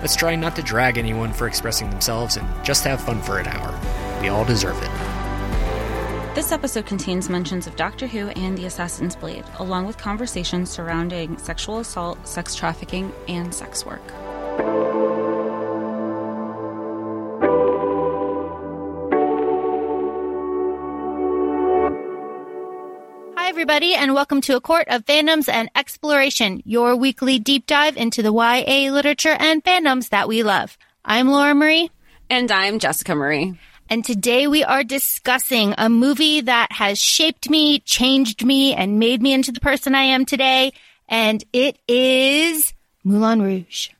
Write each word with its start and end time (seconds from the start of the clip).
Let's 0.00 0.14
try 0.14 0.36
not 0.36 0.54
to 0.56 0.62
drag 0.62 0.96
anyone 0.96 1.32
for 1.32 1.48
expressing 1.48 1.90
themselves 1.90 2.36
and 2.36 2.46
just 2.64 2.84
have 2.84 3.00
fun 3.00 3.20
for 3.20 3.38
an 3.38 3.48
hour. 3.48 4.20
We 4.20 4.28
all 4.28 4.44
deserve 4.44 4.80
it. 4.80 6.34
This 6.36 6.52
episode 6.52 6.86
contains 6.86 7.28
mentions 7.28 7.66
of 7.66 7.74
Doctor 7.74 8.06
Who 8.06 8.28
and 8.28 8.56
the 8.56 8.66
Assassin's 8.66 9.16
Blade, 9.16 9.44
along 9.58 9.86
with 9.86 9.98
conversations 9.98 10.70
surrounding 10.70 11.36
sexual 11.36 11.80
assault, 11.80 12.28
sex 12.28 12.54
trafficking, 12.54 13.12
and 13.26 13.52
sex 13.52 13.84
work. 13.84 14.02
Everybody, 23.78 23.94
and 23.94 24.12
welcome 24.12 24.40
to 24.40 24.56
A 24.56 24.60
Court 24.60 24.88
of 24.88 25.04
Fandoms 25.04 25.48
and 25.48 25.70
Exploration, 25.76 26.60
your 26.64 26.96
weekly 26.96 27.38
deep 27.38 27.64
dive 27.64 27.96
into 27.96 28.22
the 28.24 28.32
YA 28.32 28.90
literature 28.90 29.36
and 29.38 29.62
fandoms 29.62 30.08
that 30.08 30.26
we 30.26 30.42
love. 30.42 30.76
I'm 31.04 31.28
Laura 31.28 31.54
Marie, 31.54 31.88
And 32.28 32.50
I'm 32.50 32.80
Jessica 32.80 33.14
Marie. 33.14 33.56
and 33.88 34.04
today 34.04 34.48
we 34.48 34.64
are 34.64 34.82
discussing 34.82 35.76
a 35.78 35.88
movie 35.88 36.40
that 36.40 36.72
has 36.72 36.98
shaped 36.98 37.48
me, 37.48 37.78
changed 37.78 38.44
me, 38.44 38.74
and 38.74 38.98
made 38.98 39.22
me 39.22 39.32
into 39.32 39.52
the 39.52 39.60
person 39.60 39.94
I 39.94 40.02
am 40.02 40.24
today, 40.24 40.72
and 41.08 41.44
it 41.52 41.78
is 41.86 42.74
Moulin 43.04 43.40
Rouge. 43.40 43.90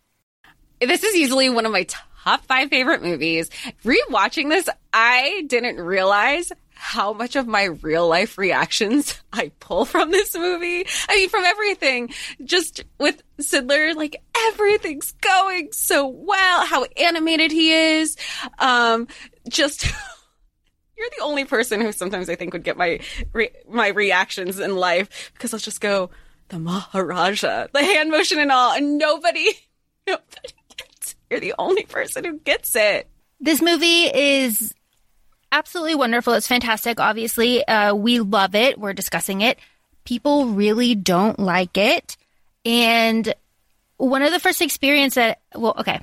This 0.81 1.05
is 1.05 1.15
easily 1.15 1.51
one 1.51 1.67
of 1.67 1.71
my 1.71 1.85
top 1.85 2.45
five 2.47 2.69
favorite 2.69 3.05
movies. 3.05 3.49
Rewatching 3.85 4.49
this, 4.49 4.69
I 4.93 5.45
didn't 5.47 5.77
realize 5.81 6.51
how 6.81 7.13
much 7.13 7.35
of 7.35 7.49
my 7.49 7.65
real 7.65 8.07
life 8.09 8.39
reactions 8.39 9.21
I 9.33 9.51
pull 9.59 9.85
from 9.85 10.13
this 10.13 10.35
movie. 10.37 10.87
I 11.09 11.17
mean, 11.17 11.29
from 11.29 11.45
everything. 11.45 12.15
Just 12.45 12.85
with 12.99 13.21
Zidler, 13.39 13.97
like 13.97 14.23
everything's 14.47 15.11
going 15.21 15.73
so 15.73 16.07
well. 16.07 16.65
How 16.65 16.85
animated 16.85 17.51
he 17.51 17.73
is. 17.73 18.17
Um, 18.61 19.09
just. 19.49 19.87
You're 20.97 21.11
the 21.17 21.25
only 21.25 21.45
person 21.45 21.81
who 21.81 21.93
sometimes 21.93 22.29
I 22.29 22.37
think 22.37 22.53
would 22.53 22.65
get 22.65 22.77
my 22.77 23.01
re- 23.33 23.55
my 23.69 23.89
reactions 23.89 24.59
in 24.59 24.77
life 24.77 25.31
because 25.35 25.53
I'll 25.55 25.61
just 25.61 25.81
go 25.81 26.11
the 26.49 26.59
Maharaja, 26.59 27.69
the 27.73 27.85
hand 27.85 28.11
motion 28.11 28.41
and 28.41 28.51
all, 28.51 28.73
and 28.73 28.99
nobody, 28.99 29.51
nobody 30.07 30.55
gets. 30.77 31.13
It. 31.13 31.17
You're 31.31 31.41
the 31.41 31.55
only 31.57 31.85
person 31.85 32.25
who 32.25 32.39
gets 32.39 32.75
it. 32.75 33.09
This 33.39 33.63
movie 33.63 34.07
is 34.07 34.75
absolutely 35.53 35.95
wonderful. 35.95 36.35
It's 36.35 36.47
fantastic. 36.47 37.01
Obviously, 37.01 37.67
uh, 37.67 37.95
we 37.95 38.21
love 38.21 38.55
it. 38.55 38.79
We're 38.79 38.93
discussing 38.93 39.41
it. 39.41 39.59
People 40.05 40.47
really 40.47 40.95
don't 40.95 41.39
like 41.39 41.77
it. 41.77 42.17
And 42.65 43.33
one 43.97 44.23
of 44.23 44.33
the 44.33 44.41
first 44.41 44.63
experience 44.63 45.15
that, 45.15 45.41
well, 45.55 45.75
okay. 45.79 46.01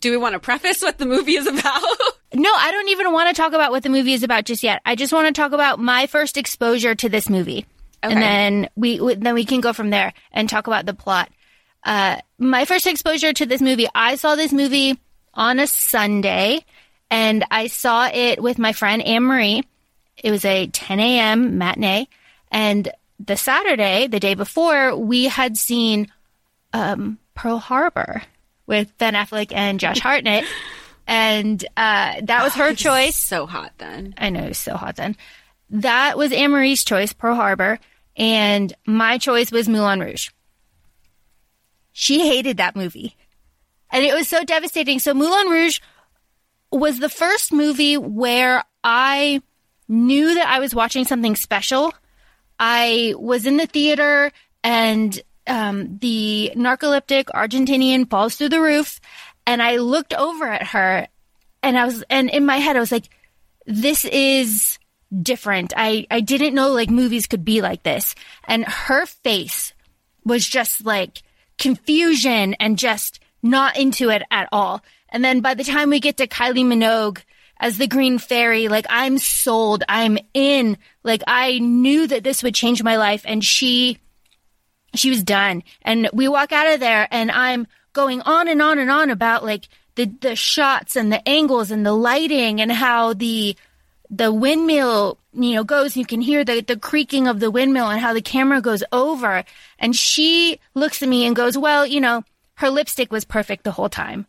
Do 0.00 0.10
we 0.10 0.16
want 0.16 0.34
to 0.34 0.40
preface 0.40 0.82
what 0.82 0.98
the 0.98 1.06
movie 1.06 1.36
is 1.36 1.46
about? 1.46 1.82
No, 2.36 2.50
I 2.52 2.72
don't 2.72 2.88
even 2.88 3.12
want 3.12 3.28
to 3.28 3.40
talk 3.40 3.52
about 3.52 3.70
what 3.70 3.84
the 3.84 3.88
movie 3.88 4.12
is 4.12 4.24
about 4.24 4.44
just 4.44 4.64
yet. 4.64 4.82
I 4.84 4.96
just 4.96 5.12
want 5.12 5.28
to 5.28 5.40
talk 5.40 5.52
about 5.52 5.78
my 5.78 6.08
first 6.08 6.36
exposure 6.36 6.94
to 6.96 7.08
this 7.08 7.30
movie. 7.30 7.64
Okay. 8.02 8.12
And 8.12 8.20
then 8.20 8.68
we, 8.74 9.00
we 9.00 9.14
then 9.14 9.34
we 9.34 9.44
can 9.44 9.60
go 9.60 9.72
from 9.72 9.90
there 9.90 10.12
and 10.32 10.48
talk 10.48 10.66
about 10.66 10.84
the 10.84 10.94
plot. 10.94 11.30
Uh, 11.84 12.16
my 12.38 12.64
first 12.64 12.88
exposure 12.88 13.32
to 13.32 13.46
this 13.46 13.60
movie, 13.60 13.86
I 13.94 14.16
saw 14.16 14.34
this 14.34 14.52
movie 14.52 14.98
on 15.32 15.60
a 15.60 15.66
Sunday 15.68 16.64
and 17.14 17.44
I 17.48 17.68
saw 17.68 18.08
it 18.12 18.42
with 18.42 18.58
my 18.58 18.72
friend 18.72 19.00
Anne 19.00 19.22
Marie. 19.22 19.62
It 20.16 20.32
was 20.32 20.44
a 20.44 20.66
10 20.66 20.98
a.m. 20.98 21.58
matinee. 21.58 22.08
And 22.50 22.90
the 23.20 23.36
Saturday, 23.36 24.08
the 24.08 24.18
day 24.18 24.34
before, 24.34 24.96
we 24.96 25.26
had 25.26 25.56
seen 25.56 26.10
um, 26.72 27.18
Pearl 27.36 27.58
Harbor 27.58 28.22
with 28.66 28.98
Ben 28.98 29.14
Affleck 29.14 29.52
and 29.52 29.78
Josh 29.78 30.00
Hartnett. 30.00 30.44
and 31.06 31.64
uh, 31.76 32.20
that 32.22 32.42
was 32.42 32.54
her 32.54 32.74
choice. 32.74 33.16
so 33.16 33.46
hot 33.46 33.70
then. 33.78 34.14
I 34.18 34.30
know 34.30 34.42
it 34.42 34.48
was 34.48 34.58
so 34.58 34.74
hot 34.76 34.96
then. 34.96 35.16
That 35.70 36.18
was 36.18 36.32
Anne 36.32 36.50
Marie's 36.50 36.82
choice, 36.82 37.12
Pearl 37.12 37.36
Harbor. 37.36 37.78
And 38.16 38.74
my 38.86 39.18
choice 39.18 39.52
was 39.52 39.68
Moulin 39.68 40.00
Rouge. 40.00 40.30
She 41.92 42.26
hated 42.26 42.56
that 42.56 42.74
movie. 42.74 43.14
And 43.92 44.04
it 44.04 44.14
was 44.14 44.26
so 44.26 44.42
devastating. 44.42 44.98
So 44.98 45.14
Moulin 45.14 45.46
Rouge 45.46 45.78
was 46.74 46.98
the 46.98 47.08
first 47.08 47.52
movie 47.52 47.96
where 47.96 48.64
I 48.82 49.42
knew 49.88 50.34
that 50.34 50.48
I 50.48 50.60
was 50.60 50.74
watching 50.74 51.04
something 51.04 51.36
special. 51.36 51.92
I 52.58 53.14
was 53.16 53.46
in 53.46 53.56
the 53.56 53.66
theater 53.66 54.32
and 54.62 55.20
um, 55.46 55.98
the 55.98 56.52
narcoleptic 56.56 57.24
Argentinian 57.26 58.08
falls 58.08 58.36
through 58.36 58.48
the 58.50 58.60
roof. 58.60 59.00
And 59.46 59.62
I 59.62 59.76
looked 59.76 60.14
over 60.14 60.46
at 60.46 60.68
her 60.68 61.06
and 61.62 61.78
I 61.78 61.84
was, 61.84 62.02
and 62.08 62.30
in 62.30 62.46
my 62.46 62.58
head, 62.58 62.76
I 62.76 62.80
was 62.80 62.92
like, 62.92 63.10
this 63.66 64.04
is 64.04 64.78
different. 65.22 65.72
I, 65.76 66.06
I 66.10 66.20
didn't 66.20 66.54
know 66.54 66.70
like 66.70 66.90
movies 66.90 67.26
could 67.26 67.44
be 67.44 67.60
like 67.60 67.82
this. 67.82 68.14
And 68.44 68.64
her 68.64 69.06
face 69.06 69.74
was 70.24 70.46
just 70.46 70.84
like 70.84 71.22
confusion 71.58 72.54
and 72.54 72.78
just 72.78 73.20
not 73.42 73.76
into 73.76 74.08
it 74.08 74.22
at 74.30 74.48
all. 74.50 74.82
And 75.14 75.24
then 75.24 75.40
by 75.40 75.54
the 75.54 75.62
time 75.62 75.90
we 75.90 76.00
get 76.00 76.16
to 76.16 76.26
Kylie 76.26 76.66
Minogue 76.66 77.22
as 77.60 77.78
the 77.78 77.86
Green 77.86 78.18
Fairy, 78.18 78.66
like 78.66 78.84
I'm 78.90 79.16
sold. 79.16 79.84
I'm 79.88 80.18
in. 80.34 80.76
Like 81.04 81.22
I 81.28 81.60
knew 81.60 82.08
that 82.08 82.24
this 82.24 82.42
would 82.42 82.56
change 82.56 82.82
my 82.82 82.96
life 82.96 83.22
and 83.24 83.42
she, 83.42 84.00
she 84.92 85.10
was 85.10 85.22
done. 85.22 85.62
And 85.82 86.10
we 86.12 86.26
walk 86.26 86.50
out 86.50 86.66
of 86.66 86.80
there 86.80 87.06
and 87.12 87.30
I'm 87.30 87.68
going 87.92 88.22
on 88.22 88.48
and 88.48 88.60
on 88.60 88.80
and 88.80 88.90
on 88.90 89.08
about 89.08 89.44
like 89.44 89.68
the, 89.94 90.06
the 90.20 90.34
shots 90.34 90.96
and 90.96 91.12
the 91.12 91.26
angles 91.28 91.70
and 91.70 91.86
the 91.86 91.92
lighting 91.92 92.60
and 92.60 92.72
how 92.72 93.12
the, 93.12 93.56
the 94.10 94.32
windmill, 94.32 95.18
you 95.32 95.54
know, 95.54 95.62
goes, 95.62 95.96
you 95.96 96.04
can 96.04 96.22
hear 96.22 96.44
the, 96.44 96.60
the 96.60 96.76
creaking 96.76 97.28
of 97.28 97.38
the 97.38 97.52
windmill 97.52 97.86
and 97.86 98.00
how 98.00 98.14
the 98.14 98.20
camera 98.20 98.60
goes 98.60 98.82
over. 98.90 99.44
And 99.78 99.94
she 99.94 100.58
looks 100.74 101.04
at 101.04 101.08
me 101.08 101.24
and 101.24 101.36
goes, 101.36 101.56
well, 101.56 101.86
you 101.86 102.00
know, 102.00 102.24
her 102.56 102.68
lipstick 102.68 103.12
was 103.12 103.24
perfect 103.24 103.62
the 103.62 103.70
whole 103.70 103.88
time. 103.88 104.26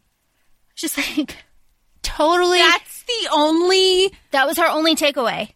Just 0.75 0.97
like 0.97 1.35
totally. 2.01 2.57
That's 2.59 3.03
the 3.03 3.29
only. 3.33 4.11
That 4.31 4.47
was 4.47 4.57
her 4.57 4.67
only 4.67 4.95
takeaway. 4.95 5.51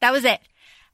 That 0.00 0.12
was 0.12 0.24
it. 0.24 0.40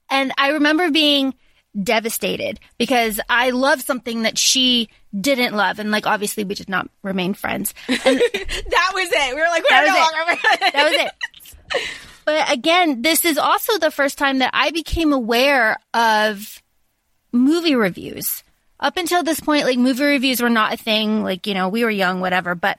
And 0.09 0.31
I 0.37 0.49
remember 0.49 0.91
being 0.91 1.33
devastated 1.81 2.59
because 2.77 3.19
I 3.29 3.49
love 3.49 3.81
something 3.81 4.23
that 4.23 4.37
she 4.37 4.89
didn't 5.19 5.55
love. 5.55 5.79
And 5.79 5.91
like, 5.91 6.07
obviously, 6.07 6.43
we 6.43 6.55
did 6.55 6.69
not 6.69 6.89
remain 7.03 7.33
friends. 7.33 7.73
And 7.87 7.99
That 8.05 8.91
was 8.93 9.09
it. 9.11 9.35
We 9.35 9.41
were 9.41 9.47
like, 9.47 9.63
we're 9.69 9.85
no 9.87 9.93
longer. 9.93 10.41
that 10.73 10.73
was 10.75 11.11
it. 11.73 11.81
But 12.25 12.51
again, 12.51 13.01
this 13.01 13.23
is 13.25 13.37
also 13.37 13.77
the 13.77 13.91
first 13.91 14.17
time 14.17 14.39
that 14.39 14.51
I 14.53 14.71
became 14.71 15.13
aware 15.13 15.77
of 15.93 16.61
movie 17.31 17.75
reviews. 17.75 18.43
Up 18.79 18.97
until 18.97 19.23
this 19.23 19.39
point, 19.39 19.65
like 19.65 19.77
movie 19.77 20.03
reviews 20.03 20.41
were 20.41 20.49
not 20.49 20.73
a 20.73 20.77
thing. 20.77 21.23
Like, 21.23 21.47
you 21.47 21.53
know, 21.53 21.69
we 21.69 21.83
were 21.83 21.91
young, 21.91 22.19
whatever. 22.21 22.55
But 22.55 22.77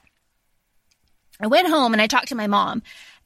I 1.39 1.47
went 1.47 1.67
home 1.67 1.93
and 1.93 2.01
I 2.01 2.07
talked 2.07 2.29
to 2.29 2.35
my 2.35 2.47
mom 2.47 2.81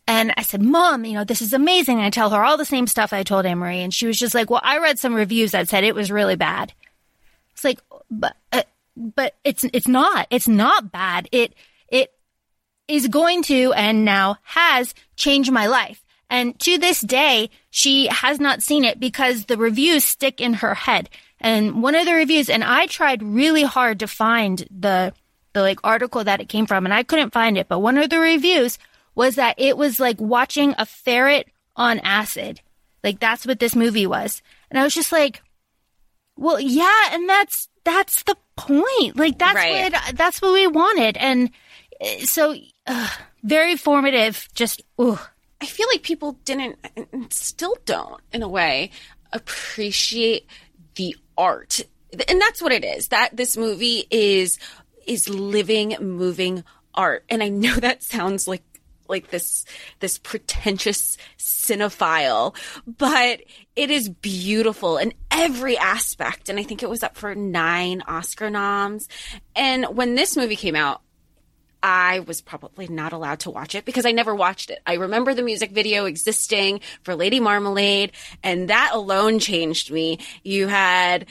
and 0.07 0.33
I 0.35 0.41
said, 0.41 0.61
Mom, 0.61 1.05
you 1.05 1.13
know, 1.13 1.23
this 1.23 1.41
is 1.41 1.53
amazing. 1.53 1.97
And 1.97 2.05
I 2.05 2.09
tell 2.09 2.31
her 2.31 2.43
all 2.43 2.57
the 2.57 2.65
same 2.65 2.87
stuff 2.87 3.13
I 3.13 3.23
told 3.23 3.45
Anne 3.45 3.61
And 3.61 3.93
she 3.93 4.07
was 4.07 4.17
just 4.17 4.35
like, 4.35 4.49
Well, 4.49 4.61
I 4.63 4.79
read 4.79 4.99
some 4.99 5.13
reviews 5.13 5.51
that 5.51 5.69
said 5.69 5.83
it 5.83 5.95
was 5.95 6.11
really 6.11 6.35
bad. 6.35 6.73
It's 7.53 7.63
like, 7.63 7.79
but, 8.09 8.35
uh, 8.51 8.63
but 8.95 9.35
it's, 9.43 9.63
it's 9.73 9.87
not. 9.87 10.27
It's 10.29 10.47
not 10.47 10.91
bad. 10.91 11.29
It, 11.31 11.53
it 11.87 12.11
is 12.87 13.07
going 13.07 13.43
to 13.43 13.73
and 13.73 14.03
now 14.03 14.37
has 14.43 14.93
changed 15.15 15.51
my 15.51 15.67
life. 15.67 16.03
And 16.29 16.57
to 16.61 16.77
this 16.77 17.01
day, 17.01 17.49
she 17.69 18.07
has 18.07 18.39
not 18.39 18.63
seen 18.63 18.85
it 18.85 18.99
because 18.99 19.45
the 19.45 19.57
reviews 19.57 20.05
stick 20.05 20.39
in 20.39 20.55
her 20.55 20.73
head. 20.73 21.09
And 21.41 21.83
one 21.83 21.95
of 21.95 22.05
the 22.05 22.13
reviews, 22.13 22.49
and 22.49 22.63
I 22.63 22.85
tried 22.85 23.21
really 23.21 23.63
hard 23.63 23.99
to 23.99 24.07
find 24.07 24.65
the, 24.71 25.13
the 25.53 25.61
like 25.61 25.79
article 25.83 26.23
that 26.23 26.41
it 26.41 26.49
came 26.49 26.65
from 26.65 26.85
and 26.85 26.93
I 26.93 27.03
couldn't 27.03 27.33
find 27.33 27.57
it, 27.57 27.67
but 27.67 27.79
one 27.79 27.97
of 27.97 28.09
the 28.09 28.19
reviews 28.19 28.77
was 29.15 29.35
that 29.35 29.55
it 29.57 29.77
was 29.77 29.99
like 29.99 30.19
watching 30.21 30.73
a 30.77 30.85
ferret 30.85 31.47
on 31.75 31.99
acid. 31.99 32.61
Like 33.03 33.19
that's 33.19 33.45
what 33.45 33.59
this 33.59 33.75
movie 33.75 34.07
was. 34.07 34.41
And 34.69 34.79
I 34.79 34.83
was 34.83 34.93
just 34.93 35.11
like, 35.11 35.41
well, 36.37 36.59
yeah, 36.59 37.09
and 37.11 37.27
that's, 37.27 37.67
that's 37.83 38.23
the 38.23 38.37
point. 38.55 39.17
Like 39.17 39.37
that's 39.37 39.55
Right. 39.55 39.91
what, 39.91 40.15
that's 40.15 40.41
what 40.41 40.53
we 40.53 40.67
wanted. 40.67 41.17
And 41.17 41.49
uh, 41.99 42.05
so, 42.25 42.55
uh, 42.87 43.09
very 43.43 43.75
formative, 43.75 44.47
just, 44.53 44.81
ooh. 44.99 45.19
I 45.59 45.65
feel 45.65 45.87
like 45.91 46.01
people 46.03 46.39
didn't, 46.45 46.79
and 46.95 47.31
still 47.31 47.75
don't, 47.85 48.19
in 48.31 48.41
a 48.41 48.47
way, 48.47 48.89
appreciate 49.31 50.47
the 50.95 51.15
art. 51.37 51.81
And 52.27 52.41
that's 52.41 52.61
what 52.61 52.71
it 52.71 52.83
is. 52.83 53.09
That 53.09 53.37
this 53.37 53.55
movie 53.55 54.05
is 54.09 54.57
is 55.07 55.29
living, 55.29 55.95
moving 55.99 56.63
art. 56.93 57.23
And 57.29 57.41
I 57.41 57.49
know 57.49 57.75
that 57.75 58.03
sounds 58.03 58.47
like 58.47 58.63
like 59.07 59.29
this 59.29 59.65
this 59.99 60.17
pretentious 60.17 61.17
cinephile, 61.37 62.55
but 62.87 63.41
it 63.75 63.91
is 63.91 64.09
beautiful 64.09 64.97
in 64.97 65.13
every 65.29 65.77
aspect. 65.77 66.49
And 66.49 66.57
I 66.57 66.63
think 66.63 66.81
it 66.81 66.89
was 66.89 67.03
up 67.03 67.15
for 67.15 67.35
nine 67.35 68.01
Oscar 68.07 68.49
noms. 68.49 69.07
And 69.55 69.85
when 69.95 70.15
this 70.15 70.35
movie 70.35 70.55
came 70.55 70.75
out, 70.75 71.01
I 71.83 72.19
was 72.19 72.41
probably 72.41 72.87
not 72.87 73.11
allowed 73.11 73.41
to 73.41 73.49
watch 73.49 73.75
it 73.75 73.85
because 73.85 74.05
I 74.05 74.11
never 74.11 74.35
watched 74.35 74.69
it. 74.69 74.79
I 74.85 74.93
remember 74.95 75.33
the 75.33 75.41
music 75.41 75.71
video 75.71 76.05
existing 76.05 76.81
for 77.03 77.15
Lady 77.15 77.39
Marmalade, 77.39 78.11
and 78.43 78.69
that 78.69 78.91
alone 78.93 79.39
changed 79.39 79.91
me. 79.91 80.19
You 80.43 80.67
had, 80.67 81.25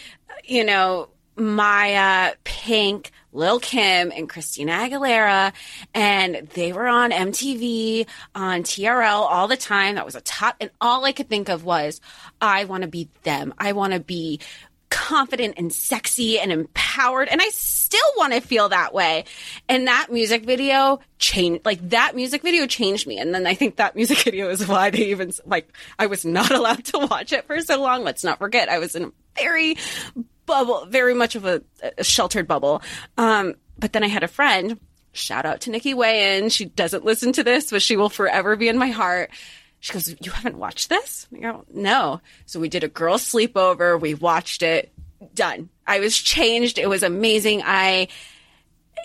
you 0.44 0.64
know, 0.64 1.10
Mya, 1.40 2.34
Pink, 2.44 3.10
Lil 3.32 3.60
Kim, 3.60 4.12
and 4.14 4.28
Christina 4.28 4.72
Aguilera, 4.72 5.52
and 5.94 6.48
they 6.54 6.72
were 6.72 6.86
on 6.86 7.10
MTV, 7.10 8.06
on 8.34 8.62
TRL 8.62 9.20
all 9.20 9.48
the 9.48 9.56
time. 9.56 9.94
That 9.94 10.04
was 10.04 10.14
a 10.14 10.20
top, 10.20 10.56
and 10.60 10.70
all 10.80 11.04
I 11.04 11.12
could 11.12 11.28
think 11.28 11.48
of 11.48 11.64
was, 11.64 12.00
I 12.40 12.64
want 12.64 12.82
to 12.82 12.88
be 12.88 13.08
them. 13.22 13.54
I 13.58 13.72
want 13.72 13.92
to 13.92 14.00
be 14.00 14.40
confident 14.90 15.54
and 15.56 15.72
sexy 15.72 16.38
and 16.38 16.52
empowered. 16.52 17.28
And 17.28 17.40
I 17.40 17.48
still 17.50 18.00
want 18.16 18.32
to 18.34 18.40
feel 18.40 18.68
that 18.68 18.92
way. 18.92 19.24
And 19.68 19.86
that 19.86 20.08
music 20.10 20.44
video 20.44 21.00
changed, 21.18 21.64
like 21.64 21.90
that 21.90 22.14
music 22.14 22.42
video 22.42 22.66
changed 22.66 23.06
me. 23.06 23.18
And 23.18 23.32
then 23.32 23.46
I 23.46 23.54
think 23.54 23.76
that 23.76 23.96
music 23.96 24.18
video 24.24 24.50
is 24.50 24.66
why 24.66 24.90
they 24.90 25.06
even, 25.06 25.32
like, 25.46 25.72
I 25.98 26.06
was 26.06 26.24
not 26.24 26.50
allowed 26.54 26.84
to 26.86 27.06
watch 27.06 27.32
it 27.32 27.46
for 27.46 27.60
so 27.62 27.80
long. 27.80 28.04
Let's 28.04 28.24
not 28.24 28.38
forget, 28.38 28.68
I 28.68 28.78
was 28.78 28.94
in 28.94 29.04
a 29.04 29.12
very 29.36 29.76
bubble, 30.50 30.86
very 30.86 31.14
much 31.14 31.34
of 31.34 31.44
a, 31.46 31.62
a 31.96 32.04
sheltered 32.04 32.46
bubble. 32.46 32.82
Um, 33.16 33.54
but 33.78 33.92
then 33.92 34.04
I 34.04 34.08
had 34.08 34.22
a 34.22 34.28
friend, 34.28 34.78
shout 35.12 35.46
out 35.46 35.62
to 35.62 35.70
Nikki 35.70 35.94
Wayan. 35.94 36.52
She 36.52 36.66
doesn't 36.66 37.04
listen 37.04 37.32
to 37.32 37.42
this, 37.42 37.70
but 37.70 37.82
she 37.82 37.96
will 37.96 38.10
forever 38.10 38.56
be 38.56 38.68
in 38.68 38.78
my 38.78 38.88
heart 38.88 39.30
she 39.80 39.94
goes, 39.94 40.14
You 40.20 40.30
haven't 40.30 40.58
watched 40.58 40.88
this? 40.88 41.26
I 41.34 41.40
go, 41.40 41.64
No. 41.72 42.20
So 42.46 42.60
we 42.60 42.68
did 42.68 42.84
a 42.84 42.88
girl 42.88 43.16
sleepover. 43.16 43.98
We 43.98 44.14
watched 44.14 44.62
it. 44.62 44.92
Done. 45.34 45.68
I 45.86 46.00
was 46.00 46.16
changed. 46.16 46.78
It 46.78 46.88
was 46.88 47.02
amazing. 47.02 47.62
I, 47.64 48.08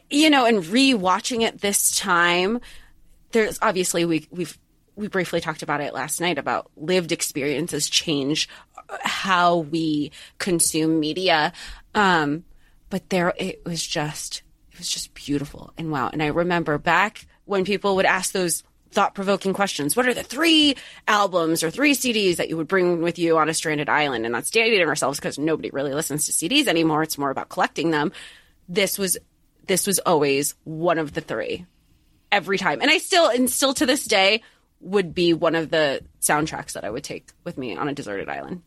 you 0.10 0.30
know, 0.30 0.46
and 0.46 0.66
re-watching 0.66 1.42
it 1.42 1.60
this 1.60 1.98
time, 1.98 2.62
there's 3.32 3.58
obviously 3.62 4.06
we 4.06 4.28
we've 4.32 4.58
we 4.96 5.08
briefly 5.08 5.42
talked 5.42 5.62
about 5.62 5.82
it 5.82 5.94
last 5.94 6.22
night 6.22 6.38
about 6.38 6.72
lived 6.78 7.12
experiences 7.12 7.90
change 7.90 8.48
how 9.02 9.58
we 9.58 10.12
consume 10.38 11.00
media. 11.00 11.54
Um, 11.94 12.44
but 12.90 13.10
there, 13.10 13.34
it 13.38 13.64
was 13.66 13.86
just, 13.86 14.44
it 14.72 14.78
was 14.78 14.90
just 14.90 15.14
beautiful 15.14 15.74
and 15.78 15.92
wow. 15.92 16.10
And 16.12 16.22
I 16.22 16.28
remember 16.28 16.78
back 16.78 17.28
when 17.46 17.66
people 17.66 17.96
would 17.96 18.06
ask 18.06 18.32
those 18.32 18.64
thought 18.96 19.14
provoking 19.14 19.54
questions. 19.54 19.96
What 19.96 20.08
are 20.08 20.14
the 20.14 20.24
three 20.24 20.76
albums 21.08 21.64
or 21.64 21.70
three 21.70 21.94
CDs 21.94 22.38
that 22.38 22.50
you 22.50 22.58
would 22.58 22.68
bring 22.68 23.02
with 23.02 23.20
you 23.20 23.38
on 23.38 23.50
a 23.50 23.54
stranded 23.54 23.90
island? 23.90 24.26
And 24.26 24.34
that's 24.34 24.50
dating 24.50 24.88
ourselves 24.88 25.20
because 25.20 25.38
nobody 25.38 25.70
really 25.70 25.94
listens 25.94 26.26
to 26.26 26.32
CDs 26.32 26.68
anymore. 26.68 27.04
It's 27.04 27.18
more 27.18 27.30
about 27.30 27.50
collecting 27.50 27.92
them. 27.92 28.12
This 28.68 28.98
was 28.98 29.18
this 29.68 29.86
was 29.86 30.00
always 30.00 30.56
one 30.64 30.98
of 30.98 31.14
the 31.14 31.22
three 31.22 31.66
every 32.32 32.58
time. 32.58 32.82
And 32.82 32.90
I 32.90 32.98
still 32.98 33.28
and 33.28 33.50
still 33.50 33.74
to 33.76 33.86
this 33.86 34.06
day 34.06 34.42
would 34.80 35.14
be 35.14 35.34
one 35.34 35.56
of 35.56 35.70
the 35.70 36.02
soundtracks 36.22 36.74
that 36.74 36.84
I 36.84 36.90
would 36.90 37.04
take 37.04 37.30
with 37.44 37.58
me 37.58 37.76
on 37.76 37.90
a 37.90 37.94
deserted 37.94 38.30
island. 38.30 38.62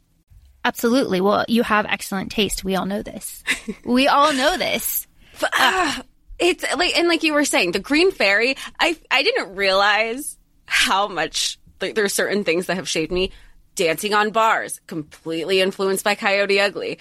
Absolutely. 0.68 1.22
Well, 1.22 1.46
you 1.48 1.62
have 1.62 1.86
excellent 1.86 2.30
taste. 2.30 2.62
We 2.62 2.76
all 2.76 2.84
know 2.84 3.00
this. 3.02 3.42
we 3.86 4.06
all 4.06 4.34
know 4.34 4.58
this. 4.58 5.06
But, 5.40 5.50
uh, 5.58 6.02
it's 6.38 6.62
like, 6.76 6.94
and 6.98 7.08
like 7.08 7.22
you 7.22 7.32
were 7.32 7.46
saying, 7.46 7.72
the 7.72 7.78
Green 7.78 8.10
Fairy, 8.10 8.54
I, 8.78 8.98
I 9.10 9.22
didn't 9.22 9.56
realize 9.56 10.36
how 10.66 11.08
much, 11.08 11.58
like, 11.80 11.94
there 11.94 12.04
are 12.04 12.10
certain 12.10 12.44
things 12.44 12.66
that 12.66 12.74
have 12.74 12.86
shaped 12.86 13.10
me. 13.10 13.32
Dancing 13.76 14.12
on 14.12 14.30
bars, 14.30 14.78
completely 14.86 15.62
influenced 15.62 16.04
by 16.04 16.14
Coyote 16.14 16.60
Ugly. 16.60 16.98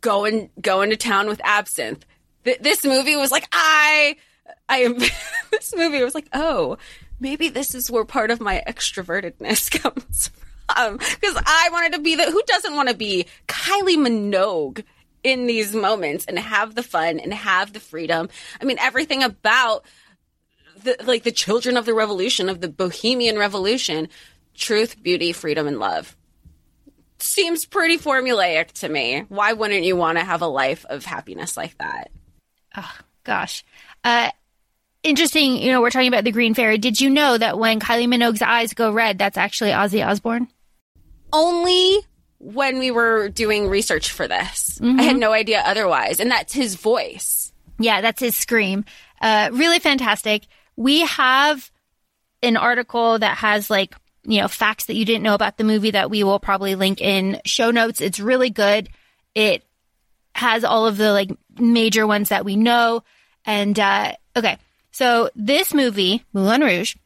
Going, 0.00 0.48
going 0.58 0.88
to 0.88 0.96
town 0.96 1.26
with 1.26 1.42
Absinthe. 1.44 2.06
Th- 2.46 2.60
this 2.60 2.82
movie 2.82 3.16
was 3.16 3.30
like, 3.30 3.46
I, 3.52 4.16
I 4.70 4.78
am, 4.84 4.96
this 5.50 5.74
movie 5.76 6.02
was 6.02 6.14
like, 6.14 6.28
oh, 6.32 6.78
maybe 7.18 7.50
this 7.50 7.74
is 7.74 7.90
where 7.90 8.06
part 8.06 8.30
of 8.30 8.40
my 8.40 8.62
extrovertedness 8.66 9.70
comes 9.82 10.28
from. 10.28 10.49
Because 10.74 11.36
I 11.44 11.68
wanted 11.72 11.92
to 11.94 12.00
be 12.00 12.16
the, 12.16 12.30
who 12.30 12.42
doesn't 12.46 12.74
want 12.74 12.88
to 12.88 12.94
be 12.94 13.26
Kylie 13.48 13.96
Minogue 13.96 14.84
in 15.22 15.46
these 15.46 15.74
moments 15.74 16.24
and 16.24 16.38
have 16.38 16.74
the 16.74 16.82
fun 16.82 17.18
and 17.20 17.32
have 17.32 17.72
the 17.72 17.80
freedom. 17.80 18.28
I 18.60 18.64
mean, 18.64 18.78
everything 18.78 19.22
about 19.22 19.84
the, 20.82 20.96
like 21.04 21.24
the 21.24 21.32
children 21.32 21.76
of 21.76 21.86
the 21.86 21.94
revolution, 21.94 22.48
of 22.48 22.60
the 22.60 22.68
bohemian 22.68 23.38
revolution, 23.38 24.08
truth, 24.54 25.02
beauty, 25.02 25.32
freedom, 25.32 25.66
and 25.66 25.78
love. 25.78 26.16
Seems 27.18 27.66
pretty 27.66 27.98
formulaic 27.98 28.72
to 28.80 28.88
me. 28.88 29.26
Why 29.28 29.52
wouldn't 29.52 29.84
you 29.84 29.94
want 29.94 30.18
to 30.18 30.24
have 30.24 30.40
a 30.40 30.46
life 30.46 30.86
of 30.88 31.04
happiness 31.04 31.56
like 31.56 31.76
that? 31.78 32.10
Oh, 32.76 32.96
gosh. 33.24 33.62
Uh, 34.02 34.30
interesting, 35.02 35.56
you 35.56 35.70
know, 35.70 35.82
we're 35.82 35.90
talking 35.90 36.08
about 36.08 36.24
the 36.24 36.32
Green 36.32 36.54
Fairy. 36.54 36.78
Did 36.78 36.98
you 36.98 37.10
know 37.10 37.36
that 37.36 37.58
when 37.58 37.78
Kylie 37.78 38.08
Minogue's 38.08 38.40
eyes 38.40 38.72
go 38.72 38.90
red, 38.90 39.18
that's 39.18 39.36
actually 39.36 39.70
Ozzy 39.70 40.06
Osbourne? 40.06 40.48
Only 41.32 42.00
when 42.38 42.78
we 42.78 42.90
were 42.90 43.28
doing 43.28 43.68
research 43.68 44.10
for 44.10 44.26
this. 44.26 44.78
Mm-hmm. 44.80 44.98
I 44.98 45.02
had 45.02 45.16
no 45.16 45.32
idea 45.32 45.62
otherwise. 45.64 46.20
And 46.20 46.30
that's 46.30 46.52
his 46.52 46.74
voice. 46.74 47.52
Yeah, 47.78 48.00
that's 48.00 48.20
his 48.20 48.36
scream. 48.36 48.84
Uh, 49.20 49.50
really 49.52 49.78
fantastic. 49.78 50.46
We 50.76 51.00
have 51.00 51.70
an 52.42 52.56
article 52.56 53.18
that 53.18 53.38
has 53.38 53.68
like, 53.68 53.94
you 54.24 54.40
know, 54.40 54.48
facts 54.48 54.86
that 54.86 54.94
you 54.94 55.04
didn't 55.04 55.22
know 55.22 55.34
about 55.34 55.58
the 55.58 55.64
movie 55.64 55.90
that 55.90 56.10
we 56.10 56.24
will 56.24 56.40
probably 56.40 56.74
link 56.74 57.00
in 57.00 57.40
show 57.44 57.70
notes. 57.70 58.00
It's 58.00 58.20
really 58.20 58.50
good. 58.50 58.88
It 59.34 59.62
has 60.34 60.64
all 60.64 60.86
of 60.86 60.96
the 60.96 61.12
like 61.12 61.30
major 61.58 62.06
ones 62.06 62.30
that 62.30 62.44
we 62.44 62.56
know. 62.56 63.02
And, 63.44 63.78
uh, 63.78 64.12
okay. 64.36 64.56
So 64.92 65.30
this 65.36 65.74
movie, 65.74 66.24
Moulin 66.32 66.62
Rouge, 66.62 66.96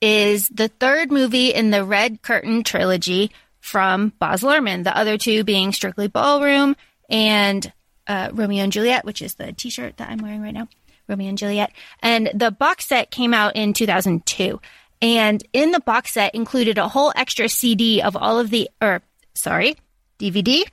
is 0.00 0.48
the 0.48 0.68
third 0.68 1.10
movie 1.10 1.52
in 1.52 1.70
the 1.70 1.84
Red 1.84 2.22
Curtain 2.22 2.62
trilogy 2.62 3.32
from 3.60 4.12
Baz 4.18 4.42
Luhrmann, 4.42 4.84
the 4.84 4.96
other 4.96 5.18
two 5.18 5.44
being 5.44 5.72
Strictly 5.72 6.08
Ballroom 6.08 6.76
and 7.08 7.72
uh, 8.06 8.30
Romeo 8.32 8.64
and 8.64 8.72
Juliet, 8.72 9.04
which 9.04 9.22
is 9.22 9.34
the 9.34 9.52
t 9.52 9.70
shirt 9.70 9.96
that 9.98 10.10
I'm 10.10 10.18
wearing 10.18 10.42
right 10.42 10.54
now. 10.54 10.68
Romeo 11.08 11.28
and 11.28 11.38
Juliet. 11.38 11.72
And 12.02 12.30
the 12.34 12.50
box 12.50 12.86
set 12.86 13.10
came 13.10 13.32
out 13.32 13.56
in 13.56 13.72
2002. 13.72 14.60
And 15.00 15.42
in 15.52 15.70
the 15.70 15.80
box 15.80 16.14
set 16.14 16.34
included 16.34 16.76
a 16.76 16.88
whole 16.88 17.12
extra 17.16 17.48
CD 17.48 18.02
of 18.02 18.16
all 18.16 18.38
of 18.38 18.50
the, 18.50 18.68
or 18.80 19.02
sorry, 19.34 19.76
DVD 20.18 20.64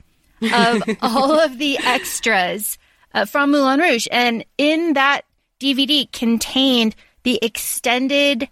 of 0.52 0.82
all 1.02 1.38
of 1.38 1.58
the 1.58 1.78
extras 1.78 2.76
uh, 3.14 3.24
from 3.24 3.50
Moulin 3.50 3.80
Rouge. 3.80 4.06
And 4.10 4.44
in 4.58 4.94
that 4.94 5.22
DVD 5.60 6.10
contained 6.12 6.94
the 7.22 7.38
extended 7.40 8.48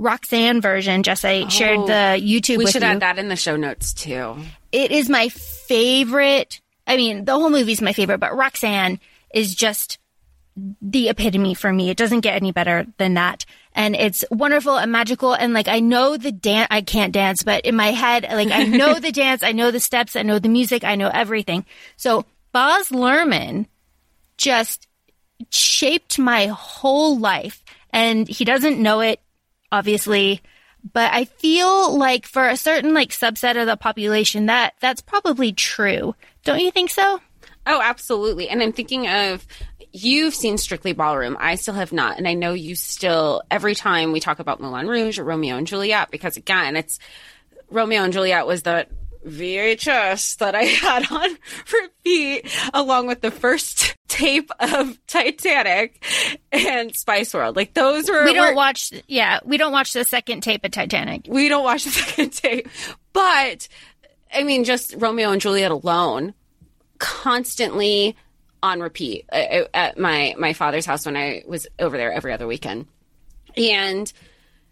Roxanne 0.00 0.60
version. 0.60 1.02
Jess, 1.02 1.24
I 1.24 1.42
oh, 1.42 1.48
shared 1.48 1.80
the 1.80 2.16
oh, 2.16 2.20
YouTube. 2.20 2.58
We 2.58 2.66
should 2.66 2.82
you. 2.82 2.88
add 2.88 3.00
that 3.00 3.18
in 3.18 3.28
the 3.28 3.36
show 3.36 3.56
notes 3.56 3.92
too. 3.92 4.36
It 4.72 4.90
is 4.90 5.08
my 5.08 5.28
favorite. 5.28 6.60
I 6.86 6.96
mean, 6.96 7.24
the 7.24 7.32
whole 7.32 7.50
movie 7.50 7.72
is 7.72 7.82
my 7.82 7.92
favorite, 7.92 8.18
but 8.18 8.34
Roxanne 8.34 8.98
is 9.32 9.54
just 9.54 9.98
the 10.56 11.10
epitome 11.10 11.54
for 11.54 11.72
me. 11.72 11.90
It 11.90 11.96
doesn't 11.96 12.20
get 12.20 12.34
any 12.34 12.50
better 12.50 12.86
than 12.96 13.14
that. 13.14 13.44
And 13.74 13.94
it's 13.94 14.24
wonderful 14.30 14.76
and 14.76 14.90
magical. 14.90 15.34
And 15.34 15.52
like, 15.52 15.68
I 15.68 15.80
know 15.80 16.16
the 16.16 16.32
dance, 16.32 16.68
I 16.70 16.80
can't 16.80 17.12
dance, 17.12 17.42
but 17.42 17.64
in 17.64 17.76
my 17.76 17.88
head, 17.88 18.26
like, 18.30 18.50
I 18.50 18.64
know 18.64 18.98
the 18.98 19.12
dance, 19.12 19.42
I 19.42 19.52
know 19.52 19.70
the 19.70 19.80
steps, 19.80 20.16
I 20.16 20.22
know 20.22 20.38
the 20.38 20.48
music, 20.48 20.82
I 20.82 20.96
know 20.96 21.10
everything. 21.12 21.64
So 21.96 22.24
Baz 22.52 22.88
Luhrmann 22.88 23.66
just 24.36 24.88
shaped 25.50 26.18
my 26.18 26.46
whole 26.46 27.18
life 27.18 27.62
and 27.90 28.26
he 28.26 28.44
doesn't 28.44 28.80
know 28.80 29.00
it 29.00 29.20
obviously. 29.72 30.42
But 30.92 31.12
I 31.12 31.24
feel 31.24 31.96
like 31.96 32.26
for 32.26 32.48
a 32.48 32.56
certain 32.56 32.94
like 32.94 33.10
subset 33.10 33.60
of 33.60 33.66
the 33.66 33.76
population 33.76 34.46
that 34.46 34.74
that's 34.80 35.02
probably 35.02 35.52
true. 35.52 36.14
Don't 36.44 36.60
you 36.60 36.70
think 36.70 36.90
so? 36.90 37.20
Oh, 37.66 37.80
absolutely. 37.82 38.48
And 38.48 38.62
I'm 38.62 38.72
thinking 38.72 39.06
of 39.06 39.46
you've 39.92 40.34
seen 40.34 40.56
Strictly 40.56 40.92
Ballroom. 40.92 41.36
I 41.38 41.56
still 41.56 41.74
have 41.74 41.92
not. 41.92 42.16
And 42.16 42.26
I 42.26 42.34
know 42.34 42.54
you 42.54 42.74
still, 42.74 43.42
every 43.50 43.74
time 43.74 44.12
we 44.12 44.20
talk 44.20 44.38
about 44.38 44.60
Moulin 44.60 44.88
Rouge 44.88 45.18
or 45.18 45.24
Romeo 45.24 45.56
and 45.56 45.66
Juliet, 45.66 46.10
because 46.10 46.36
again, 46.36 46.76
it's 46.76 46.98
Romeo 47.70 48.02
and 48.02 48.12
Juliet 48.12 48.46
was 48.46 48.62
the 48.62 48.86
VHS 49.26 50.38
that 50.38 50.54
I 50.54 50.62
had 50.64 51.10
on 51.10 51.36
repeat, 51.72 52.50
along 52.74 53.06
with 53.06 53.20
the 53.20 53.30
first 53.30 53.94
tape 54.08 54.50
of 54.60 54.98
Titanic 55.06 56.04
and 56.52 56.94
Spice 56.94 57.32
World. 57.34 57.56
Like 57.56 57.74
those 57.74 58.08
were. 58.08 58.24
We 58.24 58.34
don't 58.34 58.48
were- 58.50 58.54
watch, 58.54 58.92
yeah, 59.08 59.40
we 59.44 59.56
don't 59.56 59.72
watch 59.72 59.92
the 59.92 60.04
second 60.04 60.42
tape 60.42 60.64
of 60.64 60.70
Titanic. 60.72 61.26
we 61.28 61.48
don't 61.48 61.64
watch 61.64 61.84
the 61.84 61.90
second 61.90 62.30
tape, 62.30 62.68
but 63.12 63.68
I 64.32 64.42
mean, 64.44 64.64
just 64.64 64.94
Romeo 64.98 65.30
and 65.32 65.40
Juliet 65.40 65.70
alone, 65.70 66.34
constantly 66.98 68.16
on 68.62 68.80
repeat 68.80 69.24
uh, 69.32 69.64
at 69.72 69.98
my 69.98 70.34
my 70.38 70.52
father's 70.52 70.84
house 70.86 71.06
when 71.06 71.16
I 71.16 71.42
was 71.46 71.66
over 71.78 71.96
there 71.96 72.12
every 72.12 72.32
other 72.32 72.46
weekend, 72.46 72.86
and 73.56 74.12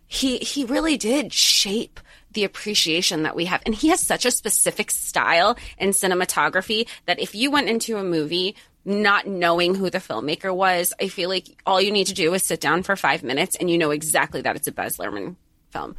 he 0.06 0.38
he 0.38 0.64
really 0.64 0.96
did 0.96 1.32
shape 1.32 1.98
the 2.32 2.44
appreciation 2.44 3.22
that 3.22 3.36
we 3.36 3.46
have 3.46 3.62
and 3.64 3.74
he 3.74 3.88
has 3.88 4.00
such 4.00 4.24
a 4.24 4.30
specific 4.30 4.90
style 4.90 5.56
in 5.78 5.90
cinematography 5.90 6.86
that 7.06 7.20
if 7.20 7.34
you 7.34 7.50
went 7.50 7.68
into 7.68 7.96
a 7.96 8.04
movie 8.04 8.54
not 8.84 9.26
knowing 9.26 9.74
who 9.74 9.90
the 9.90 9.98
filmmaker 9.98 10.54
was 10.54 10.92
i 11.00 11.08
feel 11.08 11.28
like 11.28 11.60
all 11.66 11.80
you 11.80 11.90
need 11.90 12.06
to 12.06 12.14
do 12.14 12.32
is 12.34 12.42
sit 12.42 12.60
down 12.60 12.82
for 12.82 12.96
five 12.96 13.22
minutes 13.22 13.56
and 13.56 13.70
you 13.70 13.78
know 13.78 13.90
exactly 13.90 14.40
that 14.40 14.56
it's 14.56 14.68
a 14.68 14.72
baz 14.72 14.98
luhrmann 14.98 15.36
film 15.70 15.96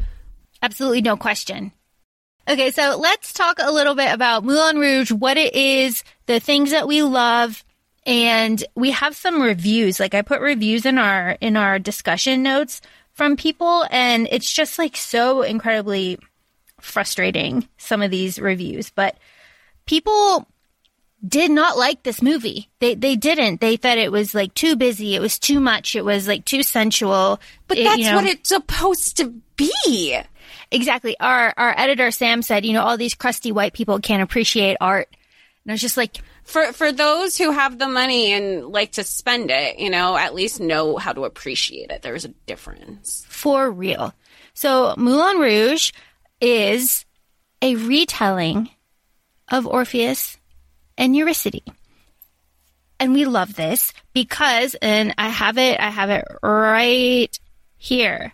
Absolutely 0.61 1.01
no 1.01 1.15
question. 1.17 1.71
Okay, 2.47 2.71
so 2.71 2.97
let's 2.99 3.33
talk 3.33 3.57
a 3.59 3.71
little 3.71 3.95
bit 3.95 4.11
about 4.11 4.43
Moulin 4.43 4.77
Rouge, 4.77 5.11
what 5.11 5.37
it 5.37 5.53
is, 5.53 6.03
the 6.25 6.39
things 6.39 6.71
that 6.71 6.87
we 6.87 7.03
love, 7.03 7.63
and 8.05 8.63
we 8.75 8.91
have 8.91 9.15
some 9.15 9.41
reviews. 9.41 9.99
Like 9.99 10.13
I 10.13 10.21
put 10.21 10.41
reviews 10.41 10.85
in 10.85 10.97
our 10.97 11.31
in 11.41 11.55
our 11.55 11.77
discussion 11.79 12.41
notes 12.41 12.81
from 13.19 13.35
people, 13.35 13.85
and 13.91 14.29
it's 14.31 14.51
just 14.51 14.79
like 14.79 14.95
so 14.95 15.41
incredibly 15.41 16.17
frustrating 16.79 17.67
some 17.77 18.01
of 18.01 18.09
these 18.11 18.39
reviews. 18.39 18.91
But 18.91 19.17
people 19.85 20.47
did 21.27 21.51
not 21.51 21.77
like 21.77 22.03
this 22.03 22.21
movie. 22.21 22.69
They 22.79 22.95
they 22.95 23.17
didn't. 23.17 23.59
They 23.59 23.75
thought 23.75 23.97
it 23.97 24.09
was 24.11 24.33
like 24.33 24.53
too 24.53 24.77
busy. 24.77 25.15
It 25.15 25.19
was 25.19 25.37
too 25.37 25.59
much. 25.59 25.97
It 25.97 26.05
was 26.05 26.29
like 26.29 26.45
too 26.45 26.63
sensual. 26.63 27.41
but 27.67 27.77
It- 27.77 27.83
that's 27.83 27.97
you 27.99 28.05
know- 28.05 28.15
what 28.15 28.25
it's 28.25 28.47
supposed 28.47 29.17
to 29.17 29.33
be 29.57 30.17
Exactly. 30.71 31.15
Our 31.19 31.53
our 31.57 31.77
editor 31.77 32.11
Sam 32.11 32.41
said, 32.41 32.65
you 32.65 32.71
know, 32.71 32.83
all 32.83 32.95
these 32.95 33.15
crusty 33.15 33.51
white 33.51 33.73
people 33.73 33.99
can't 33.99 34.23
appreciate 34.23 34.77
art. 34.79 35.09
And 35.65 35.71
I 35.71 35.73
was 35.73 35.81
just 35.81 35.97
like, 35.97 36.19
for 36.49 36.73
for 36.73 36.91
those 36.91 37.37
who 37.37 37.51
have 37.51 37.79
the 37.79 37.87
money 37.87 38.33
and 38.33 38.65
like 38.67 38.93
to 38.93 39.03
spend 39.03 39.51
it 39.51 39.79
you 39.79 39.89
know 39.89 40.17
at 40.17 40.33
least 40.33 40.59
know 40.59 40.97
how 40.97 41.13
to 41.13 41.23
appreciate 41.23 41.91
it 41.91 42.01
there's 42.01 42.25
a 42.25 42.33
difference 42.45 43.25
for 43.39 43.71
real. 43.71 44.13
So 44.53 44.93
Moulin 44.97 45.37
Rouge 45.37 45.93
is 46.41 47.05
a 47.61 47.75
retelling 47.77 48.69
of 49.47 49.65
Orpheus 49.65 50.37
and 50.97 51.15
Eurydice. 51.15 51.61
And 52.99 53.13
we 53.13 53.23
love 53.23 53.55
this 53.55 53.93
because, 54.11 54.75
and 54.81 55.15
I 55.17 55.29
have 55.29 55.57
it, 55.57 55.79
I 55.79 55.89
have 55.89 56.09
it 56.09 56.25
right 56.43 57.39
here. 57.77 58.33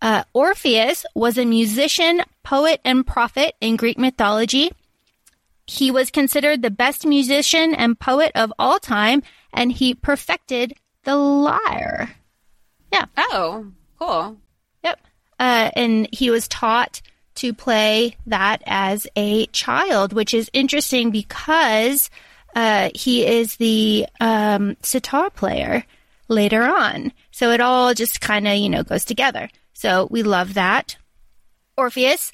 Uh, 0.00 0.22
Orpheus 0.32 1.04
was 1.16 1.36
a 1.36 1.44
musician, 1.44 2.22
poet, 2.44 2.80
and 2.84 3.04
prophet 3.04 3.56
in 3.60 3.74
Greek 3.74 3.98
mythology. 3.98 4.70
He 5.66 5.90
was 5.90 6.10
considered 6.10 6.62
the 6.62 6.70
best 6.70 7.06
musician 7.06 7.74
and 7.74 7.98
poet 7.98 8.32
of 8.34 8.52
all 8.58 8.78
time, 8.78 9.22
and 9.52 9.72
he 9.72 9.94
perfected 9.94 10.74
the 11.04 11.16
lyre. 11.16 12.14
Yeah. 12.92 13.06
Oh 13.16 13.72
cool 13.98 14.36
Yep. 14.82 15.00
Uh, 15.38 15.70
and 15.74 16.08
he 16.12 16.30
was 16.30 16.48
taught 16.48 17.00
to 17.36 17.52
play 17.52 18.16
that 18.26 18.62
as 18.66 19.06
a 19.16 19.46
child, 19.46 20.12
which 20.12 20.32
is 20.32 20.50
interesting 20.52 21.10
because 21.10 22.10
uh, 22.54 22.90
he 22.94 23.26
is 23.26 23.56
the 23.56 24.06
um, 24.20 24.76
sitar 24.82 25.30
player 25.30 25.84
later 26.28 26.62
on. 26.62 27.12
So 27.32 27.50
it 27.50 27.60
all 27.60 27.94
just 27.94 28.20
kind 28.20 28.46
of, 28.46 28.56
you 28.56 28.68
know, 28.68 28.84
goes 28.84 29.04
together. 29.04 29.48
So 29.72 30.06
we 30.10 30.22
love 30.22 30.54
that. 30.54 30.96
Orpheus 31.76 32.32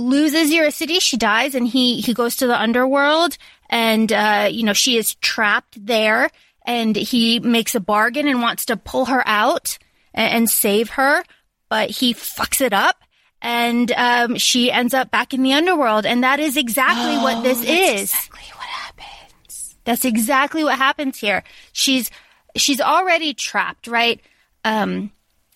loses 0.00 0.50
Eurydice. 0.50 1.02
She 1.02 1.16
dies, 1.16 1.54
and 1.54 1.68
he 1.68 2.00
he 2.00 2.14
goes 2.14 2.36
to 2.36 2.46
the 2.46 2.60
underworld, 2.60 3.36
and 3.68 4.10
uh, 4.12 4.48
you 4.50 4.64
know 4.64 4.72
she 4.72 4.96
is 4.96 5.14
trapped 5.16 5.84
there. 5.86 6.30
And 6.66 6.94
he 6.94 7.40
makes 7.40 7.74
a 7.74 7.80
bargain 7.80 8.28
and 8.28 8.42
wants 8.42 8.66
to 8.66 8.76
pull 8.76 9.06
her 9.06 9.22
out 9.26 9.78
and, 10.14 10.32
and 10.32 10.50
save 10.50 10.90
her, 10.90 11.24
but 11.68 11.90
he 11.90 12.12
fucks 12.14 12.60
it 12.60 12.72
up, 12.72 13.02
and 13.40 13.90
um, 13.92 14.36
she 14.36 14.70
ends 14.70 14.92
up 14.92 15.10
back 15.10 15.32
in 15.32 15.42
the 15.42 15.54
underworld. 15.54 16.04
And 16.04 16.22
that 16.22 16.38
is 16.38 16.56
exactly 16.56 17.16
what 17.16 17.42
this 17.42 17.62
is. 17.62 18.02
exactly 18.12 18.42
what 18.54 18.66
happens 18.66 19.74
That's 19.84 20.04
exactly 20.04 20.62
what 20.64 20.76
happens 20.76 21.18
here. 21.18 21.42
She's 21.72 22.10
she's 22.56 22.80
already 22.80 23.32
trapped, 23.34 23.86
right? 23.86 24.20
Um 24.64 25.12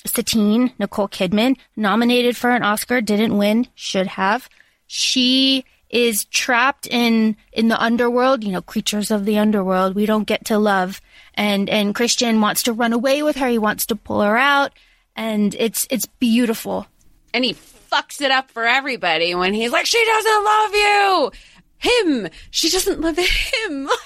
Satine, 0.06 0.72
Nicole 0.78 1.08
Kidman, 1.08 1.56
nominated 1.76 2.36
for 2.36 2.50
an 2.50 2.62
Oscar, 2.62 3.00
didn't 3.00 3.36
win, 3.36 3.66
should 3.74 4.06
have. 4.06 4.48
She 4.86 5.64
is 5.90 6.24
trapped 6.26 6.86
in 6.88 7.36
in 7.52 7.68
the 7.68 7.80
underworld, 7.80 8.42
you 8.44 8.52
know, 8.52 8.62
creatures 8.62 9.10
of 9.10 9.24
the 9.24 9.38
underworld. 9.38 9.94
We 9.94 10.06
don't 10.06 10.24
get 10.26 10.44
to 10.46 10.58
love. 10.58 11.00
And 11.34 11.68
and 11.70 11.94
Christian 11.94 12.40
wants 12.40 12.62
to 12.64 12.72
run 12.72 12.92
away 12.92 13.22
with 13.22 13.36
her, 13.36 13.48
he 13.48 13.58
wants 13.58 13.86
to 13.86 13.96
pull 13.96 14.20
her 14.20 14.36
out, 14.36 14.72
and 15.16 15.54
it's 15.54 15.86
it's 15.90 16.06
beautiful. 16.06 16.86
and 17.32 17.44
he 17.44 17.54
fucks 17.54 18.20
it 18.20 18.30
up 18.32 18.50
for 18.50 18.64
everybody 18.64 19.34
when 19.36 19.54
he's 19.54 19.70
like 19.70 19.86
she 19.86 20.04
doesn't 20.04 20.44
love 20.44 20.74
you. 20.74 21.32
Him. 21.78 22.28
She 22.50 22.70
doesn't 22.70 23.00
love 23.00 23.16
him. 23.16 23.88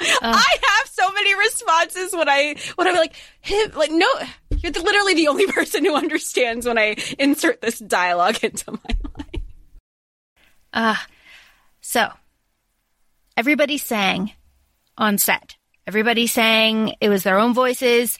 I 0.00 0.56
have 0.62 0.88
so 0.90 1.08
many 1.12 1.34
responses 1.38 2.12
when 2.12 2.28
I 2.28 2.56
when 2.74 2.88
I'm 2.88 2.96
like 2.96 3.14
him 3.42 3.70
like 3.74 3.90
no 3.90 4.08
you're 4.62 4.72
literally 4.72 5.14
the 5.14 5.28
only 5.28 5.46
person 5.52 5.84
who 5.84 5.94
understands 5.94 6.66
when 6.66 6.78
I 6.78 6.96
insert 7.18 7.60
this 7.60 7.78
dialogue 7.78 8.38
into 8.42 8.72
my 8.72 8.96
life. 9.16 9.42
Ah, 10.72 11.06
so 11.80 12.08
everybody 13.36 13.78
sang 13.78 14.32
on 14.96 15.18
set. 15.18 15.56
Everybody 15.86 16.26
sang. 16.26 16.94
It 17.00 17.08
was 17.08 17.24
their 17.24 17.38
own 17.38 17.54
voices. 17.54 18.18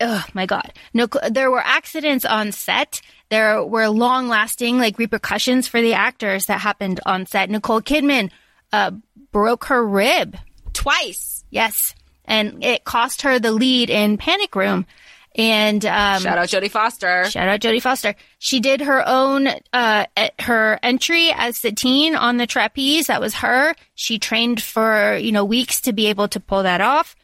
Oh 0.00 0.24
my 0.32 0.46
god! 0.46 0.72
No, 0.94 1.08
there 1.28 1.50
were 1.50 1.60
accidents 1.60 2.24
on 2.24 2.52
set. 2.52 3.02
There 3.28 3.62
were 3.62 3.88
long-lasting 3.88 4.78
like 4.78 4.98
repercussions 4.98 5.68
for 5.68 5.82
the 5.82 5.92
actors 5.94 6.46
that 6.46 6.60
happened 6.60 7.00
on 7.04 7.26
set. 7.26 7.50
Nicole 7.50 7.82
Kidman 7.82 8.30
uh, 8.72 8.92
broke 9.30 9.66
her 9.66 9.86
rib. 9.86 10.36
Twice. 10.72 11.44
Yes, 11.50 11.94
and 12.30 12.64
it 12.64 12.84
cost 12.84 13.22
her 13.22 13.38
the 13.38 13.50
lead 13.52 13.90
in 13.90 14.16
Panic 14.16 14.54
Room. 14.54 14.86
And 15.34 15.84
um, 15.84 16.22
Shout 16.22 16.38
out 16.38 16.48
Jodie 16.48 16.70
Foster. 16.70 17.24
Shout 17.28 17.48
out 17.48 17.60
Jodie 17.60 17.82
Foster. 17.82 18.14
She 18.38 18.60
did 18.60 18.80
her 18.80 19.06
own 19.06 19.48
uh 19.72 20.06
her 20.40 20.78
entry 20.82 21.30
as 21.34 21.58
Satine 21.58 22.16
on 22.16 22.36
the 22.36 22.46
trapeze. 22.46 23.08
That 23.08 23.20
was 23.20 23.34
her. 23.34 23.74
She 23.94 24.18
trained 24.18 24.62
for, 24.62 25.16
you 25.16 25.32
know, 25.32 25.44
weeks 25.44 25.82
to 25.82 25.92
be 25.92 26.06
able 26.06 26.28
to 26.28 26.40
pull 26.40 26.62
that 26.62 26.80
off. 26.80 27.14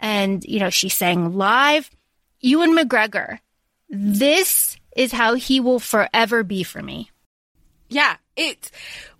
And, 0.00 0.44
you 0.44 0.60
know, 0.60 0.70
she 0.70 0.88
sang 0.88 1.36
live. 1.36 1.90
Ewan 2.40 2.76
McGregor. 2.76 3.38
This 3.88 4.76
is 4.96 5.12
how 5.12 5.34
he 5.34 5.60
will 5.60 5.80
forever 5.80 6.42
be 6.42 6.62
for 6.62 6.82
me. 6.82 7.10
Yeah, 7.88 8.16
it 8.36 8.70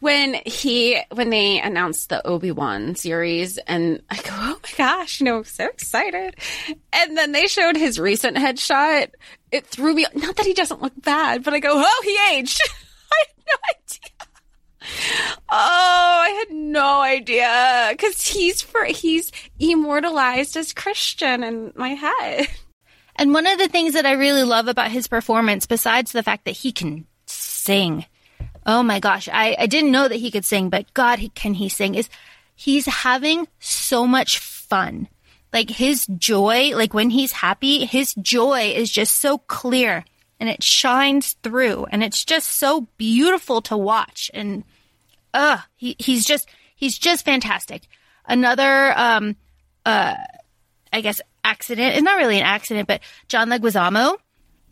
when 0.01 0.35
he 0.45 1.01
when 1.13 1.31
they 1.31 1.61
announced 1.61 2.09
the 2.09 2.27
Obi 2.27 2.51
Wan 2.51 2.97
series, 2.97 3.59
and 3.59 4.03
I 4.11 4.17
go, 4.17 4.31
oh 4.33 4.61
my 4.63 4.71
gosh, 4.77 5.21
you 5.21 5.25
know, 5.25 5.43
so 5.43 5.67
excited. 5.67 6.37
And 6.93 7.17
then 7.17 7.33
they 7.33 7.47
showed 7.47 7.77
his 7.77 7.99
recent 7.99 8.37
headshot. 8.37 9.11
It 9.53 9.67
threw 9.67 9.95
me. 9.95 10.07
Not 10.15 10.37
that 10.37 10.47
he 10.47 10.55
doesn't 10.55 10.83
look 10.83 11.01
bad, 11.03 11.45
but 11.45 11.55
I 11.55 11.61
go, 11.61 11.73
oh, 11.75 12.03
he 12.05 12.37
aged. 12.37 12.61
I 13.13 13.25
had 13.27 13.45
no 13.47 13.55
idea. 13.71 14.17
Oh, 15.51 16.21
I 16.23 16.29
had 16.29 16.57
no 16.57 17.01
idea 17.01 17.89
because 17.91 18.27
he's 18.27 18.63
for 18.63 18.85
he's 18.85 19.33
immortalized 19.59 20.57
as 20.57 20.73
Christian 20.73 21.43
in 21.43 21.73
my 21.75 21.91
head. 21.91 22.49
And 23.17 23.33
one 23.33 23.47
of 23.47 23.59
the 23.59 23.69
things 23.69 23.95
that 23.95 24.07
I 24.07 24.13
really 24.13 24.45
love 24.45 24.69
about 24.69 24.91
his 24.91 25.09
performance, 25.09 25.67
besides 25.67 26.13
the 26.13 26.23
fact 26.23 26.45
that 26.45 26.51
he 26.51 26.71
can 26.71 27.07
sing, 27.27 28.05
oh 28.67 28.83
my 28.83 29.01
gosh, 29.01 29.29
I, 29.33 29.57
I 29.59 29.67
didn't 29.67 29.93
know 29.93 30.09
that 30.09 30.17
he 30.17 30.31
could 30.31 30.45
sing, 30.45 30.69
but 30.69 30.93
God, 30.93 31.21
he, 31.21 31.29
can 31.31 31.55
he 31.55 31.69
sing, 31.69 31.95
is 31.95 32.11
he's 32.55 32.87
having 32.87 33.47
so 33.61 34.07
much 34.07 34.39
fun. 34.39 35.09
Like 35.53 35.71
his 35.71 36.07
joy, 36.07 36.73
like 36.75 36.93
when 36.93 37.11
he's 37.11 37.33
happy, 37.33 37.87
his 37.87 38.13
joy 38.15 38.73
is 38.75 38.91
just 38.91 39.17
so 39.17 39.39
clear 39.39 40.05
and 40.41 40.51
it 40.51 40.63
shines 40.63 41.37
through 41.43 41.87
and 41.87 42.03
it's 42.03 42.25
just 42.25 42.49
so 42.49 42.89
beautiful 42.99 43.63
to 43.63 43.77
watch. 43.77 44.31
And, 44.35 44.65
uh, 45.33 45.59
he, 45.77 45.97
he's 45.99 46.25
just, 46.25 46.49
he's 46.75 46.99
just 46.99 47.25
fantastic. 47.25 47.87
Another, 48.27 48.93
um, 48.99 49.37
uh, 49.87 50.17
I 50.93 51.01
guess 51.01 51.21
accident. 51.45 51.95
It's 51.95 52.03
not 52.03 52.19
really 52.19 52.39
an 52.39 52.45
accident, 52.45 52.89
but 52.89 53.01
John 53.29 53.49
Leguizamo 53.49 54.17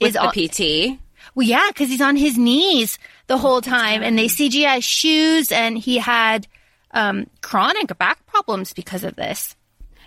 With 0.00 0.08
is 0.08 0.14
the 0.14 0.48
PT. 0.48 0.98
Well, 1.34 1.46
yeah, 1.46 1.66
because 1.68 1.88
he's 1.88 2.00
on 2.00 2.16
his 2.16 2.36
knees 2.38 2.98
the 3.26 3.38
whole 3.38 3.60
time, 3.60 4.02
and 4.02 4.18
they 4.18 4.26
CGI 4.26 4.82
shoes, 4.82 5.50
and 5.52 5.78
he 5.78 5.98
had 5.98 6.46
um, 6.92 7.26
chronic 7.40 7.96
back 7.98 8.24
problems 8.26 8.72
because 8.72 9.04
of 9.04 9.16
this. 9.16 9.56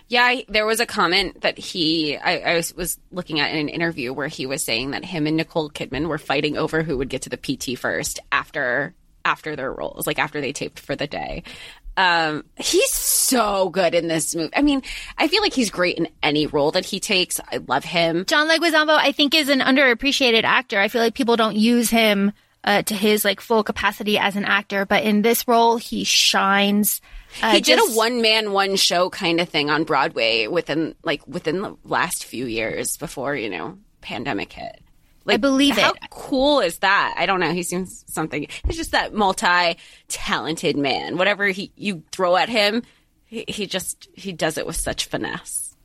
Yeah, 0.08 0.22
I- 0.24 0.46
there 0.48 0.64
was 0.64 0.80
a 0.80 0.86
comment 0.86 1.42
that 1.42 1.58
he, 1.58 2.16
I, 2.16 2.38
I 2.38 2.54
was, 2.56 2.74
was 2.74 2.98
looking 3.12 3.40
at 3.40 3.50
in 3.50 3.58
an 3.58 3.68
interview 3.68 4.12
where 4.12 4.28
he 4.28 4.46
was 4.46 4.64
saying 4.64 4.92
that 4.92 5.04
him 5.04 5.26
and 5.26 5.36
Nicole 5.36 5.68
Kidman 5.70 6.08
were 6.08 6.16
fighting 6.18 6.56
over 6.56 6.82
who 6.82 6.96
would 6.96 7.10
get 7.10 7.22
to 7.22 7.28
the 7.30 7.36
PT 7.36 7.78
first 7.78 8.18
after 8.32 8.94
after 9.24 9.54
their 9.56 9.70
roles, 9.70 10.06
like 10.06 10.18
after 10.18 10.40
they 10.40 10.52
taped 10.54 10.78
for 10.80 10.96
the 10.96 11.06
day. 11.06 11.42
Um, 11.98 12.44
he's 12.56 12.92
so 12.92 13.70
good 13.70 13.92
in 13.92 14.06
this 14.06 14.32
movie. 14.36 14.52
I 14.54 14.62
mean, 14.62 14.82
I 15.18 15.26
feel 15.26 15.42
like 15.42 15.52
he's 15.52 15.68
great 15.68 15.98
in 15.98 16.06
any 16.22 16.46
role 16.46 16.70
that 16.70 16.84
he 16.84 17.00
takes. 17.00 17.40
I 17.50 17.56
love 17.66 17.84
him. 17.84 18.24
John 18.26 18.48
Leguizamo, 18.48 18.96
I 18.96 19.10
think, 19.10 19.34
is 19.34 19.48
an 19.48 19.58
underappreciated 19.58 20.44
actor. 20.44 20.78
I 20.78 20.86
feel 20.86 21.02
like 21.02 21.14
people 21.14 21.34
don't 21.34 21.56
use 21.56 21.90
him 21.90 22.30
uh, 22.62 22.82
to 22.82 22.94
his 22.94 23.24
like 23.24 23.40
full 23.40 23.64
capacity 23.64 24.16
as 24.16 24.36
an 24.36 24.44
actor, 24.44 24.86
but 24.86 25.02
in 25.02 25.22
this 25.22 25.48
role, 25.48 25.76
he 25.76 26.04
shines. 26.04 27.00
Uh, 27.42 27.50
he 27.50 27.60
did 27.60 27.78
just- 27.78 27.94
a 27.94 27.96
one 27.96 28.22
man 28.22 28.52
one 28.52 28.76
show 28.76 29.10
kind 29.10 29.40
of 29.40 29.48
thing 29.48 29.68
on 29.68 29.82
Broadway 29.82 30.46
within 30.46 30.94
like 31.02 31.26
within 31.26 31.62
the 31.62 31.76
last 31.82 32.24
few 32.24 32.46
years 32.46 32.96
before 32.96 33.34
you 33.34 33.50
know 33.50 33.76
pandemic 34.02 34.52
hit. 34.52 34.82
Like, 35.28 35.34
I 35.34 35.36
believe 35.36 35.76
how 35.76 35.90
it. 35.90 35.98
How 36.00 36.08
cool 36.08 36.60
is 36.60 36.78
that? 36.78 37.14
I 37.18 37.26
don't 37.26 37.38
know. 37.38 37.52
He 37.52 37.62
seems 37.62 38.02
something. 38.08 38.46
He's 38.66 38.78
just 38.78 38.92
that 38.92 39.12
multi 39.12 39.76
talented 40.08 40.76
man. 40.76 41.18
Whatever 41.18 41.48
he 41.48 41.70
you 41.76 42.02
throw 42.12 42.36
at 42.36 42.48
him, 42.48 42.82
he, 43.26 43.44
he 43.46 43.66
just 43.66 44.08
he 44.14 44.32
does 44.32 44.56
it 44.56 44.66
with 44.66 44.76
such 44.76 45.04
finesse. 45.04 45.76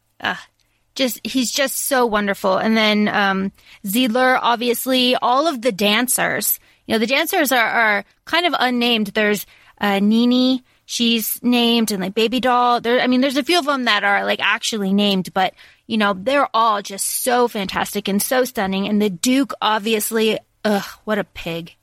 just 0.96 1.20
he's 1.26 1.52
just 1.52 1.76
so 1.76 2.06
wonderful. 2.06 2.58
And 2.58 2.78
then 2.78 3.10
um, 3.10 3.52
Zidler, 3.86 4.40
obviously, 4.42 5.18
all 5.18 5.46
of 5.46 5.62
the 5.62 5.74
dancers. 5.74 6.58
You 6.88 6.96
know, 6.96 7.00
the 7.00 7.08
dancers 7.08 7.52
are, 7.52 7.68
are 7.68 8.06
kind 8.24 8.46
of 8.46 8.56
unnamed. 8.58 9.08
There's 9.08 9.46
uh, 9.80 10.00
Nini, 10.00 10.64
she's 10.86 11.38
named, 11.44 11.92
and 11.92 12.02
like 12.02 12.14
Baby 12.14 12.40
Doll. 12.40 12.80
There, 12.80 13.02
I 13.02 13.08
mean, 13.08 13.20
there's 13.20 13.38
a 13.38 13.44
few 13.44 13.60
of 13.60 13.66
them 13.66 13.86
that 13.86 14.06
are 14.06 14.24
like 14.26 14.40
actually 14.42 14.94
named, 14.94 15.34
but 15.34 15.54
you 15.88 15.98
know, 15.98 16.14
they're 16.14 16.50
all 16.54 16.82
just 16.82 17.24
so 17.24 17.48
fantastic 17.48 18.08
and 18.08 18.22
so 18.22 18.46
stunning. 18.46 18.88
And 18.88 19.02
the 19.02 19.10
Duke, 19.10 19.54
obviously, 19.62 20.40
ugh, 20.64 20.86
what 21.04 21.20
a 21.20 21.24
pig. 21.24 21.76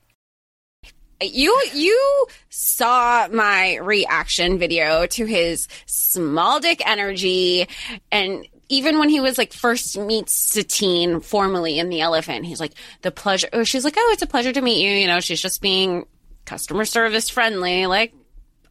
You 1.22 1.54
you 1.74 2.26
saw 2.48 3.28
my 3.30 3.76
reaction 3.76 4.58
video 4.58 5.06
to 5.08 5.26
his 5.26 5.68
small 5.84 6.60
dick 6.60 6.80
energy 6.86 7.68
and 8.10 8.46
even 8.70 8.98
when 8.98 9.10
he 9.10 9.20
was 9.20 9.36
like 9.36 9.52
first 9.52 9.98
meets 9.98 10.34
Satine 10.34 11.20
formally 11.20 11.78
in 11.78 11.90
the 11.90 12.00
elephant, 12.00 12.46
he's 12.46 12.60
like, 12.60 12.72
the 13.02 13.10
pleasure 13.10 13.48
oh, 13.52 13.64
she's 13.64 13.84
like, 13.84 13.96
Oh, 13.98 14.10
it's 14.14 14.22
a 14.22 14.26
pleasure 14.26 14.52
to 14.52 14.62
meet 14.62 14.82
you. 14.82 14.92
You 14.92 15.08
know, 15.08 15.20
she's 15.20 15.42
just 15.42 15.60
being 15.60 16.06
customer 16.46 16.86
service 16.86 17.28
friendly, 17.28 17.86
like 17.86 18.14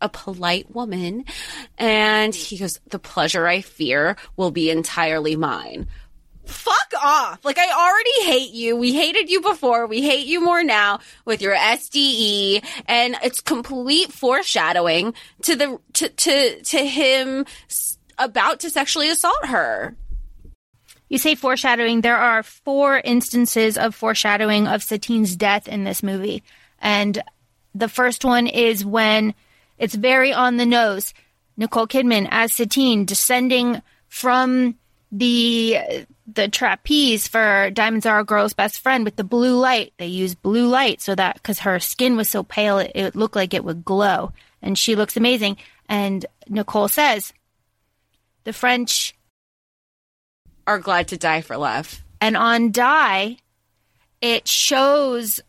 a 0.02 0.10
polite 0.10 0.74
woman. 0.74 1.26
And 1.78 2.34
he 2.34 2.58
goes, 2.58 2.80
The 2.90 3.00
pleasure 3.00 3.48
I 3.48 3.62
fear 3.62 4.18
will 4.38 4.52
be 4.52 4.70
entirely 4.70 5.36
mine 5.36 5.88
fuck 6.50 6.94
off. 7.02 7.46
Like 7.46 7.58
I 7.58 7.72
already 7.72 8.24
hate 8.24 8.54
you. 8.54 8.76
We 8.76 8.94
hated 8.94 9.30
you 9.30 9.42
before. 9.42 9.88
We 9.88 10.02
hate 10.02 10.28
you 10.28 10.42
more 10.42 10.64
now 10.64 11.00
with 11.26 11.42
your 11.42 11.56
SDE 11.56 12.64
and 12.88 13.16
it's 13.24 13.40
complete 13.40 14.12
foreshadowing 14.12 15.14
to 15.44 15.56
the 15.56 15.80
to 15.94 16.10
to 16.10 16.62
to 16.62 16.78
him 16.86 17.46
about 18.18 18.60
to 18.62 18.70
sexually 18.70 19.10
assault 19.10 19.46
her. 19.46 19.96
You 21.08 21.18
say 21.18 21.36
foreshadowing. 21.36 22.02
There 22.02 22.18
are 22.18 22.44
four 22.44 23.00
instances 23.00 23.78
of 23.78 23.96
foreshadowing 23.96 24.68
of 24.68 24.84
Satine's 24.84 25.36
death 25.36 25.68
in 25.68 25.84
this 25.84 26.04
movie. 26.04 26.44
And 26.80 27.22
the 27.74 27.90
first 27.90 28.24
one 28.24 28.46
is 28.46 28.86
when 28.86 29.34
it's 29.80 29.96
very 29.96 30.32
on 30.34 30.58
the 30.58 30.66
nose. 30.66 31.14
Nicole 31.58 31.88
Kidman 31.88 32.28
as 32.30 32.54
Satine 32.54 33.06
descending 33.06 33.82
from 34.08 34.76
the 35.12 36.06
the 36.32 36.48
trapeze 36.48 37.28
for 37.28 37.72
Diamonds 37.72 38.06
Are 38.06 38.20
a 38.20 38.24
Girl's 38.24 38.54
Best 38.54 38.80
Friend 38.80 39.04
with 39.04 39.16
the 39.16 39.24
blue 39.24 39.58
light. 39.58 39.94
They 39.98 40.06
use 40.06 40.36
blue 40.36 40.68
light 40.68 41.02
so 41.02 41.16
that 41.16 41.36
because 41.36 41.60
her 41.60 41.80
skin 41.80 42.16
was 42.16 42.30
so 42.30 42.44
pale, 42.44 42.78
it, 42.78 42.92
it 42.94 43.16
looked 43.16 43.36
like 43.36 43.56
it 43.56 43.64
would 43.64 43.84
glow. 43.84 44.32
And 44.62 44.78
she 44.78 44.96
looks 44.96 45.18
amazing. 45.18 45.58
And 45.88 46.24
Nicole 46.48 46.88
says, 46.88 47.34
the 48.44 48.54
French 48.54 49.16
Are 50.68 50.78
glad 50.78 51.08
to 51.08 51.18
die 51.18 51.42
for 51.42 51.58
love. 51.58 52.04
and 52.22 52.38
on 52.38 52.72
die 52.72 53.38
it 54.22 54.48
shows 54.48 55.40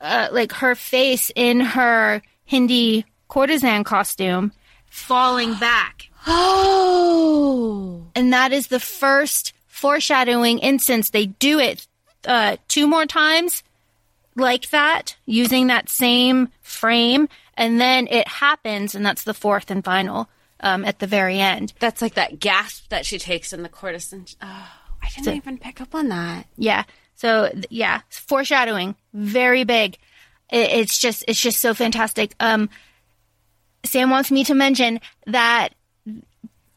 uh, 0.00 0.28
like 0.32 0.52
her 0.52 0.74
face 0.74 1.30
in 1.36 1.60
her 1.60 2.22
hindi 2.44 3.04
courtesan 3.30 3.84
costume 3.84 4.52
falling 4.90 5.54
back 5.54 6.08
Oh. 6.26 8.06
and 8.14 8.32
that 8.32 8.52
is 8.52 8.66
the 8.66 8.80
first 8.80 9.52
foreshadowing 9.66 10.58
instance 10.58 11.10
they 11.10 11.26
do 11.26 11.58
it 11.58 11.86
uh, 12.26 12.56
two 12.68 12.86
more 12.86 13.06
times 13.06 13.62
like 14.36 14.68
that 14.70 15.16
using 15.26 15.68
that 15.68 15.88
same 15.88 16.48
frame 16.60 17.28
and 17.56 17.80
then 17.80 18.06
it 18.08 18.26
happens 18.28 18.94
and 18.94 19.04
that's 19.06 19.24
the 19.24 19.32
fourth 19.34 19.70
and 19.70 19.84
final 19.84 20.28
um, 20.60 20.84
at 20.84 20.98
the 20.98 21.06
very 21.06 21.38
end 21.40 21.72
That's 21.78 22.02
like 22.02 22.14
that 22.14 22.38
gasp 22.40 22.88
that 22.90 23.06
she 23.06 23.18
takes 23.18 23.52
in 23.54 23.62
the 23.62 23.68
courtesan. 23.70 24.26
Oh, 24.42 24.68
I 25.02 25.08
didn't 25.16 25.36
even 25.36 25.56
pick 25.58 25.80
up 25.80 25.94
on 25.94 26.08
that. 26.08 26.46
Yeah. 26.58 26.84
So 27.14 27.50
yeah, 27.70 28.00
foreshadowing, 28.10 28.94
very 29.14 29.64
big. 29.64 29.96
It, 30.50 30.70
it's 30.70 30.98
just 30.98 31.24
it's 31.26 31.40
just 31.40 31.60
so 31.60 31.72
fantastic. 31.72 32.34
Um, 32.40 32.68
Sam 33.84 34.10
wants 34.10 34.30
me 34.30 34.44
to 34.44 34.54
mention 34.54 35.00
that 35.26 35.70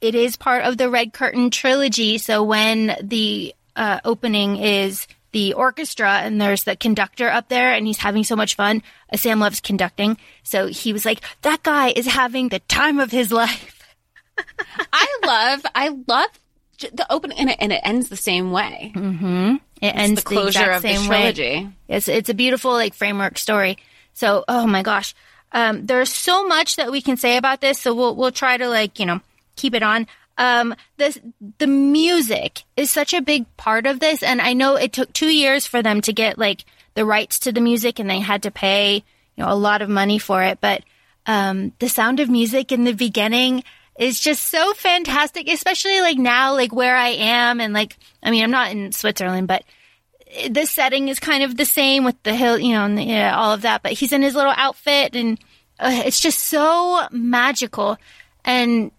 it 0.02 0.16
is 0.16 0.36
part 0.36 0.66
of 0.66 0.78
the 0.78 0.90
Red 0.90 1.14
Curtain 1.14 1.50
trilogy. 1.50 2.18
So 2.18 2.44
when 2.44 2.96
the 3.02 3.54
uh, 3.76 4.00
opening 4.04 4.58
is 4.58 5.08
the 5.34 5.54
orchestra 5.54 6.20
and 6.20 6.40
there's 6.40 6.64
the 6.64 6.76
conductor 6.76 7.28
up 7.30 7.50
there 7.50 7.74
and 7.74 7.86
he's 7.88 7.98
having 7.98 8.24
so 8.24 8.36
much 8.36 8.56
fun. 8.56 8.82
Uh, 9.12 9.18
Sam 9.18 9.40
loves 9.40 9.60
conducting, 9.60 10.18
so 10.44 10.68
he 10.68 10.94
was 10.94 11.06
like, 11.06 11.22
"That 11.42 11.64
guy 11.64 11.90
is 11.90 12.06
having 12.06 12.50
the 12.50 12.60
time 12.60 13.00
of 13.00 13.12
his 13.12 13.32
life." 13.44 13.84
I 14.94 15.18
love, 15.26 15.66
I 15.76 15.90
love 16.08 16.30
the 16.80 17.06
opening, 17.10 17.38
and 17.40 17.50
it, 17.50 17.58
and 17.60 17.72
it 17.74 17.82
ends 17.84 18.10
the 18.10 18.16
same 18.16 18.52
way. 18.52 18.92
It 18.96 19.96
ends 19.96 20.24
the 20.24 20.28
closure 20.28 20.48
exact 20.72 20.76
of 20.78 20.82
the 20.84 20.96
same 20.96 21.10
way. 21.10 21.34
trilogy. 21.34 21.70
It's 21.88 22.08
it's 22.08 22.30
a 22.30 22.34
beautiful 22.34 22.72
like 22.72 22.94
framework 22.94 23.38
story. 23.38 23.78
So 24.14 24.46
oh 24.48 24.68
my 24.68 24.84
gosh, 24.84 25.16
um, 25.54 25.86
there's 25.86 26.12
so 26.12 26.46
much 26.48 26.76
that 26.76 26.92
we 26.92 27.02
can 27.02 27.16
say 27.16 27.38
about 27.38 27.62
this. 27.62 27.80
So 27.80 27.94
we'll 27.94 28.16
we'll 28.16 28.32
try 28.32 28.58
to 28.58 28.68
like 28.68 29.00
you 29.00 29.06
know 29.06 29.22
keep 29.56 29.74
it 29.74 29.84
on. 29.84 30.08
Um, 30.38 30.76
this 30.98 31.20
the 31.60 31.68
music 31.68 32.64
is 32.76 32.90
such 32.90 33.14
a 33.14 33.22
big 33.22 33.46
part 33.56 33.86
of 33.86 34.00
this, 34.00 34.24
and 34.24 34.42
I 34.42 34.54
know 34.54 34.76
it 34.76 34.92
took 34.92 35.14
two 35.14 35.34
years 35.34 35.66
for 35.66 35.82
them 35.82 36.02
to 36.02 36.14
get 36.14 36.40
like 36.40 36.66
the 36.96 37.06
rights 37.06 37.40
to 37.40 37.52
the 37.52 37.62
music, 37.62 38.00
and 38.00 38.10
they 38.10 38.20
had 38.20 38.44
to 38.44 38.52
pay 38.52 39.04
you 39.36 39.44
know 39.44 39.52
a 39.52 39.56
lot 39.56 39.82
of 39.82 39.90
money 39.90 40.18
for 40.18 40.42
it. 40.42 40.60
But 40.60 40.84
um, 41.28 41.74
the 41.80 41.90
sound 41.90 42.20
of 42.20 42.30
music 42.30 42.72
in 42.72 42.84
the 42.84 42.94
beginning 42.94 43.64
is 44.00 44.20
just 44.20 44.48
so 44.48 44.74
fantastic, 44.74 45.48
especially 45.48 46.02
like 46.02 46.18
now, 46.18 46.54
like 46.54 46.74
where 46.74 46.98
I 46.98 47.10
am, 47.10 47.62
and 47.62 47.74
like 47.74 47.96
I 48.24 48.32
mean, 48.32 48.44
I'm 48.44 48.52
not 48.52 48.72
in 48.72 48.92
Switzerland, 48.92 49.48
but 49.48 49.64
the 50.50 50.66
setting 50.66 51.08
is 51.08 51.20
kind 51.20 51.44
of 51.44 51.58
the 51.58 51.66
same 51.66 52.04
with 52.04 52.22
the 52.24 52.36
hill, 52.36 52.58
you 52.58 52.74
know, 52.74 52.86
and 52.86 52.98
the, 52.98 53.04
yeah, 53.04 53.36
all 53.38 53.52
of 53.52 53.62
that. 53.62 53.84
But 53.84 53.94
he's 53.94 54.14
in 54.14 54.22
his 54.22 54.36
little 54.36 54.54
outfit, 54.56 55.16
and 55.16 55.40
uh, 55.80 56.04
it's 56.06 56.20
just 56.20 56.40
so 56.40 57.08
magical. 57.12 57.98
And 58.46 58.92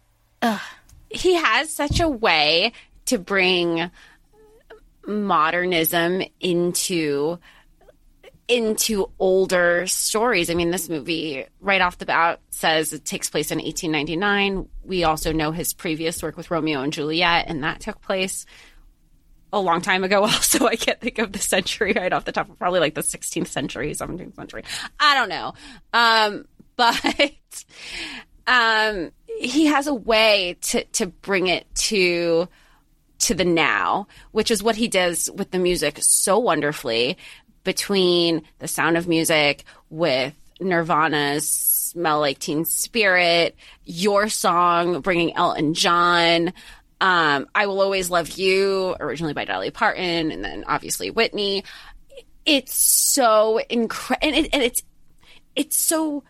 he 1.11 1.35
has 1.35 1.71
such 1.71 2.01
a 2.01 2.09
way 2.09 2.73
to 3.07 3.19
bring 3.19 3.91
modernism 5.07 6.23
into 6.41 7.39
into 8.47 9.11
older 9.19 9.87
stories. 9.87 10.51
I 10.51 10.55
mean, 10.55 10.71
this 10.71 10.91
movie 10.91 11.47
right 11.61 11.81
off 11.81 11.97
the 11.97 12.05
bat 12.05 12.41
says 12.51 12.93
it 12.93 13.03
takes 13.03 13.31
place 13.31 13.51
in 13.51 13.57
1899. 13.57 14.69
We 14.85 15.05
also 15.05 15.33
know 15.33 15.51
his 15.51 15.73
previous 15.73 16.23
work 16.23 16.37
with 16.37 16.51
Romeo 16.51 16.83
and 16.83 16.93
Juliet, 16.93 17.47
and 17.49 17.65
that 17.65 17.81
took 17.81 18.03
place 18.03 18.45
a 19.55 19.61
long 19.61 19.81
time 19.81 20.05
ago. 20.05 20.23
Also, 20.35 20.67
I 20.67 20.77
can't 20.77 21.01
think 21.01 21.19
of 21.19 21.33
the 21.33 21.39
century 21.39 21.93
right 21.95 22.13
off 22.13 22.25
the 22.25 22.33
top. 22.33 22.59
Probably 22.59 22.81
like 22.81 22.95
the 22.95 23.03
16th 23.03 23.47
century, 23.47 23.93
17th 23.93 24.35
century. 24.35 24.65
I 24.99 25.15
don't 25.15 25.29
know. 25.29 25.55
Um, 25.93 26.45
but 26.77 27.65
um, 28.47 29.13
he 29.39 29.67
has 29.67 29.87
a 29.87 29.95
way 29.95 30.57
to 30.63 30.85
to 30.85 31.07
bring 31.07 31.47
it 31.47 31.73
to 31.75 32.49
to 33.21 33.35
the 33.35 33.45
now, 33.45 34.09
which 34.33 34.51
is 34.51 34.63
what 34.63 34.77
he 34.77 34.89
does 34.89 35.31
with 35.35 35.51
the 35.51 35.59
music 35.59 35.99
so 36.01 36.39
wonderfully 36.39 37.17
between 37.63 38.43
the 38.59 38.69
sound 38.69 38.97
of 38.97 39.09
music 39.09 39.65
with 39.89 40.35
Nirvana's 40.61 41.49
Smell 41.49 42.21
Like 42.21 42.39
Teen 42.39 42.65
Spirit, 42.65 43.57
your 43.85 44.29
song 44.29 45.01
bringing 45.01 45.35
Elton 45.37 45.75
John, 45.75 46.53
um, 47.05 47.49
I 47.55 47.67
Will 47.67 47.83
Always 47.83 48.09
Love 48.09 48.31
You, 48.31 48.97
originally 48.99 49.35
by 49.35 49.45
Dolly 49.45 49.71
Parton, 49.71 50.33
and 50.33 50.43
then 50.43 50.65
obviously 50.67 51.11
Whitney. 51.11 51.63
it's 52.47 52.75
so 52.75 53.61
incredible, 53.69 54.27
and, 54.27 54.35
it, 54.35 54.55
and 54.55 54.63
it's 54.63 54.81
it's 55.55 55.77
so 55.77 56.25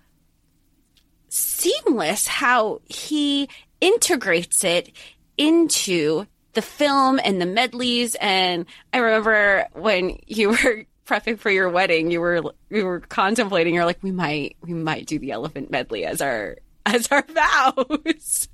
seamless 1.29 2.27
how 2.27 2.81
he 2.87 3.49
integrates 3.81 4.65
it 4.65 4.91
into 5.39 6.27
the 6.55 6.63
film 6.63 7.21
and 7.23 7.41
the 7.41 7.47
medleys. 7.47 8.17
And 8.17 8.67
I 8.93 8.99
remember 8.99 9.69
when 9.75 10.19
you 10.27 10.49
were 10.65 10.87
prepping 11.07 11.39
for 11.39 11.51
your 11.51 11.69
wedding, 11.69 12.11
you 12.11 12.21
were 12.21 12.43
you 12.69 12.85
were 12.85 12.99
contemplating. 12.99 13.75
You're 13.75 13.85
like, 13.85 14.03
we 14.03 14.11
might 14.11 14.57
we 14.61 14.75
might 14.75 15.07
do 15.07 15.21
the 15.21 15.31
elephant 15.31 15.71
medley 15.71 16.05
as 16.05 16.21
our 16.21 16.57
as 16.85 17.07
our 17.13 17.25
vows. 17.29 18.49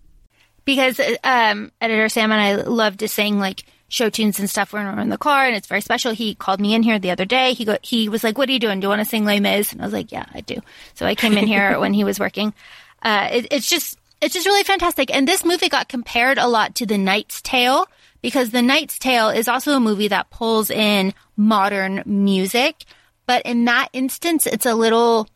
Because 0.64 1.00
um, 1.24 1.72
editor 1.80 2.08
Sam 2.08 2.32
and 2.32 2.40
I 2.40 2.54
love 2.62 2.98
to 2.98 3.08
sing 3.08 3.38
like 3.38 3.64
show 3.88 4.08
tunes 4.08 4.38
and 4.38 4.48
stuff 4.48 4.72
when 4.72 4.84
we're 4.84 5.02
in 5.02 5.08
the 5.08 5.18
car, 5.18 5.46
and 5.46 5.56
it's 5.56 5.66
very 5.66 5.80
special. 5.80 6.12
He 6.12 6.34
called 6.34 6.60
me 6.60 6.74
in 6.74 6.82
here 6.82 6.98
the 6.98 7.10
other 7.10 7.24
day. 7.24 7.54
He 7.54 7.64
go, 7.64 7.76
he 7.82 8.08
was 8.08 8.24
like, 8.24 8.38
"What 8.38 8.48
are 8.48 8.52
you 8.52 8.58
doing? 8.58 8.80
Do 8.80 8.86
you 8.86 8.88
want 8.88 9.00
to 9.00 9.04
sing 9.04 9.24
Les 9.24 9.40
Mis?" 9.40 9.72
And 9.72 9.82
I 9.82 9.84
was 9.84 9.92
like, 9.92 10.12
"Yeah, 10.12 10.26
I 10.32 10.40
do." 10.40 10.60
So 10.94 11.06
I 11.06 11.14
came 11.14 11.36
in 11.36 11.46
here 11.46 11.78
when 11.80 11.92
he 11.92 12.04
was 12.04 12.20
working. 12.20 12.54
Uh, 13.02 13.28
it, 13.32 13.48
it's 13.50 13.68
just 13.68 13.98
it's 14.20 14.34
just 14.34 14.46
really 14.46 14.64
fantastic. 14.64 15.14
And 15.14 15.26
this 15.26 15.44
movie 15.44 15.68
got 15.68 15.88
compared 15.88 16.38
a 16.38 16.46
lot 16.46 16.74
to 16.76 16.86
The 16.86 16.98
Knight's 16.98 17.40
Tale 17.42 17.86
because 18.22 18.50
The 18.50 18.62
Knight's 18.62 18.98
Tale 18.98 19.30
is 19.30 19.48
also 19.48 19.72
a 19.72 19.80
movie 19.80 20.08
that 20.08 20.30
pulls 20.30 20.70
in 20.70 21.14
modern 21.36 22.02
music, 22.04 22.84
but 23.26 23.42
in 23.46 23.64
that 23.64 23.88
instance, 23.92 24.46
it's 24.46 24.66
a 24.66 24.74
little 24.74 25.28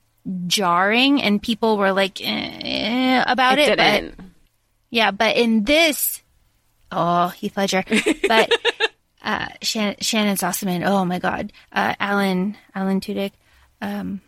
jarring, 0.46 1.22
and 1.22 1.42
people 1.42 1.76
were 1.76 1.92
like 1.92 2.20
eh, 2.22 3.24
about 3.26 3.58
it. 3.58 3.78
it 3.78 4.16
but 4.16 4.23
yeah, 4.94 5.10
but 5.10 5.34
in 5.34 5.64
this, 5.64 6.22
oh, 6.92 7.26
Heath 7.28 7.56
Ledger, 7.56 7.82
but 8.28 8.52
uh, 9.24 9.48
Shannon, 9.60 9.96
Shannyn 10.00 10.36
Sossamon, 10.36 10.86
oh 10.86 11.04
my 11.04 11.18
God, 11.18 11.52
uh, 11.72 11.96
Alan 11.98 12.56
Alan 12.76 13.00
Tudyk, 13.00 13.32
um, 13.80 14.20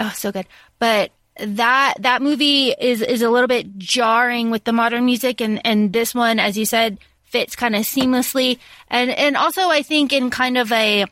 oh, 0.00 0.12
so 0.16 0.32
good. 0.32 0.46
But 0.80 1.12
that 1.38 1.94
that 2.00 2.20
movie 2.20 2.70
is 2.72 3.00
is 3.00 3.22
a 3.22 3.30
little 3.30 3.46
bit 3.46 3.78
jarring 3.78 4.50
with 4.50 4.64
the 4.64 4.72
modern 4.72 5.06
music, 5.06 5.40
and 5.40 5.64
and 5.64 5.92
this 5.92 6.16
one, 6.16 6.40
as 6.40 6.58
you 6.58 6.66
said, 6.66 6.98
fits 7.22 7.54
kind 7.54 7.76
of 7.76 7.82
seamlessly, 7.82 8.58
and 8.88 9.08
and 9.08 9.36
also 9.36 9.68
I 9.68 9.82
think 9.82 10.12
in 10.12 10.30
kind 10.30 10.58
of 10.58 10.72
a 10.72 11.06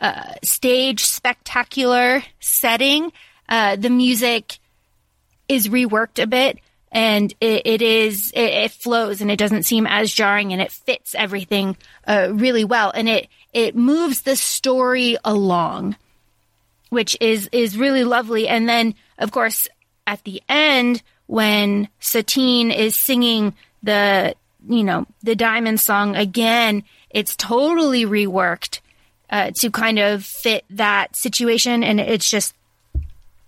uh, 0.00 0.32
stage 0.42 1.04
spectacular 1.04 2.24
setting, 2.40 3.12
uh, 3.48 3.76
the 3.76 3.90
music 3.90 4.58
is 5.48 5.68
reworked 5.68 6.20
a 6.20 6.26
bit 6.26 6.58
and 6.94 7.34
it, 7.40 7.62
it 7.66 7.82
is 7.82 8.30
it, 8.34 8.40
it, 8.40 8.70
flows 8.70 9.20
and 9.20 9.30
it 9.30 9.38
doesn't 9.38 9.64
seem 9.64 9.84
as 9.86 10.12
jarring 10.12 10.52
and 10.52 10.62
it 10.62 10.70
fits 10.70 11.14
everything 11.16 11.76
uh, 12.06 12.28
really 12.32 12.64
well. 12.64 12.92
And 12.94 13.08
it 13.08 13.28
it 13.52 13.74
moves 13.74 14.22
the 14.22 14.36
story 14.36 15.18
along 15.24 15.96
which 16.90 17.16
is 17.20 17.48
is 17.50 17.76
really 17.76 18.04
lovely. 18.04 18.46
And 18.46 18.68
then 18.68 18.94
of 19.18 19.32
course 19.32 19.66
at 20.06 20.22
the 20.22 20.40
end 20.48 21.02
when 21.26 21.88
Satine 21.98 22.70
is 22.70 22.96
singing 22.96 23.54
the 23.82 24.36
you 24.68 24.84
know 24.84 25.06
the 25.22 25.34
diamond 25.34 25.80
song 25.80 26.14
again 26.16 26.84
it's 27.10 27.36
totally 27.36 28.04
reworked 28.06 28.80
uh, 29.30 29.50
to 29.56 29.70
kind 29.70 29.98
of 29.98 30.24
fit 30.24 30.64
that 30.70 31.16
situation. 31.16 31.82
And 31.82 31.98
it's 31.98 32.30
just 32.30 32.54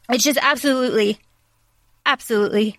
it's 0.09 0.25
just 0.25 0.39
absolutely 0.43 1.19
absolutely 2.05 2.79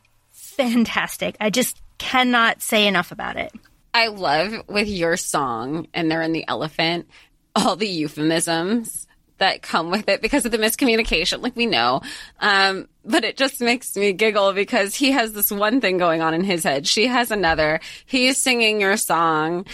fantastic. 0.58 1.38
I 1.40 1.50
just 1.50 1.82
cannot 1.98 2.62
say 2.62 2.88
enough 2.88 3.12
about 3.12 3.38
it. 3.38 3.54
I 3.94 4.08
love 4.08 4.64
with 4.68 4.88
your 4.88 5.18
song, 5.18 5.88
and 5.94 6.12
they're 6.12 6.22
in 6.22 6.34
the 6.34 6.48
elephant, 6.48 7.08
all 7.56 7.76
the 7.76 7.88
euphemisms 7.88 9.08
that 9.40 9.62
come 9.62 9.92
with 9.92 10.10
it 10.10 10.22
because 10.22 10.46
of 10.46 10.52
the 10.52 10.58
miscommunication, 10.58 11.42
like 11.42 11.56
we 11.56 11.66
know. 11.66 12.02
Um, 12.40 12.88
but 13.06 13.24
it 13.24 13.38
just 13.38 13.62
makes 13.62 13.96
me 13.96 14.14
giggle 14.14 14.54
because 14.54 14.96
he 14.96 15.12
has 15.12 15.34
this 15.34 15.52
one 15.52 15.80
thing 15.80 15.98
going 15.98 16.22
on 16.22 16.34
in 16.34 16.44
his 16.44 16.64
head. 16.64 16.88
She 16.88 17.08
has 17.08 17.32
another. 17.32 17.80
He's 18.06 18.38
singing 18.38 18.82
your 18.82 18.98
song. 18.98 19.66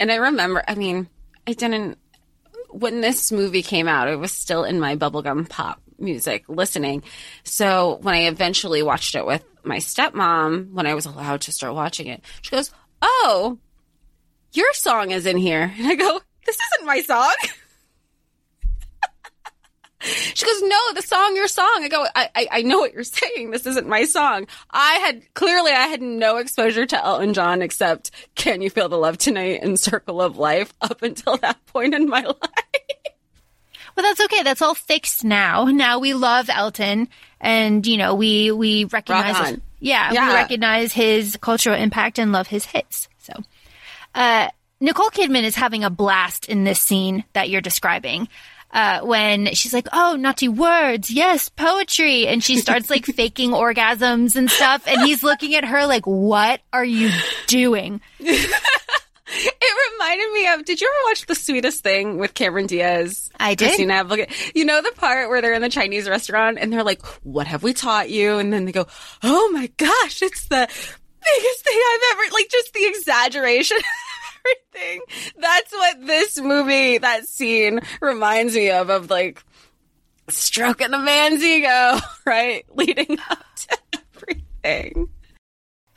And 0.00 0.10
I 0.10 0.16
remember, 0.16 0.62
I 0.66 0.74
mean, 0.74 1.08
I 1.46 1.52
didn't, 1.52 1.98
when 2.70 3.00
this 3.00 3.30
movie 3.30 3.62
came 3.62 3.86
out, 3.86 4.08
it 4.08 4.18
was 4.18 4.32
still 4.32 4.64
in 4.64 4.80
my 4.80 4.96
bubblegum 4.96 5.48
pop 5.48 5.80
music 5.98 6.44
listening. 6.48 7.04
So 7.44 7.98
when 8.02 8.14
I 8.14 8.26
eventually 8.26 8.82
watched 8.82 9.14
it 9.14 9.24
with 9.24 9.44
my 9.64 9.78
stepmom, 9.78 10.72
when 10.72 10.86
I 10.86 10.94
was 10.94 11.06
allowed 11.06 11.42
to 11.42 11.52
start 11.52 11.74
watching 11.74 12.06
it, 12.06 12.22
she 12.42 12.50
goes, 12.50 12.70
Oh, 13.00 13.58
your 14.52 14.72
song 14.74 15.10
is 15.10 15.26
in 15.26 15.36
here. 15.36 15.72
And 15.78 15.86
I 15.86 15.94
go, 15.94 16.20
This 16.46 16.56
isn't 16.74 16.86
my 16.86 17.00
song. 17.02 17.34
she 20.00 20.46
goes, 20.46 20.62
No, 20.62 20.78
the 20.94 21.02
song, 21.02 21.36
your 21.36 21.48
song. 21.48 21.80
I 21.82 21.88
go, 21.88 22.06
I, 22.14 22.28
I, 22.34 22.48
I 22.52 22.62
know 22.62 22.78
what 22.78 22.92
you're 22.92 23.04
saying. 23.04 23.50
This 23.50 23.66
isn't 23.66 23.88
my 23.88 24.04
song. 24.04 24.46
I 24.70 24.94
had 24.94 25.34
clearly 25.34 25.72
I 25.72 25.86
had 25.86 26.02
no 26.02 26.36
exposure 26.38 26.86
to 26.86 27.04
Elton 27.04 27.34
John 27.34 27.62
except 27.62 28.10
Can 28.34 28.62
You 28.62 28.70
Feel 28.70 28.88
the 28.88 28.98
Love 28.98 29.18
Tonight 29.18 29.60
and 29.62 29.78
Circle 29.78 30.20
of 30.20 30.38
Life 30.38 30.72
up 30.80 31.02
until 31.02 31.36
that 31.38 31.64
point 31.66 31.94
in 31.94 32.08
my 32.08 32.22
life. 32.22 32.36
Well, 33.96 34.04
that's 34.04 34.20
okay. 34.20 34.42
That's 34.42 34.62
all 34.62 34.74
fixed 34.74 35.24
now. 35.24 35.64
Now 35.64 35.98
we 35.98 36.14
love 36.14 36.48
Elton, 36.48 37.08
and 37.40 37.86
you 37.86 37.96
know 37.96 38.14
we 38.14 38.50
we 38.50 38.84
recognize, 38.84 39.58
yeah, 39.80 40.12
yeah, 40.12 40.28
we 40.28 40.34
recognize 40.34 40.92
his 40.92 41.36
cultural 41.40 41.76
impact 41.76 42.18
and 42.18 42.32
love 42.32 42.46
his 42.46 42.64
hits. 42.64 43.08
So, 43.18 43.32
uh, 44.14 44.48
Nicole 44.80 45.10
Kidman 45.10 45.42
is 45.44 45.54
having 45.56 45.84
a 45.84 45.90
blast 45.90 46.48
in 46.48 46.64
this 46.64 46.80
scene 46.80 47.24
that 47.34 47.50
you're 47.50 47.60
describing. 47.60 48.28
Uh, 48.70 49.00
when 49.02 49.52
she's 49.52 49.74
like, 49.74 49.86
"Oh, 49.92 50.16
naughty 50.18 50.48
words, 50.48 51.10
yes, 51.10 51.50
poetry," 51.50 52.26
and 52.26 52.42
she 52.42 52.56
starts 52.56 52.88
like 52.88 53.04
faking 53.16 53.50
orgasms 53.50 54.34
and 54.34 54.50
stuff, 54.50 54.84
and 54.86 55.02
he's 55.02 55.22
looking 55.22 55.54
at 55.54 55.66
her 55.66 55.86
like, 55.86 56.06
"What 56.06 56.60
are 56.72 56.84
you 56.84 57.10
doing?" 57.46 58.00
It 59.64 59.92
reminded 59.92 60.32
me 60.32 60.48
of. 60.48 60.64
Did 60.64 60.80
you 60.80 60.88
ever 60.88 61.08
watch 61.10 61.26
The 61.26 61.34
Sweetest 61.34 61.82
Thing 61.82 62.18
with 62.18 62.34
Cameron 62.34 62.66
Diaz? 62.66 63.30
I 63.40 63.54
did. 63.54 63.68
Christina 63.68 63.94
Applegate. 63.94 64.30
You 64.54 64.64
know 64.64 64.82
the 64.82 64.92
part 64.92 65.28
where 65.30 65.40
they're 65.40 65.54
in 65.54 65.62
the 65.62 65.68
Chinese 65.70 66.08
restaurant 66.08 66.58
and 66.60 66.72
they're 66.72 66.82
like, 66.82 67.04
"What 67.22 67.46
have 67.46 67.62
we 67.62 67.72
taught 67.72 68.10
you?" 68.10 68.38
And 68.38 68.52
then 68.52 68.66
they 68.66 68.72
go, 68.72 68.86
"Oh 69.22 69.50
my 69.50 69.68
gosh, 69.78 70.20
it's 70.20 70.46
the 70.48 70.66
biggest 70.68 71.64
thing 71.64 71.80
I've 71.92 72.00
ever 72.12 72.32
like." 72.32 72.48
Just 72.50 72.72
the 72.74 72.84
exaggeration. 72.84 73.78
Of 74.44 74.50
everything. 74.74 75.00
That's 75.38 75.72
what 75.72 76.06
this 76.06 76.40
movie, 76.40 76.98
that 76.98 77.26
scene 77.26 77.80
reminds 78.00 78.56
me 78.56 78.70
of, 78.70 78.90
of 78.90 79.08
like 79.08 79.42
stroking 80.28 80.92
a 80.92 80.98
man's 80.98 81.42
ego, 81.44 81.98
right? 82.26 82.64
Leading 82.74 83.18
up 83.30 83.44
to 83.54 83.78
everything. 84.16 85.08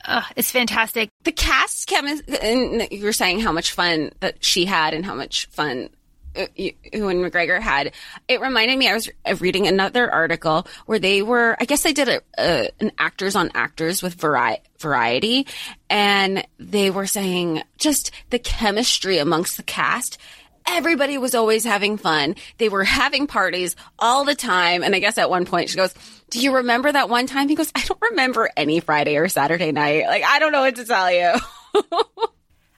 Uh, 0.06 0.22
it's 0.36 0.52
fantastic. 0.52 1.10
The 1.24 1.32
cast 1.32 1.88
chemistry, 1.88 2.38
and 2.42 2.88
you 2.92 3.04
were 3.04 3.14
saying 3.14 3.40
how 3.40 3.52
much 3.52 3.72
fun 3.72 4.12
that 4.20 4.44
she 4.44 4.66
had 4.66 4.94
and 4.94 5.06
how 5.06 5.16
much 5.16 5.48
fun 5.48 5.90
uh, 6.36 6.46
Ewan 6.56 7.22
McGregor 7.24 7.60
had. 7.60 7.94
It 8.28 8.42
reminded 8.42 8.78
me, 8.78 8.90
I 8.90 8.94
was 8.94 9.10
reading 9.40 9.68
another 9.68 10.12
article 10.12 10.68
where 10.86 11.00
they 11.00 11.22
were, 11.22 11.56
I 11.60 11.66
guess 11.66 11.84
they 11.84 11.94
did 11.94 12.10
a, 12.10 12.22
a, 12.38 12.70
an 12.80 12.92
actors 12.98 13.36
on 13.36 13.52
actors 13.56 14.04
with 14.04 14.16
vari- 14.16 14.62
variety, 14.80 15.48
and 15.90 16.46
they 16.60 16.92
were 16.92 17.08
saying 17.08 17.64
just 17.78 18.12
the 18.30 18.40
chemistry 18.40 19.18
amongst 19.18 19.58
the 19.58 19.64
cast 19.64 20.18
everybody 20.68 21.18
was 21.18 21.36
always 21.36 21.64
having 21.64 21.98
fun. 21.98 22.36
They 22.58 22.70
were 22.70 22.84
having 22.84 23.28
parties 23.28 23.76
all 24.00 24.26
the 24.26 24.36
time. 24.36 24.84
And 24.84 24.96
I 24.96 25.00
guess 25.00 25.18
at 25.18 25.30
one 25.30 25.46
point 25.46 25.70
she 25.70 25.78
goes, 25.78 25.94
Do 26.30 26.40
you 26.40 26.56
remember 26.56 26.92
that 26.92 27.10
one 27.10 27.28
time? 27.28 27.50
He 27.50 27.56
goes, 27.56 27.72
I 27.76 27.84
don't 27.86 28.02
remember 28.02 28.50
any 28.56 28.80
Friday 28.80 29.18
or 29.18 29.28
Saturday 29.28 29.72
night. 29.72 30.06
Like, 30.08 30.24
I 30.24 30.40
don't 30.40 30.52
know 30.52 30.62
what 30.62 30.76
to 30.76 30.86
tell 30.86 31.12
you. 31.12 31.34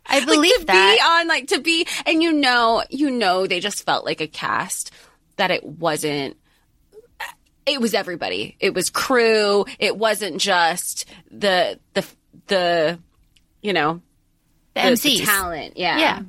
I 0.05 0.23
believe 0.23 0.51
like, 0.51 0.59
to 0.61 0.65
that. 0.67 0.95
Be 0.97 1.03
on 1.03 1.27
like 1.27 1.47
to 1.47 1.59
be, 1.59 1.85
and 2.05 2.23
you 2.23 2.31
know, 2.31 2.83
you 2.89 3.11
know, 3.11 3.45
they 3.45 3.59
just 3.59 3.85
felt 3.85 4.05
like 4.05 4.21
a 4.21 4.27
cast 4.27 4.91
that 5.35 5.51
it 5.51 5.65
wasn't. 5.65 6.37
It 7.65 7.81
was 7.81 7.93
everybody. 7.93 8.55
It 8.61 8.73
was 8.73 8.89
crew. 8.89 9.65
It 9.79 9.97
wasn't 9.97 10.39
just 10.39 11.05
the 11.29 11.79
the 11.93 12.05
the 12.47 12.99
you 13.61 13.73
know 13.73 14.01
the, 14.75 14.81
the 14.81 14.87
MCs 14.87 15.01
the 15.19 15.25
talent. 15.25 15.77
Yeah, 15.77 15.97
yeah. 15.97 16.19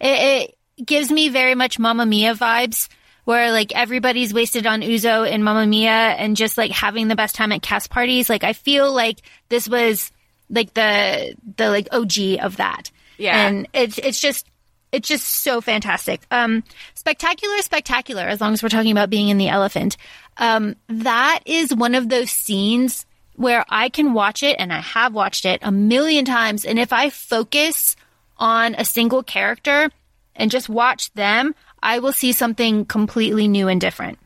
It, 0.00 0.42
it 0.42 0.55
gives 0.84 1.10
me 1.10 1.28
very 1.28 1.54
much 1.54 1.78
Mamma 1.78 2.06
Mia 2.06 2.34
vibes 2.34 2.88
where 3.24 3.50
like 3.50 3.74
everybody's 3.74 4.32
wasted 4.32 4.66
on 4.66 4.82
Ouzo 4.82 5.28
and 5.28 5.44
Mamma 5.44 5.66
Mia 5.66 5.90
and 5.90 6.36
just 6.36 6.56
like 6.56 6.70
having 6.70 7.08
the 7.08 7.16
best 7.16 7.34
time 7.34 7.50
at 7.52 7.62
cast 7.62 7.90
parties. 7.90 8.30
Like 8.30 8.44
I 8.44 8.52
feel 8.52 8.92
like 8.92 9.20
this 9.48 9.68
was 9.68 10.12
like 10.48 10.74
the 10.74 11.34
the 11.56 11.70
like 11.70 11.88
OG 11.92 12.40
of 12.40 12.58
that. 12.58 12.90
Yeah. 13.18 13.48
And 13.48 13.68
it's 13.72 13.98
it's 13.98 14.20
just 14.20 14.46
it's 14.92 15.08
just 15.08 15.26
so 15.26 15.60
fantastic. 15.60 16.22
Um 16.30 16.62
spectacular, 16.94 17.58
spectacular, 17.62 18.22
as 18.22 18.40
long 18.40 18.52
as 18.52 18.62
we're 18.62 18.68
talking 18.68 18.92
about 18.92 19.10
being 19.10 19.28
in 19.28 19.38
the 19.38 19.48
elephant. 19.48 19.96
Um, 20.38 20.76
that 20.88 21.40
is 21.46 21.74
one 21.74 21.94
of 21.94 22.08
those 22.08 22.30
scenes 22.30 23.06
where 23.34 23.64
I 23.68 23.88
can 23.88 24.12
watch 24.12 24.42
it 24.42 24.56
and 24.58 24.72
I 24.72 24.80
have 24.80 25.14
watched 25.14 25.44
it 25.44 25.60
a 25.62 25.70
million 25.72 26.24
times. 26.24 26.64
And 26.64 26.78
if 26.78 26.92
I 26.92 27.10
focus 27.10 27.96
on 28.38 28.74
a 28.74 28.84
single 28.84 29.22
character, 29.22 29.90
and 30.36 30.50
just 30.50 30.68
watch 30.68 31.12
them, 31.14 31.54
I 31.82 31.98
will 31.98 32.12
see 32.12 32.32
something 32.32 32.84
completely 32.84 33.48
new 33.48 33.68
and 33.68 33.80
different. 33.80 34.18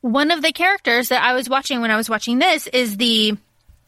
One 0.00 0.30
of 0.30 0.42
the 0.42 0.52
characters 0.52 1.08
that 1.08 1.22
I 1.22 1.34
was 1.34 1.48
watching 1.48 1.80
when 1.80 1.90
I 1.90 1.96
was 1.96 2.10
watching 2.10 2.38
this 2.38 2.66
is 2.66 2.96
the 2.96 3.36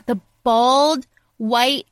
the 0.07 0.21
bald 0.45 1.07
white 1.39 1.87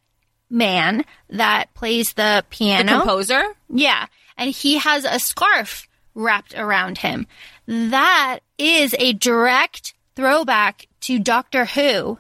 man 0.51 1.05
that 1.31 1.73
plays 1.75 2.13
the 2.13 2.23
The 2.23 2.45
piano. 2.51 2.99
composer? 2.99 3.43
Yeah. 3.69 4.07
And 4.37 4.51
he 4.51 4.79
has 4.79 5.05
a 5.05 5.19
scarf 5.19 5.89
wrapped 6.15 6.55
around 6.57 6.99
him. 6.99 7.27
That 7.67 8.41
is 8.59 8.95
a 8.99 9.13
direct 9.13 9.95
throwback 10.17 10.87
to 11.03 11.19
Doctor 11.19 11.65
Who. 11.65 12.19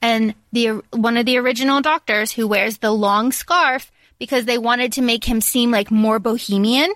And 0.00 0.34
the 0.52 0.82
one 0.90 1.16
of 1.16 1.26
the 1.26 1.38
original 1.38 1.80
doctors 1.80 2.32
who 2.32 2.48
wears 2.48 2.78
the 2.78 2.90
long 2.90 3.30
scarf 3.32 3.91
because 4.22 4.44
they 4.44 4.56
wanted 4.56 4.92
to 4.92 5.02
make 5.02 5.24
him 5.24 5.40
seem 5.40 5.72
like 5.72 5.90
more 5.90 6.20
bohemian. 6.20 6.94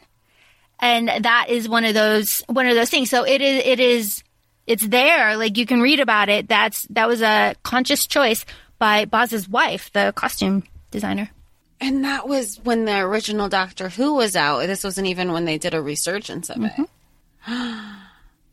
And 0.78 1.08
that 1.08 1.46
is 1.48 1.68
one 1.68 1.84
of 1.84 1.92
those 1.92 2.40
one 2.48 2.68
of 2.68 2.76
those 2.76 2.88
things. 2.88 3.10
So 3.10 3.24
it 3.24 3.42
is 3.42 3.62
it 3.64 3.80
is 3.80 4.22
it's 4.68 4.86
there, 4.86 5.36
like 5.36 5.56
you 5.56 5.66
can 5.66 5.80
read 5.80 5.98
about 5.98 6.28
it. 6.28 6.46
That's 6.46 6.82
that 6.90 7.08
was 7.08 7.22
a 7.22 7.56
conscious 7.64 8.06
choice 8.06 8.46
by 8.78 9.06
Baz's 9.06 9.48
wife, 9.48 9.90
the 9.92 10.12
costume 10.14 10.62
designer. 10.92 11.28
And 11.80 12.04
that 12.04 12.28
was 12.28 12.60
when 12.62 12.84
the 12.84 13.00
original 13.00 13.48
Doctor 13.48 13.88
Who 13.88 14.14
was 14.14 14.36
out. 14.36 14.64
This 14.68 14.84
wasn't 14.84 15.08
even 15.08 15.32
when 15.32 15.46
they 15.46 15.58
did 15.58 15.74
a 15.74 15.82
resurgence 15.82 16.48
of 16.48 16.62
it. 16.62 16.72
Mm-hmm. 17.48 18.02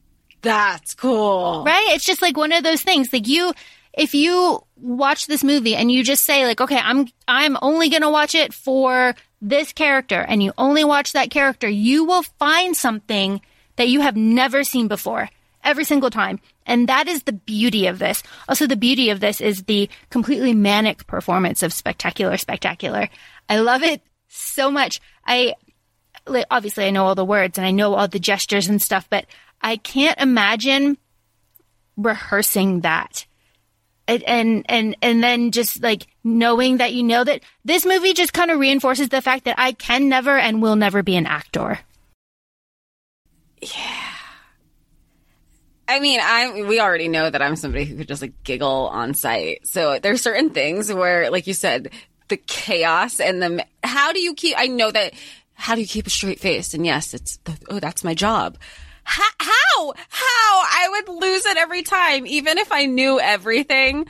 That's 0.42 0.96
cool. 0.96 1.64
Right? 1.64 1.90
It's 1.92 2.06
just 2.06 2.24
like 2.24 2.38
one 2.38 2.52
of 2.52 2.64
those 2.64 2.82
things. 2.82 3.14
Like 3.14 3.28
you, 3.28 3.54
if 3.94 4.16
you 4.16 4.64
watch 4.84 5.28
this 5.28 5.44
movie 5.44 5.76
and 5.76 5.92
you 5.92 6.04
just 6.04 6.26
say 6.26 6.46
like, 6.46 6.60
okay, 6.60 6.78
I'm, 6.78 7.08
I'm 7.28 7.58
only 7.62 7.90
going 7.90 8.02
to 8.02 8.10
watch 8.10 8.36
it 8.36 8.54
for 8.54 9.16
this 9.42 9.74
character 9.74 10.20
and 10.20 10.44
you 10.44 10.52
only 10.58 10.84
watch 10.84 11.14
that 11.14 11.30
character, 11.30 11.68
you 11.68 12.04
will 12.04 12.24
find 12.24 12.76
something 12.76 13.42
that 13.78 13.90
you 13.90 14.02
have 14.02 14.16
never 14.16 14.64
seen 14.64 14.88
before 14.88 15.30
every 15.64 15.86
single 15.86 16.10
time. 16.10 16.40
And 16.66 16.88
that 16.90 17.08
is 17.08 17.24
the 17.24 17.34
beauty 17.34 17.88
of 17.88 18.00
this. 18.00 18.24
Also, 18.48 18.68
the 18.68 18.76
beauty 18.76 19.10
of 19.10 19.20
this 19.20 19.42
is 19.42 19.64
the 19.64 19.90
completely 20.10 20.54
manic 20.54 21.08
performance 21.08 21.64
of 21.64 21.74
Spectacular 21.74 22.38
Spectacular. 22.38 23.10
I 23.50 23.60
love 23.60 23.84
it 23.84 24.02
so 24.28 24.70
much. 24.70 25.02
I, 25.26 25.56
obviously 26.52 26.86
I 26.86 26.92
know 26.92 27.06
all 27.06 27.16
the 27.16 27.26
words 27.26 27.58
and 27.58 27.66
I 27.68 27.72
know 27.72 27.96
all 27.96 28.08
the 28.08 28.20
gestures 28.20 28.68
and 28.68 28.82
stuff, 28.82 29.08
but 29.10 29.26
I 29.62 29.78
can't 29.78 30.20
imagine 30.20 30.98
rehearsing 31.98 32.82
that. 32.82 33.26
And, 34.06 34.66
and 34.68 34.98
and 35.02 35.24
then 35.24 35.52
just 35.52 35.82
like 35.82 36.08
knowing 36.24 36.78
that 36.78 36.94
you 36.94 37.04
know 37.04 37.24
that 37.24 37.42
this 37.64 37.86
movie 37.86 38.14
just 38.14 38.34
kind 38.34 38.52
of 38.52 38.60
reinforces 38.60 39.10
the 39.10 39.22
fact 39.22 39.46
that 39.46 39.56
I 39.58 39.72
can 39.72 40.10
never 40.10 40.38
and 40.38 40.62
will 40.62 40.76
never 40.76 41.04
be 41.04 41.16
an 41.16 41.26
actor. 41.26 41.80
Yeah. 43.62 44.14
I 45.88 46.00
mean, 46.00 46.20
I 46.22 46.64
we 46.64 46.80
already 46.80 47.08
know 47.08 47.30
that 47.30 47.42
I'm 47.42 47.56
somebody 47.56 47.86
who 47.86 47.96
could 47.98 48.08
just 48.08 48.22
like 48.22 48.44
giggle 48.44 48.90
on 48.90 49.14
site. 49.14 49.68
So 49.68 50.00
there's 50.00 50.22
certain 50.22 50.50
things 50.50 50.92
where, 50.92 51.30
like 51.30 51.48
you 51.48 51.54
said, 51.54 51.90
the 52.30 52.38
chaos 52.38 53.20
and 53.20 53.42
the 53.42 53.66
how 53.84 54.12
do 54.12 54.20
you 54.20 54.34
keep? 54.34 54.56
I 54.58 54.68
know 54.68 54.92
that 54.92 55.14
how 55.54 55.76
do 55.76 55.82
you 55.82 55.88
keep 55.88 56.08
a 56.08 56.10
straight 56.10 56.40
face? 56.40 56.74
And 56.74 56.86
yes, 56.86 57.14
it's 57.14 57.38
the, 57.44 57.58
oh, 57.70 57.80
that's 57.80 58.04
my 58.04 58.14
job. 58.14 58.58
How, 59.04 59.30
how? 59.40 59.94
I 60.66 60.88
would 60.90 61.22
lose 61.22 61.46
it 61.46 61.58
every 61.58 61.84
time, 61.84 62.26
even 62.26 62.58
if 62.58 62.72
I 62.72 62.86
knew 62.86 63.20
everything. 63.20 64.08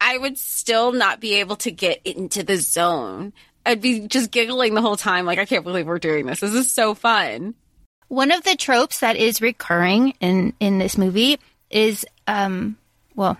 I 0.00 0.18
would 0.18 0.36
still 0.36 0.92
not 0.92 1.20
be 1.20 1.34
able 1.34 1.56
to 1.56 1.70
get 1.70 2.00
into 2.04 2.42
the 2.42 2.56
zone. 2.56 3.32
I'd 3.64 3.80
be 3.80 4.08
just 4.08 4.32
giggling 4.32 4.74
the 4.74 4.82
whole 4.82 4.96
time, 4.96 5.26
like 5.26 5.38
I 5.38 5.44
can't 5.44 5.64
believe 5.64 5.86
we're 5.86 5.98
doing 5.98 6.26
this. 6.26 6.40
This 6.40 6.54
is 6.54 6.72
so 6.72 6.94
fun. 6.94 7.54
One 8.08 8.32
of 8.32 8.42
the 8.42 8.56
tropes 8.56 9.00
that 9.00 9.16
is 9.16 9.40
recurring 9.40 10.14
in 10.20 10.54
in 10.58 10.78
this 10.78 10.98
movie 10.98 11.38
is 11.70 12.04
um 12.26 12.76
well, 13.14 13.38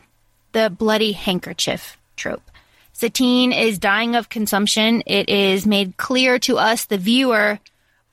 the 0.53 0.71
bloody 0.71 1.13
handkerchief 1.13 1.99
trope. 2.17 2.49
Satine 2.93 3.53
is 3.53 3.79
dying 3.79 4.15
of 4.15 4.29
consumption. 4.29 5.03
It 5.07 5.29
is 5.29 5.67
made 5.67 5.97
clear 5.97 6.39
to 6.41 6.59
us, 6.59 6.85
the 6.85 6.99
viewer, 6.99 7.59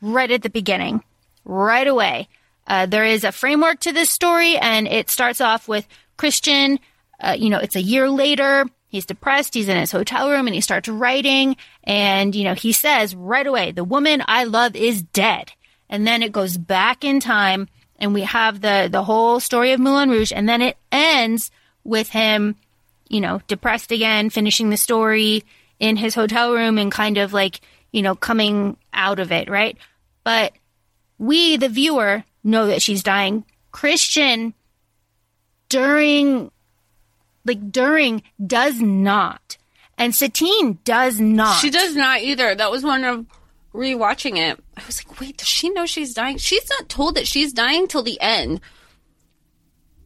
right 0.02 0.32
at 0.32 0.42
the 0.42 0.50
beginning, 0.50 1.04
right 1.46 1.88
away. 1.88 2.28
Uh, 2.70 2.86
there 2.86 3.04
is 3.04 3.24
a 3.24 3.32
framework 3.32 3.80
to 3.80 3.92
this 3.92 4.12
story, 4.12 4.56
and 4.58 4.88
it 4.88 5.10
starts 5.10 5.42
off 5.42 5.68
with 5.68 5.88
Christian. 6.18 6.80
Uh, 7.20 7.36
you 7.38 7.50
know, 7.50 7.58
it's 7.58 7.76
a 7.76 7.82
year 7.82 8.10
later. 8.10 8.66
He's 8.90 9.06
depressed. 9.06 9.54
He's 9.54 9.68
in 9.68 9.78
his 9.78 9.92
hotel 9.92 10.30
room 10.30 10.48
and 10.48 10.56
he 10.56 10.62
starts 10.62 10.90
writing. 10.90 11.58
And, 11.84 12.34
you 12.34 12.44
know, 12.44 12.56
he 12.56 12.72
says 12.72 13.16
right 13.16 13.46
away, 13.46 13.72
the 13.72 13.84
woman 13.84 14.24
I 14.28 14.46
love 14.46 14.76
is 14.76 15.04
dead. 15.04 15.52
And 15.90 16.08
then 16.08 16.24
it 16.24 16.32
goes 16.32 16.58
back 16.58 17.04
in 17.04 17.20
time 17.20 17.68
and 17.98 18.16
we 18.16 18.22
have 18.22 18.62
the, 18.62 18.90
the 18.92 19.04
whole 19.04 19.40
story 19.40 19.74
of 19.74 19.80
Moulin 19.80 20.10
Rouge. 20.10 20.32
And 20.36 20.50
then 20.50 20.64
it 20.64 20.78
ends 20.92 21.52
with 21.84 22.10
him, 22.10 22.56
you 23.10 23.22
know, 23.22 23.42
depressed 23.48 23.92
again, 23.92 24.32
finishing 24.32 24.72
the 24.72 24.78
story 24.78 25.44
in 25.80 25.96
his 25.96 26.16
hotel 26.16 26.52
room 26.52 26.80
and 26.80 26.92
kind 26.92 27.20
of 27.20 27.32
like, 27.32 27.62
you 27.92 28.02
know, 28.02 28.16
coming 28.16 28.76
out 28.92 29.20
of 29.20 29.32
it, 29.32 29.50
right? 29.50 29.78
But 30.24 30.54
we, 31.20 31.58
the 31.58 31.70
viewer, 31.70 32.24
know 32.50 32.68
that 32.68 32.82
she's 32.82 33.04
dying. 33.04 33.46
Christian, 33.72 34.54
during, 35.70 36.52
like, 37.46 37.72
during, 37.72 38.24
does 38.46 38.80
not. 38.82 39.58
And 39.98 40.16
Satine 40.16 40.80
does 40.84 41.20
not. 41.20 41.60
She 41.60 41.70
does 41.70 41.96
not 41.96 42.22
either. 42.22 42.56
That 42.56 42.72
was 42.72 42.84
one 42.84 43.04
of 43.04 43.26
rewatching 43.74 44.38
it. 44.38 44.60
I 44.78 44.86
was 44.86 45.06
like, 45.06 45.20
wait, 45.20 45.38
does 45.38 45.48
she 45.48 45.70
know 45.70 45.86
she's 45.86 46.14
dying? 46.14 46.38
She's 46.38 46.68
not 46.70 46.90
told 46.90 47.16
that 47.16 47.28
she's 47.28 47.54
dying 47.54 47.88
till 47.88 48.02
the 48.04 48.20
end. 48.22 48.62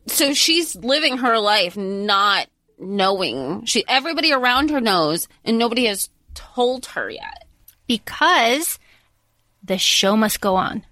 So 0.08 0.34
she's 0.34 0.76
living 0.76 1.20
her 1.20 1.40
life 1.40 1.78
not 1.78 2.48
knowing. 2.78 3.64
She 3.66 3.86
everybody 3.88 4.34
around 4.34 4.70
her 4.72 4.82
knows 4.82 5.28
and 5.46 5.58
nobody 5.58 5.86
has 5.86 6.10
told 6.34 6.88
her 6.88 7.10
yet. 7.10 7.46
because 7.88 8.80
the 9.64 9.78
show 9.78 10.18
must 10.18 10.42
go 10.42 10.56
on. 10.56 10.84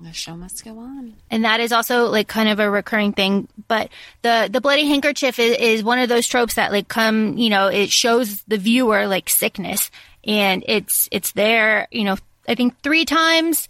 The 0.00 0.12
show 0.12 0.36
must 0.36 0.64
go 0.64 0.78
on. 0.80 1.14
and 1.30 1.44
that 1.44 1.60
is 1.60 1.72
also 1.72 2.06
like 2.06 2.26
kind 2.28 2.48
of 2.48 2.58
a 2.58 2.68
recurring 2.68 3.12
thing. 3.12 3.48
But 3.68 3.90
the 4.22 4.48
the 4.50 4.60
bloody 4.60 4.86
handkerchief 4.86 5.38
is, 5.38 5.56
is 5.56 5.84
one 5.84 5.98
of 5.98 6.08
those 6.08 6.26
tropes 6.26 6.54
that 6.54 6.72
like 6.72 6.88
come, 6.88 7.38
you 7.38 7.48
know, 7.48 7.68
it 7.68 7.90
shows 7.90 8.42
the 8.42 8.58
viewer 8.58 9.06
like 9.06 9.28
sickness, 9.30 9.90
and 10.24 10.64
it's 10.66 11.08
it's 11.12 11.32
there, 11.32 11.86
you 11.90 12.04
know, 12.04 12.16
I 12.48 12.54
think 12.54 12.80
three 12.82 13.04
times 13.04 13.68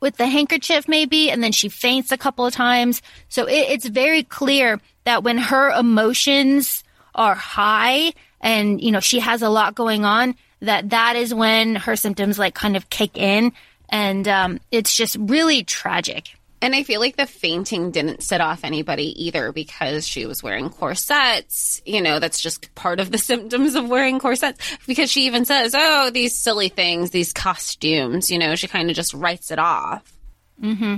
with 0.00 0.16
the 0.16 0.26
handkerchief 0.26 0.88
maybe, 0.88 1.30
and 1.30 1.42
then 1.44 1.52
she 1.52 1.68
faints 1.68 2.12
a 2.12 2.16
couple 2.18 2.46
of 2.46 2.54
times. 2.54 3.02
So 3.28 3.44
it, 3.46 3.68
it's 3.70 3.86
very 3.86 4.22
clear 4.22 4.80
that 5.04 5.22
when 5.22 5.38
her 5.38 5.70
emotions 5.70 6.82
are 7.14 7.34
high 7.34 8.12
and 8.40 8.80
you 8.80 8.90
know 8.90 9.00
she 9.00 9.18
has 9.20 9.42
a 9.42 9.48
lot 9.50 9.74
going 9.74 10.04
on, 10.04 10.34
that 10.60 10.90
that 10.90 11.14
is 11.16 11.34
when 11.34 11.76
her 11.76 11.94
symptoms 11.94 12.38
like 12.38 12.54
kind 12.54 12.76
of 12.76 12.88
kick 12.90 13.16
in, 13.18 13.52
and 13.88 14.26
um, 14.28 14.60
it's 14.70 14.96
just 14.96 15.16
really 15.18 15.64
tragic. 15.64 16.30
And 16.60 16.74
I 16.74 16.82
feel 16.82 17.00
like 17.00 17.16
the 17.16 17.26
fainting 17.26 17.92
didn't 17.92 18.22
set 18.22 18.40
off 18.40 18.64
anybody 18.64 19.26
either 19.26 19.52
because 19.52 20.06
she 20.06 20.26
was 20.26 20.42
wearing 20.42 20.70
corsets. 20.70 21.80
You 21.86 22.02
know, 22.02 22.18
that's 22.18 22.40
just 22.40 22.74
part 22.74 22.98
of 22.98 23.12
the 23.12 23.18
symptoms 23.18 23.74
of 23.74 23.88
wearing 23.88 24.18
corsets. 24.18 24.58
Because 24.86 25.10
she 25.10 25.26
even 25.26 25.44
says, 25.44 25.72
oh, 25.76 26.10
these 26.10 26.36
silly 26.36 26.68
things, 26.68 27.10
these 27.10 27.32
costumes, 27.32 28.30
you 28.30 28.38
know, 28.38 28.56
she 28.56 28.66
kind 28.66 28.90
of 28.90 28.96
just 28.96 29.14
writes 29.14 29.50
it 29.50 29.58
off. 29.58 30.12
Hmm. 30.60 30.96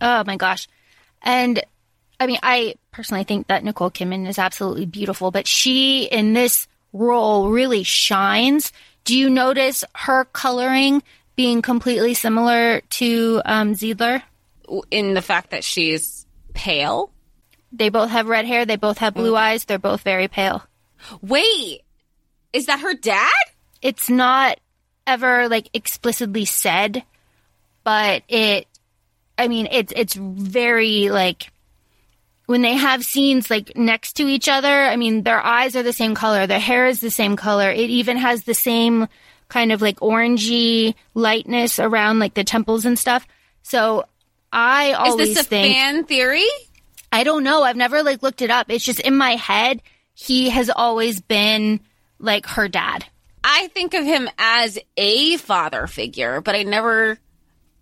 Oh 0.00 0.24
my 0.26 0.36
gosh. 0.36 0.66
And 1.22 1.62
I 2.18 2.26
mean, 2.26 2.38
I 2.42 2.74
personally 2.90 3.24
think 3.24 3.46
that 3.46 3.62
Nicole 3.62 3.90
Kidman 3.90 4.26
is 4.26 4.38
absolutely 4.38 4.86
beautiful, 4.86 5.30
but 5.30 5.46
she 5.46 6.04
in 6.04 6.32
this 6.32 6.66
role 6.92 7.50
really 7.50 7.82
shines. 7.84 8.72
Do 9.04 9.16
you 9.16 9.30
notice 9.30 9.84
her 9.94 10.24
coloring 10.24 11.02
being 11.36 11.62
completely 11.62 12.14
similar 12.14 12.80
to 12.80 13.42
um, 13.44 13.74
Zidler? 13.74 14.22
In 14.90 15.14
the 15.14 15.22
fact 15.22 15.50
that 15.50 15.62
she's 15.62 16.26
pale. 16.54 17.12
They 17.70 17.88
both 17.90 18.10
have 18.10 18.26
red 18.26 18.46
hair. 18.46 18.64
They 18.64 18.76
both 18.76 18.98
have 18.98 19.14
blue 19.14 19.36
eyes. 19.36 19.64
They're 19.64 19.78
both 19.78 20.00
very 20.00 20.26
pale. 20.26 20.64
Wait, 21.20 21.82
is 22.52 22.66
that 22.66 22.80
her 22.80 22.94
dad? 22.94 23.30
It's 23.82 24.10
not 24.10 24.58
ever 25.06 25.48
like 25.48 25.68
explicitly 25.72 26.46
said, 26.46 27.04
but 27.84 28.22
it, 28.28 28.66
I 29.38 29.46
mean, 29.46 29.68
it's, 29.70 29.92
it's 29.94 30.14
very 30.14 31.10
like, 31.10 31.52
when 32.46 32.62
they 32.62 32.74
have 32.74 33.04
scenes 33.04 33.50
like 33.50 33.76
next 33.76 34.14
to 34.14 34.26
each 34.26 34.48
other, 34.48 34.68
I 34.68 34.96
mean, 34.96 35.22
their 35.22 35.44
eyes 35.44 35.76
are 35.76 35.82
the 35.82 35.92
same 35.92 36.14
color, 36.14 36.46
their 36.46 36.58
hair 36.58 36.86
is 36.86 37.00
the 37.00 37.10
same 37.10 37.36
color. 37.36 37.70
It 37.70 37.90
even 37.90 38.16
has 38.16 38.44
the 38.44 38.54
same 38.54 39.08
kind 39.48 39.72
of 39.72 39.82
like 39.82 40.00
orangey 40.00 40.94
lightness 41.14 41.78
around 41.78 42.18
like 42.18 42.34
the 42.34 42.44
temples 42.44 42.84
and 42.84 42.98
stuff. 42.98 43.26
So 43.62 44.04
I 44.52 44.92
always 44.92 45.28
Is 45.28 45.34
this 45.34 45.46
a 45.46 45.48
think 45.48 45.74
fan 45.74 46.04
theory? 46.04 46.46
I 47.12 47.24
don't 47.24 47.44
know. 47.44 47.62
I've 47.62 47.76
never 47.76 48.02
like 48.02 48.22
looked 48.22 48.42
it 48.42 48.50
up. 48.50 48.70
It's 48.70 48.84
just 48.84 49.00
in 49.00 49.16
my 49.16 49.32
head. 49.36 49.82
He 50.14 50.50
has 50.50 50.70
always 50.70 51.20
been 51.20 51.80
like 52.18 52.46
her 52.46 52.68
dad. 52.68 53.04
I 53.44 53.68
think 53.68 53.94
of 53.94 54.04
him 54.04 54.28
as 54.38 54.78
a 54.96 55.36
father 55.36 55.86
figure, 55.86 56.40
but 56.40 56.54
I 56.56 56.64
never 56.64 57.18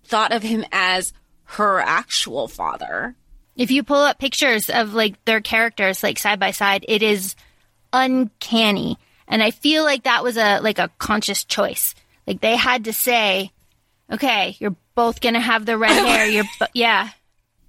thought 0.04 0.32
of 0.32 0.42
him 0.42 0.64
as 0.72 1.12
her 1.44 1.80
actual 1.80 2.48
father. 2.48 3.14
If 3.56 3.70
you 3.70 3.82
pull 3.82 4.02
up 4.02 4.18
pictures 4.18 4.68
of 4.68 4.94
like 4.94 5.24
their 5.24 5.40
characters 5.40 6.02
like 6.02 6.18
side 6.18 6.40
by 6.40 6.50
side, 6.50 6.84
it 6.88 7.02
is 7.02 7.34
uncanny. 7.92 8.98
And 9.28 9.42
I 9.42 9.50
feel 9.50 9.84
like 9.84 10.04
that 10.04 10.22
was 10.22 10.36
a 10.36 10.60
like 10.60 10.78
a 10.78 10.90
conscious 10.98 11.44
choice. 11.44 11.94
Like 12.26 12.40
they 12.40 12.56
had 12.56 12.84
to 12.84 12.92
say, 12.92 13.52
okay, 14.10 14.56
you're 14.58 14.76
both 14.94 15.20
going 15.20 15.34
to 15.34 15.40
have 15.40 15.66
the 15.66 15.78
red 15.78 15.90
hair. 16.06 16.26
You're 16.26 16.44
bo- 16.58 16.66
yeah. 16.74 17.10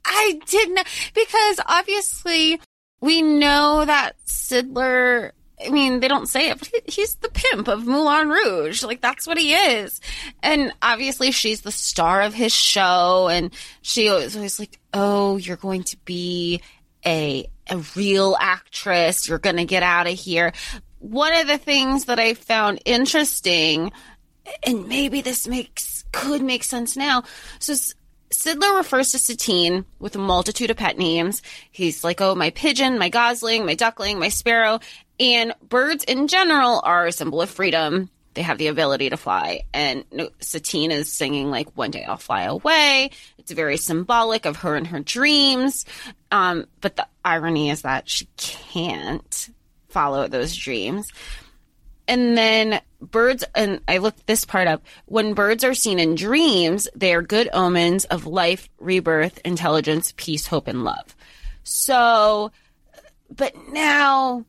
I 0.05 0.39
didn't 0.45 0.87
because 1.13 1.59
obviously 1.65 2.59
we 3.01 3.21
know 3.21 3.85
that 3.85 4.15
Zidler. 4.27 5.31
I 5.65 5.69
mean, 5.69 6.01
they 6.01 6.09
don't 6.09 6.27
say 6.27 6.49
it, 6.49 6.59
but 6.59 6.67
he, 6.67 6.81
he's 6.85 7.15
the 7.15 7.29
pimp 7.29 7.69
of 7.69 7.87
Moulin 7.87 8.29
Rouge. 8.29 8.83
Like 8.83 9.01
that's 9.01 9.25
what 9.25 9.37
he 9.37 9.53
is. 9.53 10.01
And 10.43 10.73
obviously, 10.81 11.31
she's 11.31 11.61
the 11.61 11.71
star 11.71 12.21
of 12.21 12.33
his 12.33 12.53
show, 12.53 13.29
and 13.29 13.53
she 13.81 14.09
was 14.09 14.35
always 14.35 14.59
like, 14.59 14.77
"Oh, 14.93 15.37
you're 15.37 15.55
going 15.55 15.83
to 15.85 15.97
be 16.03 16.61
a 17.05 17.49
a 17.69 17.77
real 17.95 18.35
actress. 18.39 19.29
You're 19.29 19.39
going 19.39 19.57
to 19.57 19.65
get 19.65 19.81
out 19.81 20.07
of 20.07 20.13
here." 20.13 20.51
One 21.05 21.33
of 21.35 21.45
the 21.45 21.59
things 21.59 22.05
that 22.05 22.19
I 22.19 22.33
found 22.33 22.81
interesting, 22.83 23.91
and 24.65 24.87
maybe 24.87 25.21
this 25.21 25.47
makes 25.47 26.03
could 26.11 26.41
make 26.41 26.63
sense 26.63 26.97
now. 26.97 27.23
So 27.59 27.73
Zidler 28.31 28.75
refers 28.75 29.11
to 29.11 29.19
Satine 29.19 29.85
with 29.99 30.15
a 30.15 30.19
multitude 30.19 30.71
of 30.71 30.77
pet 30.77 30.97
names. 30.97 31.43
He's 31.71 32.03
like, 32.03 32.21
oh, 32.21 32.33
my 32.33 32.49
pigeon, 32.49 32.97
my 32.97 33.09
gosling, 33.09 33.67
my 33.67 33.75
duckling, 33.75 34.17
my 34.17 34.29
sparrow. 34.29 34.79
And 35.19 35.53
birds 35.69 36.03
in 36.05 36.27
general 36.27 36.81
are 36.83 37.05
a 37.05 37.11
symbol 37.11 37.39
of 37.39 37.51
freedom. 37.51 38.09
They 38.33 38.41
have 38.41 38.57
the 38.57 38.67
ability 38.67 39.11
to 39.11 39.17
fly. 39.17 39.61
And 39.73 40.05
Satine 40.39 40.91
is 40.91 41.11
singing, 41.11 41.51
like, 41.51 41.69
one 41.77 41.91
day 41.91 42.03
I'll 42.03 42.17
fly 42.17 42.43
away. 42.43 43.11
It's 43.37 43.51
very 43.51 43.77
symbolic 43.77 44.45
of 44.45 44.57
her 44.57 44.75
and 44.75 44.87
her 44.87 45.01
dreams. 45.01 45.85
Um, 46.31 46.65
but 46.81 46.95
the 46.95 47.07
irony 47.23 47.69
is 47.69 47.83
that 47.83 48.09
she 48.09 48.27
can't 48.37 49.49
follow 49.95 50.27
those 50.27 50.53
dreams. 50.53 51.07
And 52.05 52.37
then 52.37 52.81
birds, 52.99 53.45
and 53.55 53.79
I 53.87 53.99
looked 53.99 54.27
this 54.27 54.43
part 54.43 54.67
up. 54.67 54.83
When 55.05 55.33
birds 55.33 55.63
are 55.63 55.73
seen 55.73 55.99
in 55.99 56.15
dreams, 56.15 56.89
they 56.93 57.13
are 57.13 57.21
good 57.21 57.49
omens 57.53 58.03
of 58.03 58.27
life, 58.27 58.67
rebirth, 58.77 59.39
intelligence, 59.45 60.13
peace, 60.17 60.47
hope, 60.47 60.67
and 60.67 60.83
love. 60.83 61.15
So, 61.63 62.51
but 63.33 63.55
now, 63.69 64.43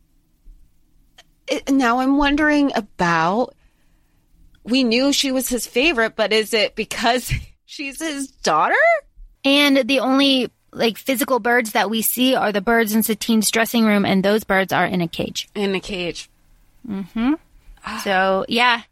now 1.71 2.01
I'm 2.01 2.19
wondering 2.19 2.73
about. 2.75 3.55
We 4.65 4.83
knew 4.83 5.13
she 5.13 5.31
was 5.31 5.49
his 5.49 5.65
favorite, 5.65 6.17
but 6.17 6.33
is 6.33 6.53
it 6.53 6.75
because 6.75 7.33
she's 7.67 8.01
his 8.01 8.27
daughter? 8.27 8.75
And 9.45 9.89
the 9.89 10.01
only 10.01 10.51
like 10.77 10.99
physical 10.99 11.41
birds 11.41 11.73
that 11.73 11.91
we 11.91 12.03
see 12.03 12.35
are 12.35 12.53
the 12.53 12.61
birds 12.61 12.95
in 12.95 13.03
Satine's 13.03 13.51
dressing 13.51 13.85
room, 13.85 14.05
and 14.05 14.23
those 14.23 14.45
birds 14.45 14.73
are 14.73 14.87
in 14.87 15.01
a 15.01 15.09
cage. 15.09 15.49
In 15.55 15.75
a 15.75 15.81
cage. 15.81 16.29
Mm-hmm. 16.89 17.35
So 18.03 18.45
yeah, 18.49 18.83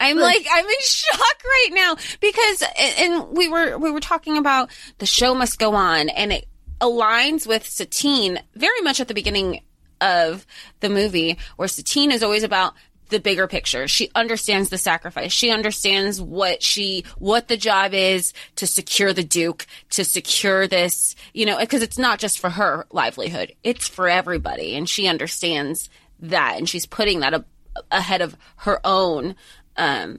I'm 0.00 0.18
like 0.18 0.46
I'm 0.50 0.64
in 0.64 0.80
shock 0.80 1.44
right 1.44 1.70
now 1.72 1.96
because 2.20 2.62
and 2.98 3.36
we 3.36 3.48
were 3.48 3.78
we 3.78 3.90
were 3.90 4.00
talking 4.00 4.36
about 4.36 4.70
the 4.98 5.06
show 5.06 5.34
must 5.34 5.58
go 5.58 5.74
on 5.74 6.08
and 6.10 6.32
it 6.32 6.46
aligns 6.80 7.46
with 7.46 7.66
Satine 7.66 8.40
very 8.54 8.80
much 8.82 9.00
at 9.00 9.08
the 9.08 9.14
beginning 9.14 9.62
of 10.00 10.46
the 10.80 10.88
movie 10.88 11.38
where 11.56 11.68
Satine 11.68 12.12
is 12.12 12.22
always 12.22 12.44
about 12.44 12.74
the 13.08 13.20
bigger 13.20 13.46
picture. 13.46 13.88
She 13.88 14.10
understands 14.14 14.68
the 14.68 14.78
sacrifice. 14.78 15.32
She 15.32 15.50
understands 15.50 16.20
what 16.20 16.62
she, 16.62 17.04
what 17.18 17.48
the 17.48 17.56
job 17.56 17.94
is 17.94 18.32
to 18.56 18.66
secure 18.66 19.12
the 19.12 19.24
Duke, 19.24 19.66
to 19.90 20.04
secure 20.04 20.66
this, 20.66 21.14
you 21.34 21.46
know, 21.46 21.58
because 21.58 21.82
it's 21.82 21.98
not 21.98 22.18
just 22.18 22.38
for 22.38 22.50
her 22.50 22.86
livelihood. 22.90 23.54
It's 23.62 23.88
for 23.88 24.08
everybody. 24.08 24.74
And 24.74 24.88
she 24.88 25.08
understands 25.08 25.88
that. 26.20 26.56
And 26.58 26.68
she's 26.68 26.86
putting 26.86 27.20
that 27.20 27.44
ahead 27.90 28.20
of 28.20 28.36
her 28.56 28.80
own 28.84 29.36
um 29.76 30.18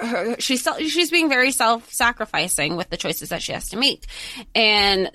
her, 0.00 0.36
she's 0.38 0.68
she's 0.80 1.10
being 1.10 1.30
very 1.30 1.50
self-sacrificing 1.50 2.76
with 2.76 2.90
the 2.90 2.98
choices 2.98 3.30
that 3.30 3.42
she 3.42 3.52
has 3.52 3.70
to 3.70 3.78
make 3.78 4.04
and 4.54 5.10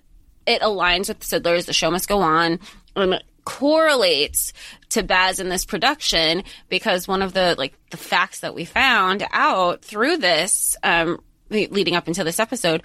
it 0.48 0.62
aligns 0.62 1.08
with 1.08 1.20
the 1.20 1.40
Zidler's 1.40 1.68
The 1.68 1.74
Show 1.74 1.92
Must 1.92 2.08
Go 2.08 2.22
On 2.22 2.60
and 2.96 3.24
correlates 3.46 4.54
to 4.90 5.04
Baz 5.04 5.40
in 5.40 5.50
this 5.50 5.66
production 5.66 6.44
because 6.70 7.08
one 7.08 7.22
of 7.22 7.34
the 7.34 7.56
like 7.58 7.74
the 7.90 7.98
facts 7.98 8.42
that 8.42 8.54
we 8.54 8.66
found 8.66 9.26
out 9.32 9.84
through 9.84 10.18
this 10.18 10.76
um 10.84 11.20
leading 11.50 11.96
up 11.96 12.08
into 12.08 12.24
this 12.24 12.40
episode 12.40 12.84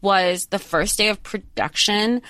was 0.00 0.46
the 0.46 0.58
first 0.58 0.98
day 0.98 1.08
of 1.08 1.22
production 1.22 2.22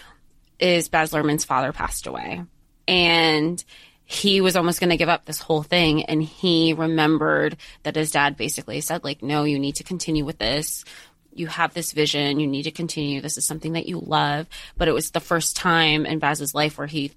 is 0.58 0.88
Baz 0.88 1.12
Luhrmann's 1.12 1.44
father 1.44 1.72
passed 1.72 2.06
away. 2.06 2.42
And 2.86 3.62
he 4.04 4.40
was 4.40 4.56
almost 4.56 4.80
going 4.80 4.90
to 4.90 4.96
give 4.96 5.08
up 5.08 5.24
this 5.24 5.40
whole 5.40 5.62
thing. 5.62 6.04
And 6.04 6.22
he 6.22 6.72
remembered 6.72 7.56
that 7.84 7.96
his 7.96 8.10
dad 8.10 8.36
basically 8.36 8.80
said 8.80 9.04
like 9.04 9.22
no 9.22 9.44
you 9.44 9.58
need 9.58 9.76
to 9.76 9.84
continue 9.84 10.24
with 10.24 10.38
this. 10.38 10.84
You 11.32 11.46
have 11.46 11.72
this 11.72 11.92
vision. 11.92 12.40
You 12.40 12.48
need 12.48 12.64
to 12.64 12.72
continue. 12.72 13.20
This 13.20 13.38
is 13.38 13.46
something 13.46 13.74
that 13.74 13.86
you 13.86 14.00
love. 14.00 14.48
But 14.76 14.88
it 14.88 14.94
was 14.94 15.12
the 15.12 15.20
first 15.20 15.56
time 15.56 16.04
in 16.04 16.18
Baz's 16.18 16.54
life 16.54 16.76
where 16.76 16.88
he 16.88 17.12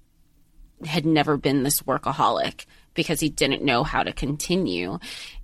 had 0.84 1.06
never 1.06 1.36
been 1.36 1.62
this 1.62 1.82
workaholic 1.82 2.66
because 2.94 3.20
he 3.20 3.28
didn't 3.28 3.64
know 3.64 3.84
how 3.84 4.02
to 4.02 4.12
continue 4.12 4.98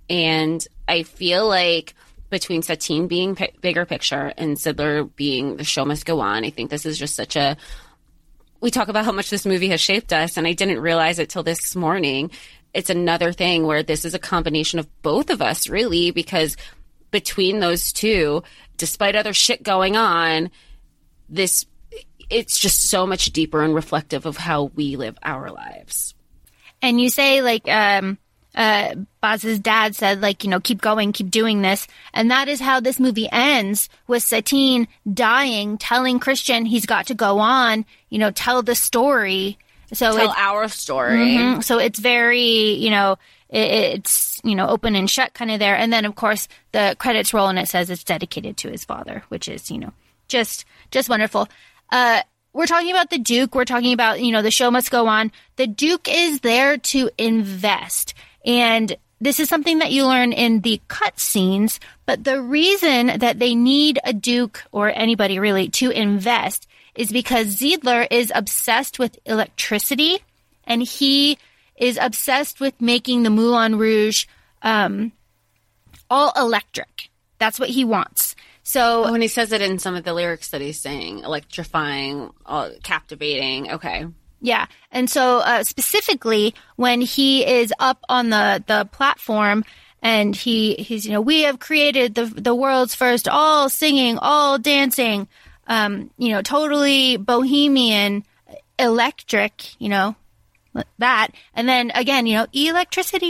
and 0.09 0.67
i 0.87 1.03
feel 1.03 1.47
like 1.47 1.93
between 2.29 2.61
Satine 2.61 3.07
being 3.07 3.35
p- 3.35 3.51
bigger 3.59 3.85
picture 3.85 4.31
and 4.37 4.55
Zidler 4.55 5.09
being 5.17 5.57
the 5.57 5.65
show 5.65 5.83
must 5.83 6.05
go 6.05 6.21
on 6.21 6.45
i 6.45 6.49
think 6.49 6.69
this 6.69 6.85
is 6.85 6.97
just 6.97 7.15
such 7.15 7.35
a 7.35 7.57
we 8.61 8.69
talk 8.69 8.87
about 8.87 9.05
how 9.05 9.11
much 9.11 9.29
this 9.29 9.45
movie 9.45 9.69
has 9.69 9.81
shaped 9.81 10.13
us, 10.13 10.37
and 10.37 10.47
I 10.47 10.53
didn't 10.53 10.79
realize 10.79 11.19
it 11.19 11.29
till 11.29 11.43
this 11.43 11.75
morning. 11.75 12.31
It's 12.73 12.91
another 12.91 13.33
thing 13.33 13.65
where 13.65 13.83
this 13.83 14.05
is 14.05 14.13
a 14.13 14.19
combination 14.19 14.79
of 14.79 15.01
both 15.01 15.29
of 15.29 15.41
us, 15.41 15.67
really, 15.67 16.11
because 16.11 16.55
between 17.09 17.59
those 17.59 17.91
two, 17.91 18.43
despite 18.77 19.15
other 19.15 19.33
shit 19.33 19.63
going 19.63 19.97
on, 19.97 20.51
this 21.27 21.65
it's 22.31 22.59
just 22.59 22.83
so 22.83 23.05
much 23.05 23.31
deeper 23.31 23.61
and 23.61 23.75
reflective 23.75 24.25
of 24.25 24.37
how 24.37 24.65
we 24.75 24.95
live 24.95 25.17
our 25.23 25.51
lives. 25.51 26.15
And 26.81 26.99
you 26.99 27.09
say 27.09 27.41
like 27.41 27.67
um 27.67 28.17
uh, 28.53 28.95
Baz's 29.21 29.59
dad 29.59 29.95
said, 29.95 30.21
like, 30.21 30.43
you 30.43 30.49
know, 30.49 30.59
keep 30.59 30.81
going, 30.81 31.11
keep 31.11 31.29
doing 31.29 31.61
this. 31.61 31.87
And 32.13 32.31
that 32.31 32.47
is 32.47 32.59
how 32.59 32.79
this 32.79 32.99
movie 32.99 33.29
ends 33.31 33.89
with 34.07 34.23
Satine 34.23 34.87
dying, 35.11 35.77
telling 35.77 36.19
Christian 36.19 36.65
he's 36.65 36.85
got 36.85 37.07
to 37.07 37.13
go 37.13 37.39
on, 37.39 37.85
you 38.09 38.19
know, 38.19 38.31
tell 38.31 38.61
the 38.61 38.75
story. 38.75 39.57
So 39.93 40.15
tell 40.15 40.33
our 40.37 40.67
story. 40.67 41.17
Mm-hmm, 41.17 41.61
so 41.61 41.77
it's 41.77 41.99
very, 41.99 42.73
you 42.73 42.89
know, 42.89 43.17
it, 43.49 43.95
it's, 43.95 44.41
you 44.43 44.55
know, 44.55 44.67
open 44.67 44.95
and 44.95 45.09
shut 45.09 45.33
kind 45.33 45.51
of 45.51 45.59
there. 45.59 45.75
And 45.75 45.91
then, 45.91 46.05
of 46.05 46.15
course, 46.15 46.47
the 46.71 46.95
credits 46.99 47.33
roll 47.33 47.47
and 47.47 47.59
it 47.59 47.67
says 47.67 47.89
it's 47.89 48.03
dedicated 48.03 48.57
to 48.57 48.69
his 48.69 48.85
father, 48.85 49.23
which 49.29 49.47
is, 49.47 49.69
you 49.71 49.79
know, 49.79 49.93
just, 50.27 50.65
just 50.91 51.09
wonderful. 51.09 51.47
Uh, 51.91 52.21
we're 52.53 52.67
talking 52.67 52.91
about 52.91 53.09
the 53.09 53.17
Duke. 53.17 53.55
We're 53.55 53.65
talking 53.65 53.93
about, 53.93 54.21
you 54.21 54.31
know, 54.31 54.41
the 54.41 54.51
show 54.51 54.71
must 54.71 54.91
go 54.91 55.07
on. 55.07 55.31
The 55.55 55.67
Duke 55.67 56.07
is 56.09 56.41
there 56.41 56.77
to 56.77 57.09
invest. 57.17 58.13
And 58.45 58.95
this 59.21 59.39
is 59.39 59.47
something 59.47 59.79
that 59.79 59.91
you 59.91 60.07
learn 60.07 60.33
in 60.33 60.61
the 60.61 60.81
cut 60.87 61.19
scenes, 61.19 61.79
but 62.07 62.23
the 62.23 62.41
reason 62.41 63.19
that 63.19 63.37
they 63.37 63.53
need 63.53 63.99
a 64.03 64.13
Duke 64.13 64.63
or 64.71 64.89
anybody 64.89 65.37
really 65.37 65.69
to 65.69 65.91
invest 65.91 66.67
is 66.95 67.11
because 67.11 67.55
Zidler 67.55 68.07
is 68.09 68.31
obsessed 68.33 68.97
with 68.97 69.19
electricity 69.25 70.19
and 70.65 70.81
he 70.81 71.37
is 71.75 71.99
obsessed 72.01 72.59
with 72.59 72.81
making 72.81 73.23
the 73.23 73.29
Moulin 73.29 73.77
Rouge 73.77 74.25
um, 74.63 75.11
all 76.09 76.33
electric. 76.35 77.09
That's 77.37 77.59
what 77.59 77.69
he 77.69 77.85
wants. 77.85 78.35
So 78.71 79.03
oh, 79.03 79.11
when 79.11 79.21
he 79.21 79.27
says 79.27 79.51
it 79.51 79.61
in 79.61 79.79
some 79.79 79.95
of 79.95 80.05
the 80.05 80.13
lyrics 80.13 80.51
that 80.51 80.61
he's 80.61 80.79
saying, 80.79 81.19
electrifying, 81.25 82.29
uh, 82.45 82.69
captivating. 82.83 83.69
Okay. 83.69 84.07
Yeah. 84.39 84.67
And 84.93 85.09
so 85.09 85.39
uh, 85.39 85.65
specifically 85.65 86.55
when 86.77 87.01
he 87.01 87.45
is 87.45 87.73
up 87.79 88.01
on 88.07 88.29
the, 88.29 88.63
the 88.65 88.85
platform 88.85 89.65
and 90.01 90.33
he, 90.33 90.75
he's, 90.75 91.05
you 91.05 91.11
know, 91.11 91.19
we 91.19 91.41
have 91.41 91.59
created 91.59 92.15
the, 92.15 92.23
the 92.27 92.55
world's 92.55 92.95
first 92.95 93.27
all 93.27 93.67
singing, 93.67 94.17
all 94.17 94.57
dancing, 94.57 95.27
um, 95.67 96.09
you 96.17 96.29
know, 96.29 96.41
totally 96.41 97.17
bohemian, 97.17 98.23
electric, 98.79 99.81
you 99.81 99.89
know, 99.89 100.15
that. 100.97 101.27
And 101.53 101.67
then 101.67 101.91
again, 101.93 102.25
you 102.25 102.37
know, 102.37 102.47
electricity, 102.53 103.27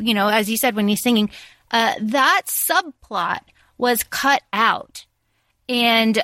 you 0.00 0.14
know, 0.14 0.28
as 0.28 0.48
you 0.48 0.56
said 0.56 0.76
when 0.76 0.86
he's 0.86 1.02
singing, 1.02 1.28
uh, 1.72 1.94
that 2.00 2.42
subplot 2.46 3.40
was 3.78 4.02
cut 4.02 4.42
out. 4.52 5.04
And 5.68 6.22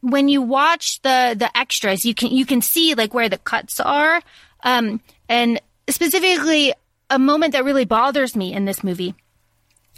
when 0.00 0.28
you 0.28 0.42
watch 0.42 1.00
the 1.02 1.34
the 1.38 1.56
extras, 1.56 2.04
you 2.04 2.14
can 2.14 2.30
you 2.30 2.44
can 2.44 2.60
see 2.60 2.94
like 2.94 3.14
where 3.14 3.28
the 3.28 3.38
cuts 3.38 3.80
are, 3.80 4.20
um, 4.62 5.00
and 5.28 5.60
specifically 5.88 6.74
a 7.10 7.18
moment 7.18 7.52
that 7.52 7.64
really 7.64 7.84
bothers 7.84 8.34
me 8.34 8.52
in 8.52 8.64
this 8.64 8.82
movie 8.82 9.14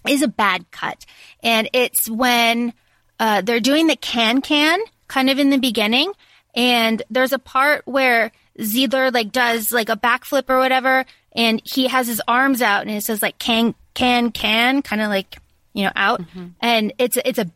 is 0.09 0.23
a 0.23 0.29
bad 0.29 0.71
cut. 0.71 1.05
And 1.43 1.69
it's 1.73 2.09
when 2.09 2.73
uh, 3.19 3.41
they're 3.41 3.61
doing 3.61 3.87
the 3.87 3.97
can 3.97 4.41
can 4.41 4.81
kind 5.09 5.31
of 5.31 5.39
in 5.39 5.51
the 5.51 5.59
beginning. 5.59 6.13
And 6.55 7.03
there's 7.11 7.33
a 7.33 7.39
part 7.39 7.83
where 7.87 8.33
Zidler 8.59 9.13
like 9.13 9.33
does 9.33 9.73
like 9.73 9.89
a 9.89 9.97
backflip 9.97 10.49
or 10.49 10.59
whatever. 10.59 11.05
And 11.33 11.61
he 11.65 11.89
has 11.89 12.07
his 12.07 12.23
arms 12.29 12.63
out 12.63 12.83
and 12.83 12.91
it 12.91 13.03
says 13.03 13.23
like 13.23 13.39
can, 13.39 13.75
can, 13.95 14.31
can, 14.31 14.83
kind 14.83 15.03
of 15.03 15.09
like, 15.09 15.39
you 15.75 15.85
know, 15.85 15.93
out. 15.95 16.23
And 16.61 16.95
it's, 16.99 17.19
it's 17.25 17.39
a, 17.39 17.51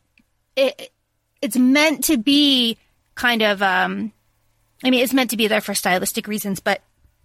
it, 0.56 0.90
it's 1.40 1.56
meant 1.56 2.04
to 2.04 2.18
be 2.18 2.76
kind 3.14 3.42
of, 3.42 3.62
um, 3.62 4.12
I 4.84 4.90
mean, 4.90 5.02
it's 5.02 5.14
meant 5.14 5.30
to 5.30 5.36
be 5.36 5.48
there 5.48 5.60
for 5.60 5.74
stylistic 5.74 6.28
reasons, 6.28 6.60
but 6.60 6.82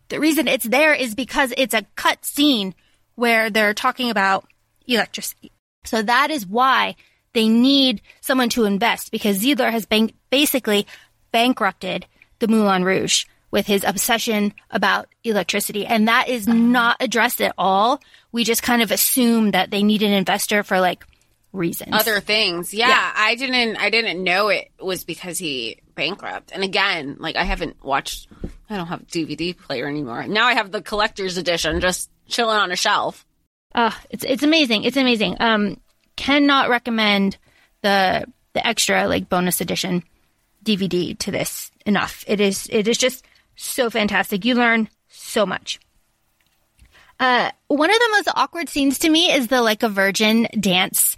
the 0.09 0.19
reason 0.19 0.47
it's 0.47 0.65
there 0.65 0.93
is 0.93 1.15
because 1.15 1.53
it's 1.57 1.73
a 1.73 1.85
cut 1.95 2.23
scene 2.23 2.75
where 3.15 3.49
they're 3.49 3.73
talking 3.73 4.09
about 4.09 4.45
electricity. 4.87 5.51
So 5.83 6.01
that 6.01 6.31
is 6.31 6.45
why 6.45 6.95
they 7.33 7.47
need 7.47 8.01
someone 8.21 8.49
to 8.49 8.65
invest 8.65 9.11
because 9.11 9.43
Zidler 9.43 9.71
has 9.71 9.85
bank- 9.85 10.13
basically 10.29 10.87
bankrupted 11.31 12.05
the 12.39 12.47
Moulin 12.47 12.83
Rouge 12.83 13.25
with 13.53 13.67
his 13.67 13.83
obsession 13.83 14.51
about 14.71 15.07
electricity. 15.23 15.85
And 15.85 16.07
that 16.07 16.27
is 16.27 16.47
not 16.47 16.97
addressed 16.99 17.39
at 17.39 17.53
all. 17.55 18.01
We 18.31 18.43
just 18.43 18.63
kind 18.63 18.81
of 18.81 18.89
assume 18.89 19.51
that 19.51 19.69
they 19.69 19.83
need 19.83 20.01
an 20.01 20.11
investor 20.11 20.63
for 20.63 20.79
like 20.79 21.05
reasons. 21.51 21.91
Other 21.93 22.19
things. 22.19 22.73
Yeah, 22.73 22.89
Yeah. 22.89 23.11
I 23.15 23.35
didn't 23.35 23.77
I 23.77 23.91
didn't 23.91 24.23
know 24.23 24.47
it 24.47 24.71
was 24.81 25.03
because 25.03 25.37
he 25.37 25.77
bankrupt. 25.93 26.51
And 26.51 26.63
again, 26.63 27.17
like 27.19 27.35
I 27.35 27.43
haven't 27.43 27.77
watched 27.85 28.27
I 28.71 28.75
don't 28.75 28.87
have 28.87 29.01
a 29.01 29.05
DVD 29.05 29.55
player 29.55 29.87
anymore. 29.87 30.25
Now 30.25 30.47
I 30.47 30.55
have 30.55 30.71
the 30.71 30.81
collector's 30.81 31.37
edition 31.37 31.79
just 31.79 32.09
chilling 32.27 32.57
on 32.57 32.71
a 32.71 32.75
shelf. 32.75 33.23
Uh, 33.75 33.91
it's 34.09 34.23
it's 34.23 34.41
amazing. 34.41 34.83
It's 34.83 34.97
amazing. 34.97 35.37
Um, 35.39 35.79
cannot 36.15 36.69
recommend 36.69 37.37
the 37.83 38.25
the 38.53 38.65
extra 38.65 39.07
like 39.07 39.29
bonus 39.29 39.61
edition 39.61 40.03
DVD 40.65 41.15
to 41.19 41.29
this 41.29 41.69
enough. 41.85 42.23
It 42.25 42.41
is 42.41 42.67
it 42.71 42.87
is 42.87 42.97
just 42.97 43.23
so 43.55 43.89
fantastic. 43.89 44.45
You 44.45 44.55
learn 44.55 44.89
so 45.09 45.45
much. 45.45 45.79
Uh, 47.19 47.51
one 47.67 47.89
of 47.89 47.97
the 47.97 48.09
most 48.11 48.29
awkward 48.35 48.69
scenes 48.69 48.99
to 48.99 49.09
me 49.09 49.31
is 49.31 49.47
the 49.47 49.61
like 49.61 49.83
a 49.83 49.89
virgin 49.89 50.47
dance 50.59 51.15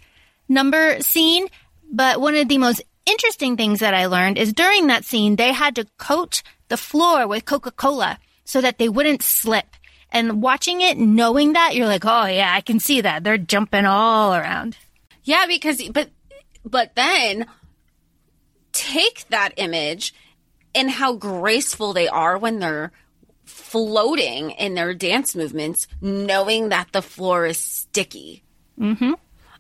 number 0.47 1.01
scene. 1.01 1.47
But 1.91 2.19
one 2.19 2.35
of 2.35 2.47
the 2.47 2.57
most 2.57 2.81
interesting 3.05 3.57
things 3.57 3.79
that 3.79 3.93
I 3.93 4.07
learned 4.07 4.37
is 4.37 4.53
during 4.53 4.87
that 4.87 5.05
scene, 5.05 5.35
they 5.35 5.53
had 5.53 5.75
to 5.75 5.85
coat 5.97 6.43
the 6.67 6.77
floor 6.77 7.27
with 7.27 7.45
Coca 7.45 7.71
Cola 7.71 8.19
so 8.43 8.61
that 8.61 8.77
they 8.77 8.89
wouldn't 8.89 9.23
slip. 9.23 9.67
And 10.11 10.41
watching 10.41 10.81
it, 10.81 10.97
knowing 10.97 11.53
that, 11.53 11.75
you're 11.75 11.87
like, 11.87 12.05
oh 12.05 12.25
yeah, 12.25 12.53
I 12.53 12.61
can 12.61 12.79
see 12.79 13.01
that. 13.01 13.23
They're 13.23 13.37
jumping 13.37 13.85
all 13.85 14.33
around. 14.33 14.77
Yeah, 15.23 15.45
because 15.47 15.89
but 15.89 16.09
but 16.63 16.95
then 16.95 17.47
take 18.71 19.25
that 19.29 19.53
image 19.57 20.13
and 20.75 20.91
how 20.91 21.15
graceful 21.15 21.93
they 21.93 22.07
are 22.07 22.37
when 22.37 22.59
they're 22.59 22.91
floating 23.45 24.51
in 24.51 24.73
their 24.73 24.93
dance 24.93 25.35
movements, 25.35 25.87
knowing 26.01 26.69
that 26.69 26.91
the 26.91 27.01
floor 27.01 27.45
is 27.45 27.57
sticky. 27.57 28.43
Mm-hmm. 28.79 29.13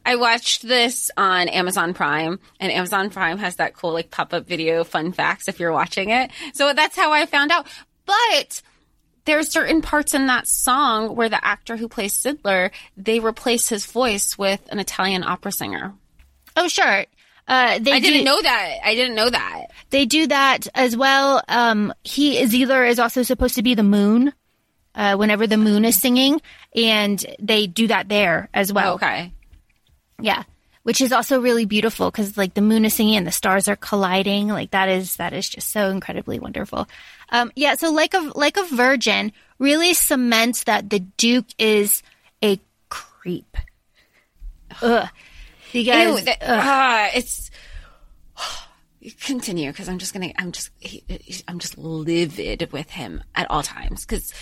I 0.05 0.17
watched 0.17 0.61
this 0.61 1.09
on 1.17 1.47
Amazon 1.47 1.93
Prime, 1.95 2.39
and 2.59 2.71
Amazon 2.71 3.09
Prime 3.09 3.39
has 3.39 3.55
that 3.55 3.73
cool 3.73 3.93
like 3.93 4.11
pop 4.11 4.33
up 4.33 4.47
video 4.47 4.83
fun 4.83 5.11
facts 5.11 5.47
if 5.47 5.59
you're 5.59 5.71
watching 5.71 6.09
it. 6.09 6.29
So 6.53 6.73
that's 6.73 6.95
how 6.95 7.11
I 7.11 7.25
found 7.25 7.51
out. 7.51 7.67
But 8.05 8.61
there's 9.25 9.49
certain 9.49 9.81
parts 9.81 10.13
in 10.13 10.27
that 10.27 10.47
song 10.47 11.15
where 11.15 11.29
the 11.29 11.43
actor 11.43 11.77
who 11.77 11.87
plays 11.87 12.13
Zidler, 12.13 12.69
they 12.95 13.19
replace 13.19 13.69
his 13.69 13.87
voice 13.87 14.37
with 14.37 14.61
an 14.71 14.77
Italian 14.77 15.23
opera 15.23 15.51
singer. 15.51 15.93
Oh, 16.55 16.67
sure. 16.67 17.05
Uh, 17.47 17.79
they 17.79 17.91
I 17.91 17.99
didn't 17.99 18.23
know 18.23 18.41
that. 18.41 18.77
I 18.83 18.95
didn't 18.95 19.15
know 19.15 19.29
that. 19.29 19.67
They 19.91 20.05
do 20.05 20.27
that 20.27 20.67
as 20.73 20.97
well. 20.97 21.43
Um, 21.47 21.93
he 22.03 22.41
Zidler 22.43 22.89
is 22.89 22.99
also 22.99 23.23
supposed 23.23 23.55
to 23.55 23.63
be 23.63 23.75
the 23.75 23.83
moon. 23.83 24.33
Uh, 24.95 25.17
whenever 25.17 25.45
the 25.45 25.57
moon 25.57 25.83
is 25.83 25.99
singing, 25.99 26.41
and 26.73 27.23
they 27.37 27.67
do 27.67 27.87
that 27.87 28.07
there 28.07 28.47
as 28.53 28.71
well. 28.71 28.93
Okay. 28.93 29.33
Yeah, 30.21 30.43
which 30.83 31.01
is 31.01 31.11
also 31.11 31.41
really 31.41 31.65
beautiful 31.65 32.09
because 32.09 32.37
like 32.37 32.53
the 32.53 32.61
moon 32.61 32.85
is 32.85 32.93
singing 32.93 33.17
and 33.17 33.27
the 33.27 33.31
stars 33.31 33.67
are 33.67 33.75
colliding. 33.75 34.47
Like 34.47 34.71
that 34.71 34.87
is 34.87 35.17
that 35.17 35.33
is 35.33 35.49
just 35.49 35.71
so 35.71 35.89
incredibly 35.89 36.39
wonderful. 36.39 36.87
Um, 37.29 37.51
yeah, 37.57 37.75
so 37.75 37.91
like 37.91 38.13
a 38.13 38.31
like 38.35 38.55
a 38.55 38.63
virgin 38.63 39.33
really 39.59 39.93
cements 39.93 40.63
that 40.63 40.89
the 40.89 40.99
Duke 40.99 41.47
is 41.57 42.01
a 42.41 42.59
creep. 42.87 43.57
Ugh. 44.81 45.09
Because 45.83 46.19
Ew, 46.19 46.25
that, 46.25 46.37
ah, 46.41 47.09
it's 47.13 47.51
continue 49.21 49.71
because 49.71 49.89
I'm 49.89 49.97
just 49.99 50.13
gonna. 50.13 50.31
I'm 50.37 50.51
just. 50.51 50.69
He, 50.79 51.03
I'm 51.47 51.59
just 51.59 51.77
livid 51.77 52.71
with 52.71 52.89
him 52.89 53.23
at 53.35 53.49
all 53.51 53.63
times 53.63 54.05
because. 54.05 54.33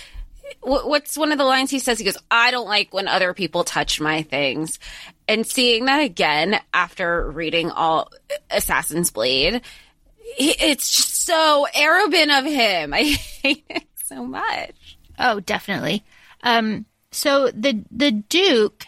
What's 0.60 1.16
one 1.16 1.32
of 1.32 1.38
the 1.38 1.44
lines 1.44 1.70
he 1.70 1.78
says? 1.78 1.98
He 1.98 2.04
goes, 2.04 2.18
"I 2.30 2.50
don't 2.50 2.68
like 2.68 2.92
when 2.92 3.08
other 3.08 3.32
people 3.34 3.64
touch 3.64 4.00
my 4.00 4.22
things," 4.22 4.78
and 5.26 5.46
seeing 5.46 5.86
that 5.86 6.00
again 6.02 6.60
after 6.72 7.30
reading 7.30 7.70
all 7.70 8.10
Assassin's 8.50 9.10
Blade, 9.10 9.62
he- 10.36 10.50
it's 10.60 10.94
just 10.96 11.24
so 11.24 11.66
arrogant 11.74 12.30
of 12.30 12.44
him. 12.44 12.92
I 12.94 13.02
hate 13.02 13.64
it 13.68 13.84
so 14.04 14.24
much. 14.24 14.98
Oh, 15.18 15.40
definitely. 15.40 16.04
Um, 16.42 16.84
so 17.10 17.50
the 17.50 17.82
the 17.90 18.10
Duke, 18.10 18.86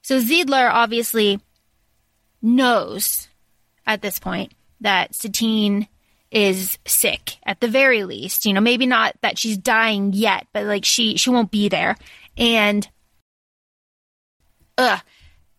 so 0.00 0.20
Zidler 0.20 0.70
obviously 0.70 1.38
knows 2.42 3.28
at 3.86 4.02
this 4.02 4.18
point 4.18 4.52
that 4.80 5.14
Satine 5.14 5.88
is 6.30 6.78
sick 6.86 7.36
at 7.44 7.60
the 7.60 7.68
very 7.68 8.04
least. 8.04 8.46
You 8.46 8.52
know, 8.52 8.60
maybe 8.60 8.86
not 8.86 9.14
that 9.22 9.38
she's 9.38 9.56
dying 9.56 10.12
yet, 10.12 10.46
but 10.52 10.64
like 10.64 10.84
she 10.84 11.16
she 11.16 11.30
won't 11.30 11.50
be 11.50 11.68
there. 11.68 11.96
And 12.36 12.88
uh 14.78 14.98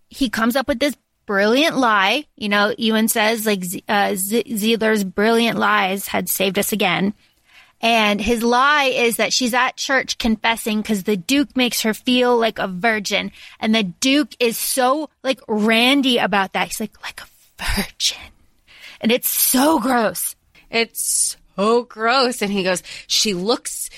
he 0.10 0.30
comes 0.30 0.56
up 0.56 0.68
with 0.68 0.80
this 0.80 0.96
brilliant 1.26 1.78
lie. 1.78 2.26
You 2.36 2.50
know, 2.50 2.74
Ewan 2.78 3.08
says 3.08 3.46
like 3.46 3.64
uh, 3.88 4.16
Z- 4.16 5.04
brilliant 5.04 5.58
lies 5.58 6.08
had 6.08 6.30
saved 6.30 6.60
us 6.60 6.72
again. 6.72 7.14
And 7.84 8.22
his 8.22 8.42
lie 8.42 8.86
is 8.86 9.18
that 9.18 9.34
she's 9.34 9.54
at 9.54 9.76
church 9.76 10.18
confessing 10.18 10.82
because 10.82 11.04
the 11.04 11.18
Duke 11.18 11.58
makes 11.58 11.82
her 11.82 11.94
feel 11.94 12.38
like 12.38 12.58
a 12.58 12.68
virgin. 12.68 13.34
And 13.60 13.76
the 13.76 13.84
Duke 13.84 14.32
is 14.40 14.58
so 14.58 15.10
like 15.22 15.42
randy 15.50 16.18
about 16.18 16.54
that. 16.54 16.68
He's 16.68 16.80
like, 16.80 17.00
like 17.04 17.22
a 17.22 17.62
virgin. 17.62 18.32
And 19.02 19.12
it's 19.12 19.30
so 19.30 19.82
gross. 19.82 20.34
It's 20.72 21.36
so 21.58 21.84
gross. 21.84 22.42
And 22.42 22.54
he 22.54 22.64
goes, 22.64 22.84
she 23.08 23.34
looks, 23.34 23.90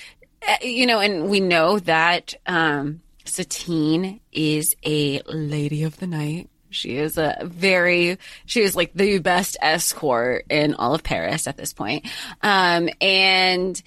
uh, 0.47 0.55
you 0.63 0.87
know, 0.87 0.99
and 0.99 1.29
we 1.29 1.39
know 1.39 1.77
that 1.77 2.33
um, 2.47 3.01
Satine 3.23 4.19
is 4.31 4.75
a 4.83 5.21
lady 5.27 5.83
of 5.83 5.97
the 5.97 6.07
night. 6.07 6.49
She 6.75 6.97
is 6.97 7.17
a 7.17 7.37
very, 7.43 8.17
she 8.45 8.61
is 8.61 8.75
like 8.75 8.91
the 8.93 9.19
best 9.19 9.57
escort 9.61 10.45
in 10.49 10.75
all 10.75 10.93
of 10.93 11.03
Paris 11.03 11.47
at 11.47 11.57
this 11.57 11.73
point. 11.73 12.05
Um, 12.41 12.89
and 13.01 13.81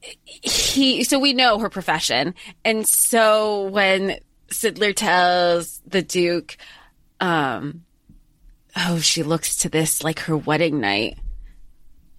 he, 0.00 1.04
so 1.04 1.18
we 1.18 1.32
know 1.32 1.58
her 1.58 1.68
profession. 1.68 2.34
And 2.64 2.86
so 2.86 3.64
when 3.68 4.18
Zidler 4.50 4.94
tells 4.94 5.80
the 5.86 6.02
Duke, 6.02 6.56
um, 7.20 7.84
oh, 8.76 8.98
she 8.98 9.22
looks 9.22 9.58
to 9.58 9.68
this 9.68 10.02
like 10.04 10.20
her 10.20 10.36
wedding 10.36 10.80
night. 10.80 11.18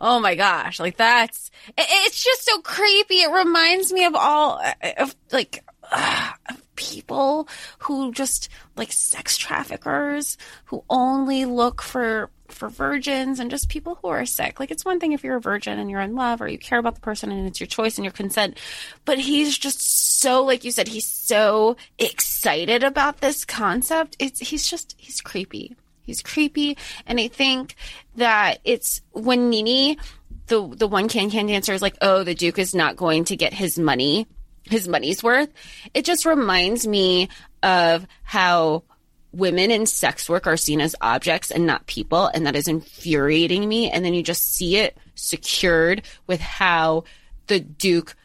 Oh 0.02 0.20
my 0.20 0.36
gosh, 0.36 0.80
like 0.80 0.96
that's 0.98 1.52
it- 1.78 1.88
it's 1.90 2.24
just 2.24 2.46
so 2.46 2.62
creepy. 2.62 3.16
It 3.16 3.32
reminds 3.32 3.92
me 3.92 4.06
of 4.06 4.16
all 4.16 4.62
of 4.98 5.14
like 5.32 5.64
uh, 5.92 6.32
of 6.50 6.76
people 6.76 7.48
who 7.80 8.12
just 8.12 8.50
like 8.76 8.92
sex 8.92 9.38
traffickers 9.38 10.38
who 10.66 10.84
only 10.90 11.46
look 11.46 11.82
for 11.82 12.30
for 12.48 12.70
virgins 12.70 13.40
and 13.40 13.52
just 13.52 13.70
people 13.70 14.00
who 14.02 14.08
are 14.08 14.26
sick. 14.26 14.60
Like 14.60 14.72
it's 14.72 14.86
one 14.86 15.00
thing 15.00 15.12
if 15.12 15.24
you're 15.24 15.36
a 15.36 15.42
virgin 15.42 15.78
and 15.78 15.90
you're 15.90 16.02
in 16.02 16.16
love 16.16 16.42
or 16.42 16.48
you 16.48 16.58
care 16.58 16.80
about 16.80 16.96
the 16.96 17.02
person 17.02 17.32
and 17.32 17.48
it's 17.48 17.60
your 17.60 17.68
choice 17.68 17.98
and 17.98 18.06
your 18.06 18.12
consent, 18.12 18.58
but 19.06 19.20
he's 19.20 19.58
just 19.58 20.20
so 20.20 20.44
like 20.44 20.64
you 20.64 20.72
said 20.72 20.88
he's 20.88 21.08
so 21.08 21.78
excited 21.98 22.84
about 22.84 23.22
this 23.22 23.46
concept. 23.46 24.16
It's 24.20 24.40
he's 24.40 24.70
just 24.70 24.96
he's 24.98 25.22
creepy. 25.22 25.76
He's 26.02 26.24
creepy, 26.24 26.76
and 27.06 27.20
I 27.20 27.28
think 27.28 27.76
that 28.16 28.62
it's 28.64 29.02
when 29.12 29.52
Nini, 29.52 30.00
the 30.48 30.68
the 30.68 30.88
one 30.88 31.08
can 31.08 31.30
can 31.30 31.46
dancer, 31.46 31.72
is 31.72 31.84
like, 31.84 31.98
"Oh, 32.02 32.24
the 32.24 32.34
Duke 32.34 32.58
is 32.58 32.74
not 32.74 32.96
going 32.96 33.26
to 33.26 33.36
get 33.36 33.54
his 33.54 33.78
money, 33.78 34.26
his 34.70 34.88
money's 34.88 35.24
worth." 35.24 35.50
It 35.94 36.06
just 36.06 36.26
reminds 36.26 36.88
me 36.88 37.30
of 37.64 38.08
how 38.24 38.84
women 39.32 39.72
in 39.72 39.86
sex 39.86 40.28
work 40.30 40.48
are 40.48 40.58
seen 40.58 40.82
as 40.82 40.96
objects 41.02 41.52
and 41.52 41.66
not 41.66 41.86
people, 41.88 42.28
and 42.28 42.46
that 42.46 42.56
is 42.56 42.68
infuriating 42.68 43.68
me. 43.68 43.90
And 43.90 44.04
then 44.04 44.14
you 44.14 44.24
just 44.24 44.56
see 44.56 44.78
it 44.78 44.98
secured 45.16 46.04
with 46.28 46.42
how 46.42 47.04
the 47.48 47.60
Duke 47.60 48.16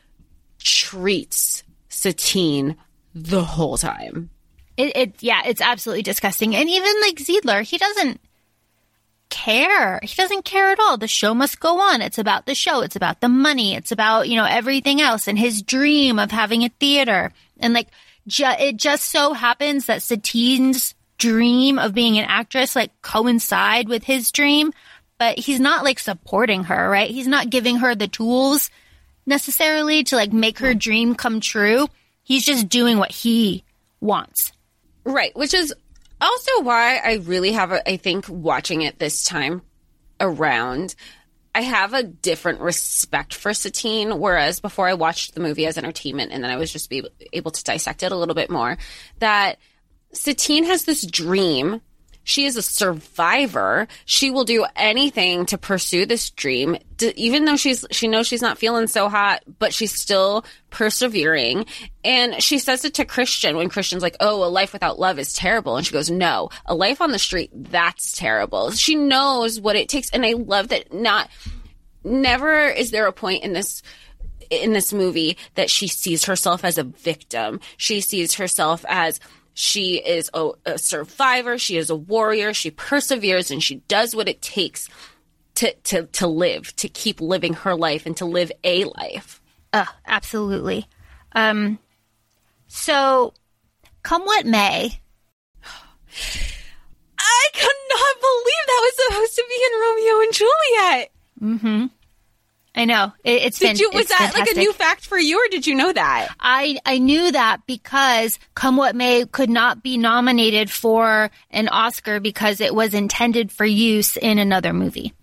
treats 0.58 1.62
Satine 1.88 2.76
the 3.14 3.44
whole 3.44 3.78
time. 3.78 4.30
It, 4.76 4.96
it 4.96 5.22
yeah, 5.22 5.42
it's 5.46 5.60
absolutely 5.60 6.02
disgusting. 6.02 6.56
And 6.56 6.68
even 6.68 7.00
like 7.00 7.16
Zidler, 7.16 7.62
he 7.62 7.78
doesn't 7.78 8.20
care. 9.34 9.98
He 10.02 10.14
doesn't 10.14 10.44
care 10.44 10.70
at 10.70 10.78
all. 10.78 10.96
The 10.96 11.08
show 11.08 11.34
must 11.34 11.58
go 11.58 11.80
on. 11.80 12.00
It's 12.00 12.18
about 12.18 12.46
the 12.46 12.54
show. 12.54 12.82
It's 12.82 12.94
about 12.94 13.20
the 13.20 13.28
money. 13.28 13.74
It's 13.74 13.90
about, 13.90 14.28
you 14.28 14.36
know, 14.36 14.44
everything 14.44 15.00
else 15.00 15.26
and 15.26 15.36
his 15.36 15.60
dream 15.60 16.20
of 16.20 16.30
having 16.30 16.62
a 16.62 16.68
theater. 16.68 17.32
And 17.58 17.74
like, 17.74 17.88
ju- 18.28 18.44
it 18.60 18.76
just 18.76 19.10
so 19.10 19.32
happens 19.32 19.86
that 19.86 20.02
Satine's 20.02 20.94
dream 21.18 21.80
of 21.80 21.94
being 21.94 22.16
an 22.16 22.26
actress 22.26 22.76
like 22.76 23.02
coincide 23.02 23.88
with 23.88 24.04
his 24.04 24.30
dream, 24.30 24.72
but 25.18 25.38
he's 25.38 25.58
not 25.58 25.82
like 25.82 25.98
supporting 25.98 26.64
her, 26.64 26.88
right? 26.88 27.10
He's 27.10 27.28
not 27.28 27.50
giving 27.50 27.78
her 27.78 27.94
the 27.96 28.08
tools 28.08 28.70
necessarily 29.26 30.04
to 30.04 30.16
like 30.16 30.32
make 30.32 30.60
her 30.60 30.74
dream 30.74 31.16
come 31.16 31.40
true. 31.40 31.88
He's 32.22 32.44
just 32.44 32.68
doing 32.68 32.98
what 32.98 33.10
he 33.10 33.64
wants. 34.00 34.52
Right, 35.04 35.36
which 35.36 35.54
is 35.54 35.74
also 36.24 36.62
why 36.62 36.96
I 36.96 37.14
really 37.24 37.52
have 37.52 37.72
a, 37.72 37.88
I 37.88 37.96
think 37.96 38.28
watching 38.28 38.82
it 38.82 38.98
this 38.98 39.24
time 39.24 39.62
around, 40.20 40.94
I 41.54 41.60
have 41.60 41.94
a 41.94 42.02
different 42.02 42.60
respect 42.60 43.34
for 43.34 43.54
Satine. 43.54 44.18
Whereas 44.18 44.60
before 44.60 44.88
I 44.88 44.94
watched 44.94 45.34
the 45.34 45.40
movie 45.40 45.66
as 45.66 45.78
entertainment 45.78 46.32
and 46.32 46.42
then 46.42 46.50
I 46.50 46.56
was 46.56 46.72
just 46.72 46.90
be 46.90 47.04
able 47.32 47.52
to 47.52 47.64
dissect 47.64 48.02
it 48.02 48.12
a 48.12 48.16
little 48.16 48.34
bit 48.34 48.50
more, 48.50 48.76
that 49.20 49.58
Satine 50.12 50.64
has 50.64 50.84
this 50.84 51.06
dream 51.06 51.80
she 52.24 52.46
is 52.46 52.56
a 52.56 52.62
survivor. 52.62 53.86
She 54.06 54.30
will 54.30 54.44
do 54.44 54.66
anything 54.74 55.46
to 55.46 55.58
pursue 55.58 56.06
this 56.06 56.30
dream, 56.30 56.76
even 57.00 57.44
though 57.44 57.56
she's 57.56 57.84
she 57.90 58.08
knows 58.08 58.26
she's 58.26 58.42
not 58.42 58.58
feeling 58.58 58.86
so 58.86 59.08
hot, 59.08 59.42
but 59.58 59.72
she's 59.74 59.92
still 59.92 60.44
persevering. 60.70 61.66
And 62.02 62.42
she 62.42 62.58
says 62.58 62.84
it 62.84 62.94
to 62.94 63.04
Christian 63.04 63.56
when 63.56 63.68
Christian's 63.68 64.02
like, 64.02 64.16
"Oh, 64.20 64.42
a 64.42 64.46
life 64.48 64.72
without 64.72 64.98
love 64.98 65.18
is 65.18 65.34
terrible," 65.34 65.76
and 65.76 65.86
she 65.86 65.92
goes, 65.92 66.10
"No, 66.10 66.48
a 66.66 66.74
life 66.74 67.00
on 67.00 67.12
the 67.12 67.18
street 67.18 67.50
that's 67.52 68.16
terrible." 68.16 68.72
She 68.72 68.94
knows 68.94 69.60
what 69.60 69.76
it 69.76 69.88
takes, 69.88 70.10
and 70.10 70.24
I 70.24 70.32
love 70.32 70.68
that. 70.68 70.92
Not 70.92 71.28
never 72.02 72.68
is 72.68 72.90
there 72.90 73.06
a 73.06 73.12
point 73.12 73.44
in 73.44 73.52
this 73.52 73.82
in 74.50 74.72
this 74.72 74.92
movie 74.92 75.36
that 75.54 75.70
she 75.70 75.88
sees 75.88 76.24
herself 76.24 76.64
as 76.64 76.78
a 76.78 76.84
victim. 76.84 77.60
She 77.76 78.00
sees 78.00 78.34
herself 78.34 78.84
as 78.88 79.20
she 79.54 79.96
is 79.96 80.30
a, 80.34 80.50
a 80.66 80.78
survivor. 80.78 81.56
She 81.58 81.76
is 81.76 81.88
a 81.88 81.96
warrior. 81.96 82.52
She 82.52 82.70
perseveres 82.72 83.50
and 83.50 83.62
she 83.62 83.76
does 83.86 84.14
what 84.14 84.28
it 84.28 84.42
takes 84.42 84.88
to, 85.54 85.72
to, 85.84 86.06
to 86.06 86.26
live, 86.26 86.74
to 86.76 86.88
keep 86.88 87.20
living 87.20 87.54
her 87.54 87.76
life 87.76 88.04
and 88.04 88.16
to 88.16 88.24
live 88.24 88.50
a 88.64 88.84
life. 88.84 89.40
Uh, 89.72 89.86
absolutely. 90.06 90.86
Um, 91.32 91.78
so, 92.66 93.32
come 94.02 94.22
what 94.22 94.44
may. 94.44 95.00
I 97.18 97.46
could 97.54 97.80
not 97.90 98.20
believe 98.20 98.64
that 98.66 98.80
was 98.82 98.94
supposed 99.06 99.34
to 99.36 99.44
be 99.48 99.64
in 99.64 99.80
Romeo 99.80 100.20
and 100.20 100.32
Juliet. 100.32 101.10
Mm-hmm. 101.40 101.86
I 102.76 102.86
know 102.86 103.12
it, 103.22 103.42
it's. 103.42 103.58
Did 103.58 103.78
you? 103.78 103.90
Was 103.94 104.08
that 104.08 104.18
fantastic. 104.18 104.46
like 104.46 104.56
a 104.56 104.58
new 104.58 104.72
fact 104.72 105.06
for 105.06 105.16
you, 105.16 105.38
or 105.38 105.48
did 105.48 105.66
you 105.66 105.76
know 105.76 105.92
that? 105.92 106.28
I 106.40 106.78
I 106.84 106.98
knew 106.98 107.30
that 107.30 107.66
because 107.66 108.38
"Come 108.54 108.76
What 108.76 108.96
May" 108.96 109.24
could 109.26 109.50
not 109.50 109.82
be 109.82 109.96
nominated 109.96 110.70
for 110.70 111.30
an 111.50 111.68
Oscar 111.68 112.18
because 112.18 112.60
it 112.60 112.74
was 112.74 112.92
intended 112.92 113.52
for 113.52 113.64
use 113.64 114.16
in 114.16 114.38
another 114.38 114.72
movie, 114.72 115.14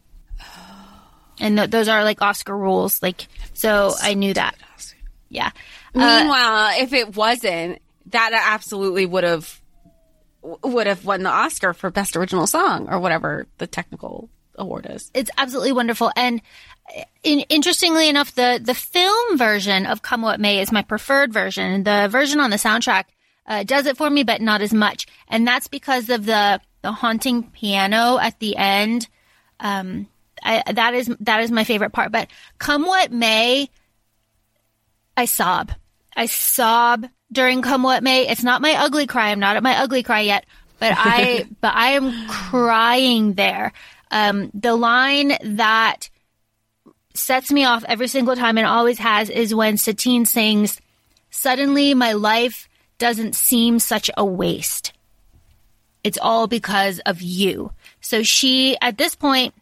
and 1.39 1.57
th- 1.57 1.69
those 1.69 1.89
are 1.89 2.05
like 2.05 2.21
Oscar 2.21 2.57
rules. 2.57 3.03
Like, 3.03 3.27
so 3.53 3.93
I 4.01 4.13
knew 4.13 4.33
that. 4.33 4.55
Yeah. 5.27 5.51
Uh, 5.93 5.99
Meanwhile, 5.99 6.81
if 6.81 6.93
it 6.93 7.15
wasn't, 7.15 7.81
that 8.07 8.31
absolutely 8.33 9.05
would 9.05 9.25
have 9.25 9.61
would 10.41 10.87
have 10.87 11.05
won 11.05 11.23
the 11.23 11.29
Oscar 11.29 11.73
for 11.73 11.89
best 11.89 12.15
original 12.15 12.47
song 12.47 12.87
or 12.89 12.99
whatever 12.99 13.45
the 13.57 13.67
technical 13.67 14.29
award 14.55 14.87
is. 14.89 15.11
It's 15.13 15.31
absolutely 15.37 15.71
wonderful. 15.71 16.11
And 16.15 16.41
in, 17.23 17.39
interestingly 17.41 18.09
enough, 18.09 18.33
the, 18.33 18.59
the 18.61 18.73
film 18.73 19.37
version 19.37 19.85
of 19.85 20.01
Come 20.01 20.21
What 20.21 20.39
May 20.39 20.59
is 20.59 20.71
my 20.71 20.81
preferred 20.81 21.31
version. 21.31 21.83
The 21.83 22.07
version 22.09 22.39
on 22.39 22.49
the 22.49 22.57
soundtrack 22.57 23.05
uh, 23.45 23.63
does 23.63 23.85
it 23.85 23.97
for 23.97 24.09
me, 24.09 24.23
but 24.23 24.41
not 24.41 24.61
as 24.61 24.73
much. 24.73 25.05
And 25.27 25.47
that's 25.47 25.67
because 25.67 26.09
of 26.09 26.25
the, 26.25 26.59
the 26.81 26.91
haunting 26.91 27.43
piano 27.51 28.17
at 28.17 28.39
the 28.39 28.55
end. 28.55 29.07
Um, 29.59 30.07
I, 30.43 30.63
that 30.73 30.93
is, 30.93 31.15
that 31.21 31.41
is 31.41 31.51
my 31.51 31.63
favorite 31.63 31.91
part. 31.91 32.11
But 32.11 32.29
Come 32.57 32.85
What 32.85 33.11
May, 33.11 33.69
I 35.15 35.25
sob. 35.25 35.71
I 36.15 36.25
sob 36.25 37.07
during 37.31 37.61
Come 37.61 37.83
What 37.83 38.03
May. 38.03 38.27
It's 38.27 38.43
not 38.43 38.61
my 38.61 38.73
ugly 38.73 39.05
cry. 39.05 39.29
I'm 39.29 39.39
not 39.39 39.57
at 39.57 39.63
my 39.63 39.77
ugly 39.77 40.01
cry 40.01 40.21
yet, 40.21 40.45
but 40.79 40.93
I, 40.95 41.45
but 41.61 41.73
I 41.75 41.91
am 41.91 42.27
crying 42.27 43.33
there. 43.33 43.73
Um, 44.09 44.51
the 44.53 44.75
line 44.75 45.37
that 45.41 46.09
sets 47.13 47.51
me 47.51 47.63
off 47.65 47.83
every 47.87 48.07
single 48.07 48.35
time 48.35 48.57
and 48.57 48.67
always 48.67 48.99
has 48.99 49.29
is 49.29 49.53
when 49.53 49.77
Satine 49.77 50.25
sings, 50.25 50.79
Suddenly 51.31 51.93
my 51.93 52.11
life 52.11 52.69
doesn't 52.97 53.35
seem 53.35 53.79
such 53.79 54.11
a 54.15 54.23
waste. 54.23 54.93
It's 56.03 56.19
all 56.21 56.45
because 56.45 56.99
of 56.99 57.21
you. 57.21 57.71
So 58.01 58.21
she, 58.21 58.77
at 58.81 58.97
this 58.97 59.15
point, 59.15 59.55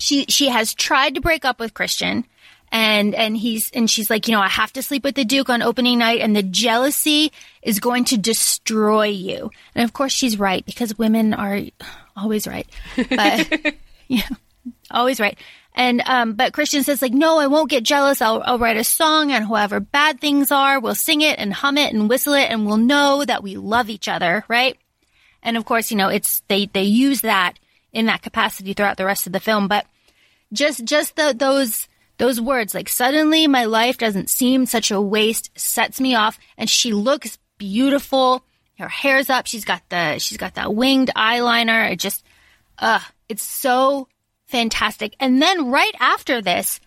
she, 0.00 0.24
she 0.28 0.48
has 0.48 0.74
tried 0.74 1.14
to 1.14 1.20
break 1.20 1.44
up 1.44 1.60
with 1.60 1.74
Christian 1.74 2.24
and, 2.72 3.14
and 3.14 3.36
he's, 3.36 3.70
and 3.72 3.88
she's 3.88 4.08
like, 4.08 4.26
you 4.26 4.34
know, 4.34 4.40
I 4.40 4.48
have 4.48 4.72
to 4.72 4.82
sleep 4.82 5.04
with 5.04 5.14
the 5.14 5.24
Duke 5.24 5.50
on 5.50 5.62
opening 5.62 5.98
night 5.98 6.20
and 6.20 6.34
the 6.34 6.42
jealousy 6.42 7.32
is 7.60 7.78
going 7.78 8.04
to 8.06 8.16
destroy 8.16 9.06
you. 9.06 9.50
And 9.74 9.84
of 9.84 9.92
course 9.92 10.12
she's 10.12 10.38
right 10.38 10.64
because 10.64 10.96
women 10.96 11.34
are 11.34 11.60
always 12.16 12.46
right. 12.46 12.66
But, 12.96 13.74
yeah, 14.08 14.28
always 14.90 15.20
right. 15.20 15.38
And 15.74 16.02
um, 16.04 16.34
but 16.34 16.52
Christian 16.52 16.84
says 16.84 17.00
like, 17.00 17.14
no, 17.14 17.38
I 17.38 17.46
won't 17.46 17.70
get 17.70 17.82
jealous. 17.82 18.20
I'll, 18.20 18.42
I'll 18.44 18.58
write 18.58 18.76
a 18.76 18.84
song, 18.84 19.32
and 19.32 19.46
however 19.46 19.80
bad 19.80 20.20
things 20.20 20.50
are, 20.50 20.78
we'll 20.78 20.94
sing 20.94 21.22
it 21.22 21.38
and 21.38 21.52
hum 21.52 21.78
it 21.78 21.94
and 21.94 22.08
whistle 22.10 22.34
it, 22.34 22.50
and 22.50 22.66
we'll 22.66 22.76
know 22.76 23.24
that 23.24 23.42
we 23.42 23.56
love 23.56 23.88
each 23.88 24.06
other, 24.06 24.44
right? 24.48 24.76
And 25.42 25.56
of 25.56 25.64
course, 25.64 25.90
you 25.90 25.96
know, 25.96 26.08
it's 26.08 26.42
they 26.48 26.66
they 26.66 26.82
use 26.82 27.22
that 27.22 27.54
in 27.92 28.06
that 28.06 28.22
capacity 28.22 28.74
throughout 28.74 28.96
the 28.96 29.06
rest 29.06 29.26
of 29.26 29.32
the 29.32 29.40
film. 29.40 29.66
But 29.66 29.86
just 30.52 30.84
just 30.84 31.16
the, 31.16 31.34
those 31.36 31.88
those 32.18 32.40
words, 32.40 32.74
like 32.74 32.88
suddenly 32.88 33.46
my 33.46 33.64
life 33.64 33.96
doesn't 33.96 34.28
seem 34.28 34.66
such 34.66 34.90
a 34.90 35.00
waste, 35.00 35.50
sets 35.58 36.00
me 36.00 36.14
off, 36.14 36.38
and 36.58 36.68
she 36.68 36.92
looks 36.92 37.38
beautiful. 37.58 38.44
Her 38.78 38.88
hair's 38.88 39.30
up. 39.30 39.46
She's 39.46 39.64
got 39.64 39.82
the 39.88 40.18
she's 40.18 40.38
got 40.38 40.54
that 40.54 40.74
winged 40.74 41.10
eyeliner. 41.16 41.90
It 41.90 41.98
just, 41.98 42.24
uh, 42.78 43.00
it's 43.28 43.42
so 43.42 44.08
fantastic. 44.52 45.16
And 45.18 45.40
then 45.40 45.70
right 45.70 45.94
after 45.98 46.40
this 46.42 46.78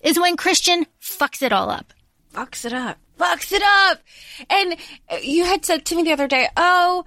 is 0.00 0.20
when 0.20 0.36
Christian 0.36 0.86
fucks 1.00 1.42
it 1.42 1.52
all 1.52 1.70
up. 1.70 1.92
Fucks 2.34 2.64
it 2.64 2.72
up. 2.72 2.98
Fucks 3.18 3.50
it 3.52 3.62
up. 3.62 4.00
And 4.50 4.76
you 5.22 5.44
had 5.44 5.64
said 5.64 5.86
to 5.86 5.96
me 5.96 6.02
the 6.02 6.12
other 6.12 6.28
day, 6.28 6.48
oh, 6.56 7.04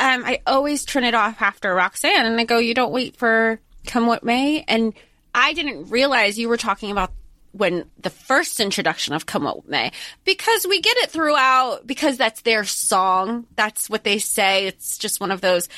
um, 0.00 0.24
I 0.24 0.40
always 0.46 0.84
turn 0.84 1.04
it 1.04 1.14
off 1.14 1.42
after 1.42 1.74
Roxanne. 1.74 2.24
And 2.24 2.40
I 2.40 2.44
go, 2.44 2.58
you 2.58 2.72
don't 2.72 2.92
wait 2.92 3.16
for 3.16 3.60
come 3.86 4.06
what 4.06 4.24
may. 4.24 4.64
And 4.66 4.94
I 5.34 5.52
didn't 5.52 5.90
realize 5.90 6.38
you 6.38 6.48
were 6.48 6.56
talking 6.56 6.90
about 6.90 7.12
when 7.52 7.84
the 8.00 8.10
first 8.10 8.60
introduction 8.60 9.14
of 9.14 9.26
Come 9.26 9.44
What 9.44 9.68
May, 9.68 9.92
because 10.24 10.66
we 10.68 10.80
get 10.80 10.96
it 10.98 11.10
throughout, 11.10 11.86
because 11.86 12.16
that's 12.16 12.42
their 12.42 12.64
song. 12.64 13.46
That's 13.56 13.88
what 13.88 14.04
they 14.04 14.18
say. 14.18 14.66
It's 14.66 14.98
just 14.98 15.20
one 15.20 15.30
of 15.30 15.40
those, 15.40 15.68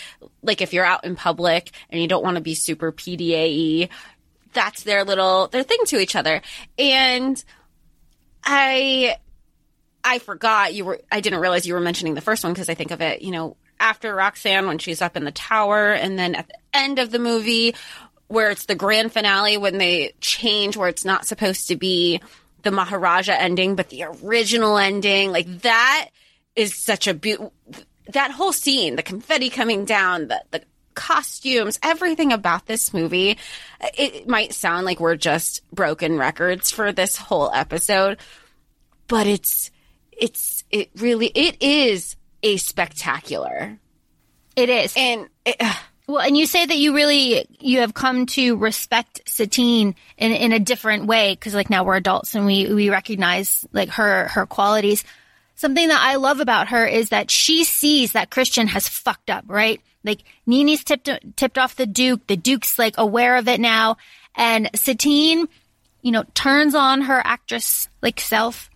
like 0.43 0.61
if 0.61 0.73
you're 0.73 0.85
out 0.85 1.05
in 1.05 1.17
public 1.17 1.71
and 1.89 2.01
you 2.01 2.09
don't 2.09 2.25
want 2.25 2.37
to 2.37 2.43
be 2.43 2.55
super 2.55 2.93
PDAE, 2.93 3.89
that's 4.53 4.83
their 4.83 5.05
little, 5.05 5.49
their 5.49 5.63
thing 5.63 5.79
to 5.87 6.01
each 6.01 6.17
other. 6.17 6.43
And 6.79 7.43
I, 8.45 9.17
I 10.03 10.19
forgot 10.19 10.75
you 10.75 10.85
were, 10.85 11.01
I 11.11 11.21
didn't 11.21 11.41
realize 11.41 11.67
you 11.67 11.75
were 11.75 11.81
mentioning 11.81 12.15
the 12.15 12.21
first 12.21 12.43
one 12.43 12.53
because 12.53 12.69
I 12.69 12.75
think 12.75 12.91
of 12.91 13.01
it, 13.01 13.23
you 13.23 13.31
know, 13.31 13.57
after 13.79 14.15
Roxanne 14.15 14.67
when 14.67 14.79
she's 14.79 15.01
up 15.01 15.17
in 15.17 15.25
the 15.25 15.33
tower 15.33 15.93
and 15.93 16.19
then 16.19 16.35
at 16.35 16.49
the 16.49 16.59
end 16.75 16.99
of 16.99 17.11
the 17.11 17.19
movie 17.19 17.75
where 18.31 18.51
it's 18.51 18.67
the 18.67 18.77
grand 18.77 19.13
finale 19.13 19.57
when 19.57 19.77
they 19.77 20.15
change 20.21 20.77
where 20.77 20.89
it's 20.89 21.05
not 21.05 21.27
supposed 21.27 21.67
to 21.67 21.75
be 21.75 22.21
the 22.63 22.71
Maharaja 22.71 23.33
ending, 23.33 23.75
but 23.75 23.89
the 23.89 24.05
original 24.05 24.79
ending. 24.79 25.33
Like 25.33 25.63
that 25.63 26.11
is 26.55 26.77
such 26.77 27.09
a 27.09 27.15
beautiful, 27.15 27.53
that 28.13 28.31
whole 28.31 28.53
scene, 28.53 28.95
the 28.95 29.03
confetti 29.03 29.51
coming 29.51 29.85
down, 29.85 30.29
the, 30.29 30.41
the 30.53 30.63
costumes, 30.95 31.81
everything 31.83 32.33
about 32.33 32.67
this 32.67 32.95
movie. 32.95 33.37
It 33.99 34.29
might 34.29 34.55
sound 34.55 34.87
like 34.87 35.01
we're 35.01 35.17
just 35.17 35.69
broken 35.75 36.17
records 36.17 36.71
for 36.71 36.93
this 36.93 37.17
whole 37.17 37.51
episode, 37.53 38.19
but 39.09 39.27
it's, 39.27 39.73
it's, 40.13 40.63
it 40.71 40.91
really, 40.95 41.27
it 41.27 41.61
is 41.61 42.15
a 42.45 42.59
spectacular. 42.59 43.77
It 44.55 44.69
is. 44.69 44.95
And 44.97 45.29
it, 45.45 45.61
well, 46.11 46.21
and 46.27 46.37
you 46.37 46.47
say 46.47 46.65
that 46.67 46.77
you 46.77 46.95
really 46.95 47.47
you 47.59 47.81
have 47.81 47.95
come 47.95 48.27
to 48.27 48.57
respect 48.57 49.21
Satine 49.27 49.95
in 50.19 50.33
in 50.33 50.53
a 50.53 50.59
different 50.59 51.07
way 51.07 51.33
because 51.35 51.55
like 51.55 51.71
now 51.71 51.85
we're 51.85 51.97
adults 51.97 52.35
and 52.35 52.47
we 52.47 52.73
we 52.73 52.91
recognize 52.91 53.65
like 53.73 53.89
her 53.91 54.29
her 54.29 54.47
qualities. 54.47 55.05
something 55.55 55.89
that 55.89 56.01
I 56.01 56.17
love 56.17 56.41
about 56.41 56.69
her 56.69 56.87
is 56.87 57.11
that 57.11 57.31
she 57.31 57.65
sees 57.65 58.13
that 58.13 58.31
Christian 58.31 58.67
has 58.69 58.89
fucked 58.89 59.29
up, 59.31 59.45
right? 59.47 59.81
Like 60.05 60.21
Nini's 60.47 60.83
tipped 60.85 61.09
tipped 61.37 61.59
off 61.59 61.77
the 61.77 61.87
Duke. 61.87 62.27
The 62.27 62.37
Duke's 62.37 62.79
like 62.79 62.95
aware 62.97 63.37
of 63.37 63.47
it 63.49 63.61
now, 63.61 63.97
and 64.35 64.71
Satine, 64.75 65.47
you 66.03 66.13
know, 66.13 66.25
turns 66.35 66.75
on 66.75 67.03
her 67.03 67.21
actress 67.25 67.89
like 68.01 68.19
self, 68.21 68.71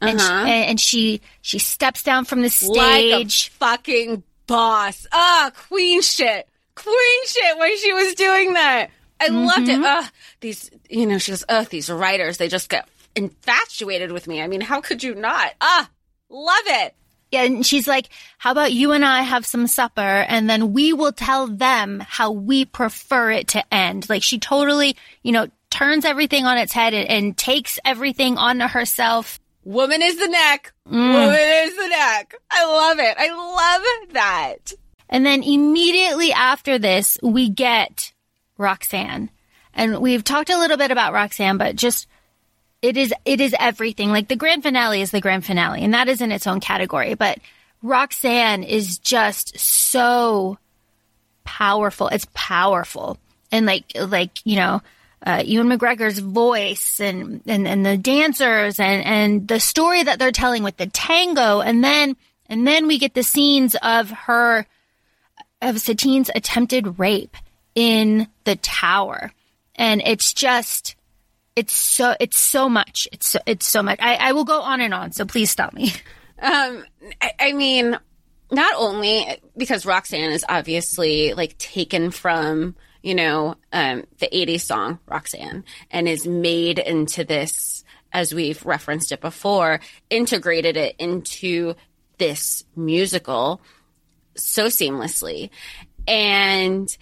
and 0.00 0.18
she, 0.20 0.26
Uh-huh. 0.26 0.46
and 0.46 0.64
and 0.70 0.80
she 0.80 1.20
she 1.42 1.58
steps 1.58 2.02
down 2.02 2.24
from 2.24 2.40
the 2.40 2.48
Like 2.62 3.00
stage. 3.00 3.48
fucking 3.50 4.22
boss. 4.46 5.06
Ah, 5.12 5.52
queen 5.68 6.00
shit. 6.02 6.48
Queen 6.82 7.26
shit 7.26 7.58
when 7.58 7.76
she 7.78 7.92
was 7.92 8.14
doing 8.14 8.54
that. 8.54 8.90
I 9.20 9.28
loved 9.28 9.66
Mm-hmm. 9.68 9.82
it. 9.82 9.86
Ugh, 9.86 10.04
these, 10.40 10.70
you 10.88 11.06
know, 11.06 11.18
she 11.18 11.32
goes, 11.32 11.44
ugh, 11.48 11.68
these 11.68 11.90
writers, 11.90 12.38
they 12.38 12.48
just 12.48 12.68
get 12.70 12.88
infatuated 13.14 14.12
with 14.12 14.26
me. 14.26 14.40
I 14.42 14.46
mean, 14.48 14.60
how 14.60 14.80
could 14.80 15.02
you 15.02 15.14
not? 15.14 15.52
Ah, 15.60 15.88
love 16.28 16.64
it. 16.66 16.94
Yeah, 17.32 17.44
and 17.44 17.64
she's 17.64 17.86
like, 17.86 18.08
"How 18.38 18.50
about 18.50 18.72
you 18.72 18.90
and 18.90 19.04
I 19.04 19.22
have 19.22 19.46
some 19.46 19.68
supper, 19.68 20.00
and 20.00 20.50
then 20.50 20.72
we 20.72 20.92
will 20.92 21.12
tell 21.12 21.46
them 21.46 22.00
how 22.00 22.32
we 22.32 22.64
prefer 22.64 23.30
it 23.30 23.46
to 23.48 23.62
end." 23.72 24.08
Like 24.10 24.24
she 24.24 24.40
totally, 24.40 24.96
you 25.22 25.30
know, 25.30 25.46
turns 25.70 26.04
everything 26.04 26.44
on 26.44 26.58
its 26.58 26.72
head 26.72 26.92
and, 26.92 27.08
and 27.08 27.36
takes 27.38 27.78
everything 27.84 28.36
onto 28.36 28.66
herself. 28.66 29.38
Woman 29.62 30.02
is 30.02 30.18
the 30.18 30.26
neck. 30.26 30.72
Mm. 30.88 31.12
Woman 31.12 31.38
is 31.68 31.76
the 31.76 31.86
neck. 31.88 32.34
I 32.50 32.64
love 32.64 32.98
it. 32.98 33.14
I 33.16 33.28
love 33.28 34.12
that. 34.14 34.72
And 35.10 35.26
then 35.26 35.42
immediately 35.42 36.32
after 36.32 36.78
this, 36.78 37.18
we 37.22 37.50
get 37.50 38.12
Roxanne. 38.56 39.28
And 39.74 39.98
we've 39.98 40.24
talked 40.24 40.48
a 40.48 40.58
little 40.58 40.76
bit 40.76 40.90
about 40.90 41.12
Roxanne, 41.12 41.58
but 41.58 41.76
just 41.76 42.06
it 42.80 42.96
is 42.96 43.12
it 43.24 43.40
is 43.40 43.54
everything. 43.58 44.10
Like 44.10 44.28
the 44.28 44.36
grand 44.36 44.62
finale 44.62 45.02
is 45.02 45.10
the 45.10 45.20
grand 45.20 45.44
finale, 45.44 45.82
and 45.82 45.92
that 45.92 46.08
is 46.08 46.22
in 46.22 46.32
its 46.32 46.46
own 46.46 46.60
category. 46.60 47.14
But 47.14 47.38
Roxanne 47.82 48.62
is 48.62 48.98
just 48.98 49.58
so 49.58 50.58
powerful. 51.44 52.08
It's 52.08 52.26
powerful. 52.32 53.18
And 53.52 53.66
like 53.66 53.84
like, 53.94 54.38
you 54.44 54.56
know, 54.56 54.80
uh, 55.24 55.42
Ewan 55.44 55.68
McGregor's 55.68 56.18
voice 56.18 57.00
and, 57.00 57.42
and, 57.46 57.68
and 57.68 57.84
the 57.84 57.96
dancers 57.98 58.80
and, 58.80 59.04
and 59.04 59.48
the 59.48 59.60
story 59.60 60.02
that 60.02 60.18
they're 60.18 60.32
telling 60.32 60.62
with 60.62 60.76
the 60.76 60.86
tango. 60.86 61.60
And 61.60 61.84
then, 61.84 62.16
and 62.46 62.66
then 62.66 62.86
we 62.86 62.98
get 62.98 63.14
the 63.14 63.22
scenes 63.22 63.76
of 63.82 64.10
her, 64.10 64.66
of 65.62 65.80
Satine's 65.80 66.30
attempted 66.34 66.98
rape 66.98 67.36
in 67.74 68.28
the 68.44 68.56
tower. 68.56 69.32
And 69.74 70.02
it's 70.04 70.32
just, 70.32 70.96
it's 71.56 71.74
so, 71.74 72.14
it's 72.20 72.38
so 72.38 72.68
much. 72.68 73.08
It's 73.12 73.28
so, 73.28 73.38
it's 73.46 73.66
so 73.66 73.82
much. 73.82 73.98
I, 74.00 74.16
I 74.16 74.32
will 74.32 74.44
go 74.44 74.60
on 74.60 74.80
and 74.80 74.94
on. 74.94 75.12
So 75.12 75.24
please 75.24 75.50
stop 75.50 75.72
me. 75.72 75.92
Um, 76.42 76.84
I, 77.20 77.32
I 77.38 77.52
mean, 77.52 77.98
not 78.50 78.74
only 78.78 79.26
because 79.56 79.86
Roxanne 79.86 80.32
is 80.32 80.44
obviously 80.48 81.34
like 81.34 81.58
taken 81.58 82.10
from, 82.10 82.76
you 83.02 83.14
know, 83.14 83.56
um, 83.72 84.04
the 84.20 84.28
80s 84.32 84.62
song 84.62 84.98
Roxanne 85.06 85.64
and 85.90 86.08
is 86.08 86.26
made 86.26 86.78
into 86.78 87.24
this, 87.24 87.84
as 88.12 88.34
we've 88.34 88.64
referenced 88.64 89.12
it 89.12 89.20
before, 89.20 89.80
integrated 90.08 90.76
it 90.76 90.96
into 90.98 91.74
this 92.18 92.64
musical 92.74 93.60
so 94.42 94.66
seamlessly. 94.66 95.50
And 96.06 96.96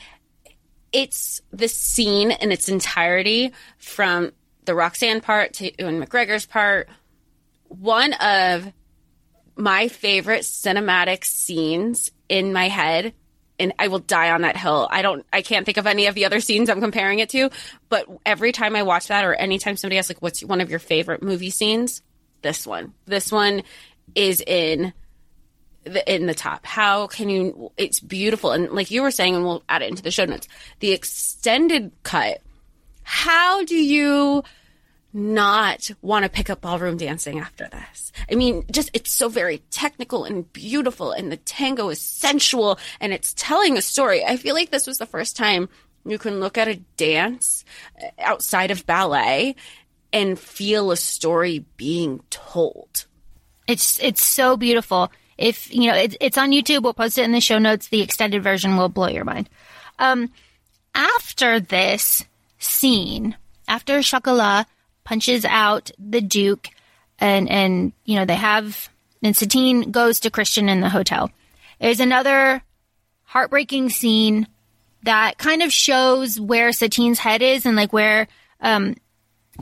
it's 0.93 1.41
the 1.53 1.69
scene 1.69 2.31
in 2.31 2.53
its 2.53 2.69
entirety 2.69 3.53
from 3.79 4.33
the 4.65 4.75
Roxanne 4.75 5.21
part 5.21 5.55
to 5.55 5.73
Ewan 5.79 6.03
McGregor's 6.03 6.47
part. 6.47 6.89
One 7.69 8.13
of 8.15 8.73
my 9.57 9.89
favorite 9.89 10.43
cinematic 10.43 11.25
scenes 11.25 12.11
in 12.29 12.53
my 12.53 12.69
head 12.69 13.13
and 13.59 13.73
I 13.79 13.89
will 13.89 13.99
die 13.99 14.31
on 14.31 14.43
that 14.43 14.57
hill. 14.57 14.89
I 14.91 15.03
don't 15.03 15.27
I 15.33 15.43
can't 15.43 15.67
think 15.67 15.79
of 15.79 15.87
any 15.87 16.07
of 16.07 16.15
the 16.15 16.25
other 16.25 16.41
scenes 16.41 16.71
I'm 16.71 16.81
comparing 16.81 17.19
it 17.19 17.29
to, 17.31 17.51
but 17.89 18.07
every 18.25 18.53
time 18.53 18.77
I 18.77 18.83
watch 18.83 19.09
that 19.09 19.25
or 19.25 19.35
anytime 19.35 19.77
somebody 19.77 19.99
asks 19.99 20.11
like 20.11 20.23
what's 20.23 20.45
one 20.45 20.61
of 20.61 20.71
your 20.71 20.79
favorite 20.79 21.23
movie 21.23 21.51
scenes? 21.51 22.03
This 22.43 22.67
one. 22.67 22.95
This 23.07 23.33
one 23.33 23.63
is 24.15 24.41
in 24.41 24.93
in 25.97 26.27
the 26.27 26.35
top. 26.35 26.67
How 26.67 27.07
can 27.07 27.29
you 27.29 27.73
it's 27.77 28.01
beautiful 28.01 28.53
and 28.53 28.71
like 28.71 28.91
you 28.91 29.03
were 29.03 29.11
saying 29.11 29.35
and 29.35 29.45
we'll 29.45 29.65
add 29.69 29.83
it 29.83 29.89
into 29.89 30.03
the 30.03 30.11
show 30.11 30.25
notes. 30.25 30.49
The 30.81 30.93
extended 30.93 31.93
cut. 32.03 32.41
How 33.03 33.65
do 33.65 33.77
you 33.77 34.45
not 35.13 35.91
want 36.03 36.25
to 36.25 36.29
pick 36.29 36.51
up 36.51 36.61
ballroom 36.61 36.97
dancing 36.97 37.39
after 37.39 37.69
this. 37.69 38.13
I 38.31 38.35
mean, 38.35 38.65
just 38.71 38.91
it's 38.93 39.11
so 39.11 39.29
very 39.29 39.59
technical 39.71 40.25
and 40.25 40.51
beautiful, 40.53 41.13
and 41.13 41.33
the 41.33 41.37
tango 41.39 41.89
is 41.89 42.01
sensual 42.01 42.79
and 43.01 43.13
it's 43.13 43.35
telling 43.35 43.77
a 43.77 43.83
story. 43.83 44.25
I 44.25 44.37
feel 44.37 44.55
like 44.55 44.71
this 44.71 44.87
was 44.87 44.99
the 44.99 45.07
first 45.07 45.37
time 45.37 45.69
you 46.05 46.19
can 46.19 46.41
look 46.41 46.59
at 46.59 46.69
a 46.69 46.77
dance 46.97 47.65
uh, 48.03 48.09
outside 48.19 48.71
of 48.71 48.87
ballet 48.87 49.57
and 50.13 50.39
feel 50.39 50.91
a 50.91 50.97
story 50.97 51.65
being 51.77 52.21
told. 52.31 53.07
It's 53.67 53.99
it's 54.03 54.23
so 54.23 54.57
beautiful. 54.57 55.11
If 55.39 55.73
you 55.73 55.87
know, 55.87 55.97
it's 55.97 56.17
it's 56.21 56.37
on 56.37 56.51
YouTube. 56.51 56.83
We'll 56.83 56.95
post 56.95 57.17
it 57.17 57.25
in 57.25 57.33
the 57.33 57.41
show 57.41 57.59
notes. 57.59 57.89
The 57.89 58.03
extended 58.03 58.43
version 58.43 58.77
will 58.77 58.89
blow 58.89 59.09
your 59.09 59.25
mind. 59.25 59.49
Um, 59.99 60.31
after 60.95 61.61
this 61.61 62.25
scene, 62.59 63.37
after 63.69 64.03
Chocolat 64.03 64.67
punches 65.05 65.45
out 65.45 65.93
the 65.99 66.21
Duke, 66.21 66.69
and 67.21 67.49
and 67.49 67.93
you 68.05 68.17
know 68.17 68.25
they 68.25 68.35
have, 68.35 68.89
and 69.23 69.37
Satine 69.37 69.93
goes 69.93 70.21
to 70.21 70.31
Christian 70.31 70.69
in 70.69 70.81
the 70.81 70.89
hotel. 70.89 71.31
There's 71.81 72.01
another 72.01 72.63
heartbreaking 73.23 73.91
scene 73.91 74.49
that 75.05 75.39
kind 75.39 75.63
of 75.63 75.73
shows 75.73 76.41
where 76.41 76.73
Satine's 76.73 77.21
head 77.21 77.43
is 77.43 77.65
and 77.65 77.77
like 77.77 77.93
where 77.93 78.27
um, 78.61 78.97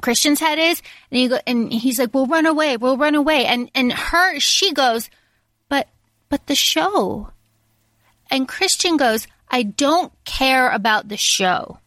Christian's 0.01 0.41
head 0.41 0.59
is, 0.59 0.81
and 1.11 1.29
go, 1.29 1.39
and 1.47 1.71
he's 1.71 1.99
like, 1.99 2.15
"We'll 2.15 2.27
run 2.27 2.47
away, 2.47 2.79
we'll 2.79 2.97
run 2.97 3.15
away," 3.15 3.45
and 3.45 3.71
and 3.75 3.93
her 3.93 4.41
she 4.41 4.73
goes, 4.73 5.11
"But 6.29 6.47
the 6.47 6.55
show," 6.55 7.31
and 8.31 8.49
Christian 8.49 8.97
goes, 8.97 9.27
"I 9.51 9.63
don't 9.63 10.13
care 10.25 10.71
about 10.71 11.09
the 11.09 11.17
show. 11.17 11.79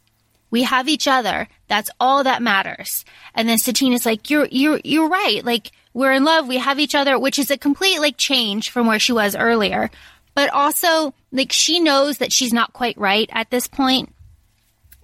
We 0.51 0.63
have 0.63 0.87
each 0.87 1.07
other. 1.07 1.47
That's 1.67 1.89
all 1.99 2.23
that 2.23 2.41
matters." 2.41 3.05
And 3.35 3.47
then 3.47 3.57
Satine 3.57 3.93
is 3.93 4.05
like, 4.05 4.29
"You're 4.29 4.47
you're 4.51 4.79
you're 4.83 5.09
right. 5.09 5.43
Like 5.43 5.71
we're 5.93 6.13
in 6.13 6.23
love. 6.23 6.47
We 6.47 6.57
have 6.57 6.79
each 6.79 6.95
other," 6.95 7.17
which 7.19 7.39
is 7.39 7.51
a 7.51 7.57
complete 7.57 7.99
like 7.99 8.17
change 8.17 8.69
from 8.69 8.87
where 8.87 8.99
she 8.99 9.11
was 9.13 9.35
earlier, 9.35 9.89
but 10.35 10.49
also 10.49 11.13
like 11.31 11.51
she 11.51 11.79
knows 11.79 12.19
that 12.19 12.31
she's 12.31 12.53
not 12.53 12.73
quite 12.73 12.97
right 12.97 13.29
at 13.31 13.49
this 13.51 13.67
point 13.67 14.13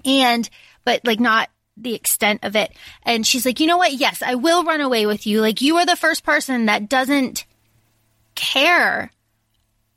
and 0.06 0.50
but 0.84 1.02
like 1.04 1.20
not 1.20 1.50
the 1.78 1.94
extent 1.94 2.40
of 2.44 2.56
it 2.56 2.72
and 3.04 3.28
she's 3.28 3.46
like 3.46 3.60
you 3.60 3.68
know 3.68 3.78
what 3.78 3.94
yes 3.94 4.22
i 4.22 4.36
will 4.36 4.64
run 4.64 4.80
away 4.80 5.06
with 5.06 5.28
you 5.28 5.42
like 5.42 5.62
you 5.62 5.76
are 5.78 5.86
the 5.86 5.96
first 5.96 6.24
person 6.24 6.68
that 6.68 6.88
doesn't 6.88 7.46
care 8.36 9.12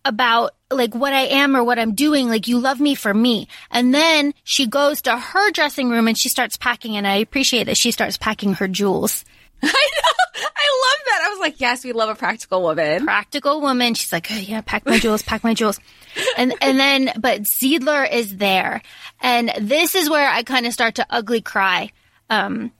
about 0.08 0.54
like 0.70 0.94
what 0.94 1.12
i 1.12 1.22
am 1.22 1.56
or 1.56 1.62
what 1.62 1.78
i'm 1.78 1.94
doing 1.94 2.28
like 2.28 2.48
you 2.48 2.58
love 2.58 2.80
me 2.80 2.94
for 2.94 3.12
me 3.12 3.46
and 3.70 3.94
then 3.94 4.34
she 4.44 4.66
goes 4.66 5.02
to 5.02 5.16
her 5.16 5.50
dressing 5.52 5.90
room 5.90 6.08
and 6.08 6.18
she 6.18 6.28
starts 6.28 6.56
packing 6.56 6.96
and 6.96 7.06
i 7.06 7.16
appreciate 7.16 7.64
that 7.64 7.76
she 7.76 7.90
starts 7.90 8.16
packing 8.16 8.54
her 8.54 8.68
jewels 8.68 9.24
I 9.62 9.66
know. 9.66 10.42
I 10.44 10.44
love 10.46 11.04
that. 11.06 11.22
I 11.26 11.28
was 11.30 11.40
like, 11.40 11.60
yes, 11.60 11.84
we 11.84 11.92
love 11.92 12.08
a 12.08 12.14
practical 12.14 12.62
woman. 12.62 13.04
practical 13.04 13.60
woman. 13.60 13.94
She's 13.94 14.12
like, 14.12 14.28
oh, 14.30 14.36
yeah, 14.36 14.60
pack 14.60 14.86
my 14.86 15.00
jewels, 15.00 15.20
pack 15.22 15.42
my 15.42 15.52
jewels. 15.52 15.80
And, 16.36 16.54
and 16.60 16.78
then, 16.78 17.10
but 17.18 17.42
Zidler 17.42 18.08
is 18.08 18.36
there. 18.36 18.82
And 19.20 19.50
this 19.60 19.96
is 19.96 20.08
where 20.08 20.30
I 20.30 20.44
kind 20.44 20.64
of 20.64 20.72
start 20.72 20.94
to 20.96 21.06
ugly 21.10 21.40
cry. 21.40 21.90
Um, 22.30 22.70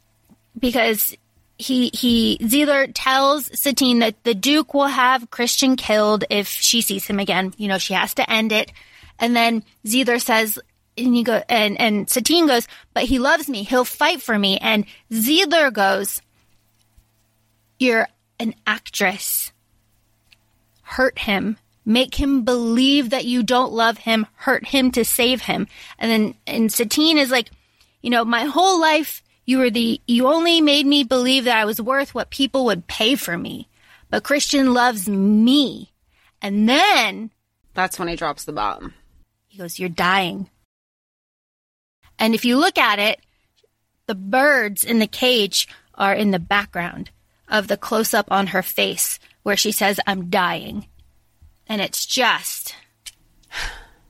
because 0.56 1.16
he, 1.58 1.90
he, 1.92 2.38
Zidler 2.40 2.90
tells 2.94 3.50
Satine 3.60 3.98
that 3.98 4.22
the 4.22 4.34
Duke 4.34 4.74
will 4.74 4.86
have 4.86 5.30
Christian 5.30 5.76
killed 5.76 6.24
if 6.30 6.48
she 6.48 6.80
sees 6.80 7.06
him 7.06 7.18
again. 7.18 7.52
You 7.56 7.68
know, 7.68 7.78
she 7.78 7.94
has 7.94 8.14
to 8.14 8.30
end 8.30 8.52
it. 8.52 8.72
And 9.18 9.34
then 9.34 9.64
Zidler 9.84 10.22
says, 10.22 10.58
and 10.96 11.16
you 11.16 11.24
go, 11.24 11.42
and, 11.48 11.80
and 11.80 12.08
Satine 12.08 12.46
goes, 12.46 12.68
but 12.94 13.04
he 13.04 13.18
loves 13.18 13.48
me. 13.48 13.64
He'll 13.64 13.84
fight 13.84 14.22
for 14.22 14.38
me. 14.38 14.58
And 14.58 14.86
Zidler 15.10 15.72
goes, 15.72 16.22
you're 17.78 18.08
an 18.38 18.54
actress. 18.66 19.52
Hurt 20.82 21.18
him. 21.18 21.58
Make 21.84 22.14
him 22.16 22.42
believe 22.42 23.10
that 23.10 23.24
you 23.24 23.42
don't 23.42 23.72
love 23.72 23.98
him. 23.98 24.26
Hurt 24.36 24.66
him 24.68 24.90
to 24.92 25.04
save 25.04 25.42
him. 25.42 25.66
And 25.98 26.10
then, 26.10 26.34
and 26.46 26.72
Satine 26.72 27.18
is 27.18 27.30
like, 27.30 27.50
you 28.02 28.10
know, 28.10 28.24
my 28.24 28.44
whole 28.44 28.80
life, 28.80 29.22
you 29.48 29.56
were 29.56 29.70
the, 29.70 29.98
you 30.06 30.26
only 30.26 30.60
made 30.60 30.84
me 30.84 31.04
believe 31.04 31.44
that 31.44 31.56
I 31.56 31.64
was 31.64 31.80
worth 31.80 32.14
what 32.14 32.28
people 32.28 32.66
would 32.66 32.86
pay 32.86 33.14
for 33.14 33.38
me. 33.38 33.66
But 34.10 34.22
Christian 34.22 34.74
loves 34.74 35.08
me. 35.08 35.90
And 36.42 36.68
then 36.68 37.30
That's 37.72 37.98
when 37.98 38.08
he 38.08 38.14
drops 38.14 38.44
the 38.44 38.52
bomb. 38.52 38.92
he 39.46 39.56
goes, 39.56 39.78
You're 39.78 39.88
dying. 39.88 40.50
And 42.18 42.34
if 42.34 42.44
you 42.44 42.58
look 42.58 42.76
at 42.76 42.98
it, 42.98 43.20
the 44.04 44.14
birds 44.14 44.84
in 44.84 44.98
the 44.98 45.06
cage 45.06 45.66
are 45.94 46.12
in 46.12 46.30
the 46.30 46.38
background 46.38 47.10
of 47.48 47.68
the 47.68 47.78
close 47.78 48.12
up 48.12 48.30
on 48.30 48.48
her 48.48 48.62
face 48.62 49.18
where 49.44 49.56
she 49.56 49.72
says, 49.72 49.98
I'm 50.06 50.28
dying. 50.28 50.88
And 51.66 51.80
it's 51.80 52.04
just, 52.04 52.74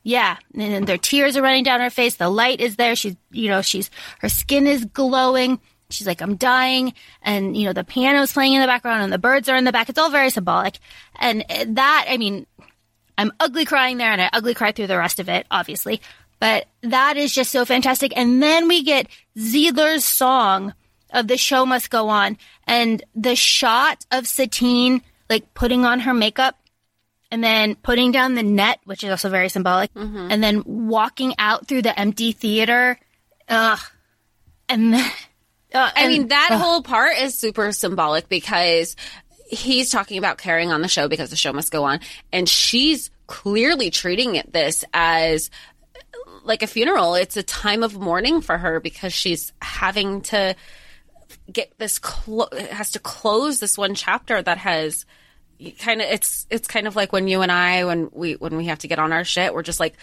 yeah. 0.03 0.37
And 0.55 0.87
their 0.87 0.99
tears 0.99 1.37
are 1.37 1.43
running 1.43 1.65
down 1.65 1.81
her 1.81 1.91
face. 1.91 2.17
The 2.17 2.29
light 2.29 2.61
is 2.61 2.77
there. 2.77 2.97
She's, 2.97 3.17
you 3.31 3.49
know, 3.49 3.63
she's, 3.63 3.91
her 4.21 4.29
skin 4.29 4.67
is 4.67 4.85
glowing. 4.85 5.61
She's 5.91 6.07
like, 6.07 6.21
I'm 6.21 6.37
dying. 6.37 6.95
And, 7.23 7.57
you 7.57 7.67
know, 7.67 7.73
the 7.73 7.85
piano's 7.85 8.33
playing 8.33 8.55
in 8.55 8.61
the 8.61 8.67
background 8.67 9.03
and 9.03 9.13
the 9.13 9.19
birds 9.19 9.49
are 9.49 9.57
in 9.57 9.65
the 9.65 9.73
back. 9.73 9.89
It's 9.89 9.99
all 9.99 10.11
very 10.11 10.31
symbolic. 10.31 10.79
And 11.19 11.45
that, 11.67 12.07
I 12.09 12.17
mean, 12.17 12.47
I'm 13.17 13.33
ugly 13.41 13.65
crying 13.65 13.97
there 13.99 14.13
and 14.13 14.21
I 14.21 14.31
ugly 14.33 14.55
cry 14.55 14.73
through 14.73 14.87
the 14.87 14.99
rest 14.99 15.19
of 15.19 15.29
it, 15.29 15.47
obviously. 15.51 16.01
But 16.41 16.67
that 16.83 17.17
is 17.17 17.35
just 17.35 17.51
so 17.51 17.65
fantastic. 17.65 18.13
And 18.17 18.43
then 18.43 18.69
we 18.69 18.83
get 18.83 19.09
Zidler's 19.37 20.05
song 20.05 20.75
of 21.11 21.27
the 21.27 21.37
show 21.37 21.67
must 21.67 21.91
go 21.91 22.09
on 22.09 22.37
and 22.67 23.03
the 23.15 23.35
shot 23.35 24.05
of 24.13 24.29
Satine 24.29 25.03
like 25.31 25.53
putting 25.55 25.85
on 25.85 26.01
her 26.01 26.15
makeup 26.15 26.57
and 27.31 27.43
then 27.45 27.75
putting 27.77 28.11
down 28.13 28.35
the 28.35 28.43
net, 28.43 28.79
which 28.85 29.05
is 29.05 29.11
also 29.11 29.29
very 29.29 29.49
symbolic, 29.49 29.93
Mm-hmm. 29.95 30.29
and 30.31 30.43
then 30.43 30.63
walking 30.67 31.35
out 31.39 31.67
through 31.69 31.83
the 31.83 31.99
empty 31.99 32.33
theater. 32.33 32.99
Ugh. 33.49 33.79
And 34.69 34.95
then, 34.95 35.11
uh, 35.75 35.91
I 35.95 36.03
and- 36.05 36.13
mean, 36.13 36.29
that 36.29 36.51
whole 36.53 36.83
part 36.83 37.19
is 37.19 37.39
super 37.39 37.73
symbolic 37.73 38.29
because 38.29 38.97
he's 39.51 39.91
talking 39.91 40.19
about 40.19 40.37
carrying 40.39 40.71
on 40.73 40.83
the 40.83 40.89
show 40.89 41.09
because 41.09 41.31
the 41.31 41.37
show 41.37 41.53
must 41.53 41.71
go 41.71 41.85
on. 41.85 42.01
And 42.33 42.49
she's 42.49 43.11
clearly 43.27 43.91
treating 43.91 44.35
it 44.35 44.53
this 44.53 44.85
as 44.93 45.51
like 46.45 46.63
a 46.63 46.67
funeral. 46.67 47.15
It's 47.15 47.37
a 47.37 47.43
time 47.43 47.83
of 47.83 47.99
mourning 47.99 48.41
for 48.43 48.57
her 48.59 48.81
because 48.81 49.13
she's 49.13 49.53
having 49.61 50.23
to 50.23 50.55
get 51.51 51.73
this, 51.79 51.99
clo- 51.99 52.49
has 52.71 52.91
to 52.93 52.99
close 52.99 53.61
this 53.61 53.77
one 53.79 53.95
chapter 53.95 54.41
that 54.41 54.59
has 54.59 55.05
kind 55.79 56.01
of, 56.01 56.09
it's, 56.09 56.47
it's 56.51 56.69
kind 56.69 56.87
of 56.87 56.97
like 56.97 57.13
when 57.13 57.29
you 57.29 57.43
and 57.43 57.53
I, 57.53 57.85
when 57.85 58.11
we, 58.13 58.35
when 58.35 58.57
we 58.57 58.67
have 58.67 58.81
to 58.81 58.89
get 58.89 58.99
on 58.99 59.13
our 59.13 59.25
shit, 59.25 59.55
we're 59.55 59.63
just 59.63 59.81
like, 59.81 59.95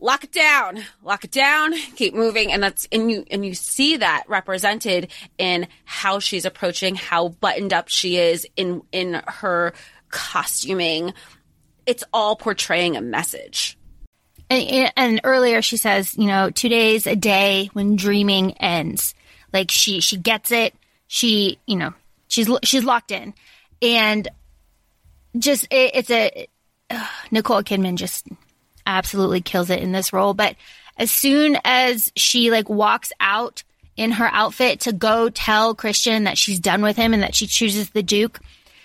lock 0.00 0.24
it 0.24 0.32
down 0.32 0.84
lock 1.02 1.24
it 1.24 1.30
down 1.30 1.72
keep 1.94 2.14
moving 2.14 2.52
and 2.52 2.62
that's 2.62 2.86
and 2.92 3.10
you 3.10 3.24
and 3.30 3.46
you 3.46 3.54
see 3.54 3.96
that 3.96 4.24
represented 4.26 5.10
in 5.38 5.66
how 5.84 6.18
she's 6.18 6.44
approaching 6.44 6.94
how 6.94 7.28
buttoned 7.28 7.72
up 7.72 7.88
she 7.88 8.18
is 8.18 8.46
in 8.56 8.82
in 8.92 9.22
her 9.26 9.72
costuming 10.10 11.14
it's 11.86 12.04
all 12.12 12.36
portraying 12.36 12.96
a 12.96 13.00
message 13.00 13.78
And, 14.50 14.92
and 14.96 15.20
earlier 15.24 15.62
she 15.62 15.76
says, 15.76 16.16
you 16.16 16.26
know, 16.26 16.50
today's 16.50 17.06
a 17.06 17.16
day 17.16 17.70
when 17.72 17.96
dreaming 17.96 18.52
ends. 18.58 19.14
Like 19.52 19.70
she 19.70 20.00
she 20.00 20.16
gets 20.18 20.50
it. 20.50 20.74
She 21.06 21.58
you 21.66 21.76
know 21.76 21.94
she's 22.28 22.48
she's 22.62 22.84
locked 22.84 23.10
in, 23.10 23.32
and 23.80 24.28
just 25.38 25.64
it, 25.70 25.92
it's 25.94 26.10
a 26.10 26.46
uh, 26.90 27.06
Nicole 27.30 27.62
Kidman 27.62 27.96
just 27.96 28.26
absolutely 28.86 29.40
kills 29.40 29.70
it 29.70 29.80
in 29.80 29.92
this 29.92 30.12
role. 30.12 30.34
But 30.34 30.56
as 30.96 31.10
soon 31.10 31.56
as 31.64 32.12
she 32.16 32.50
like 32.50 32.68
walks 32.68 33.12
out 33.20 33.62
in 33.96 34.10
her 34.12 34.28
outfit 34.32 34.80
to 34.80 34.92
go 34.92 35.30
tell 35.30 35.74
Christian 35.74 36.24
that 36.24 36.36
she's 36.38 36.60
done 36.60 36.82
with 36.82 36.96
him 36.96 37.14
and 37.14 37.22
that 37.22 37.34
she 37.34 37.46
chooses 37.46 37.90
the 37.90 38.02
Duke, 38.02 38.40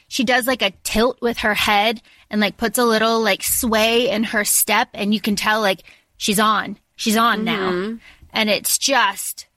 she 0.07 0.23
does 0.23 0.47
like 0.47 0.61
a 0.61 0.71
tilt 0.83 1.21
with 1.21 1.39
her 1.39 1.55
head 1.55 2.01
and 2.29 2.39
like 2.41 2.57
puts 2.57 2.77
a 2.77 2.85
little 2.85 3.21
like 3.21 3.43
sway 3.43 4.09
in 4.09 4.23
her 4.25 4.45
step 4.45 4.89
and 4.93 5.13
you 5.13 5.21
can 5.21 5.35
tell 5.35 5.61
like 5.61 5.81
she's 6.17 6.39
on. 6.39 6.77
She's 6.95 7.17
on 7.17 7.43
now. 7.43 7.97
And 8.31 8.49
it's 8.49 8.77
just 8.77 9.47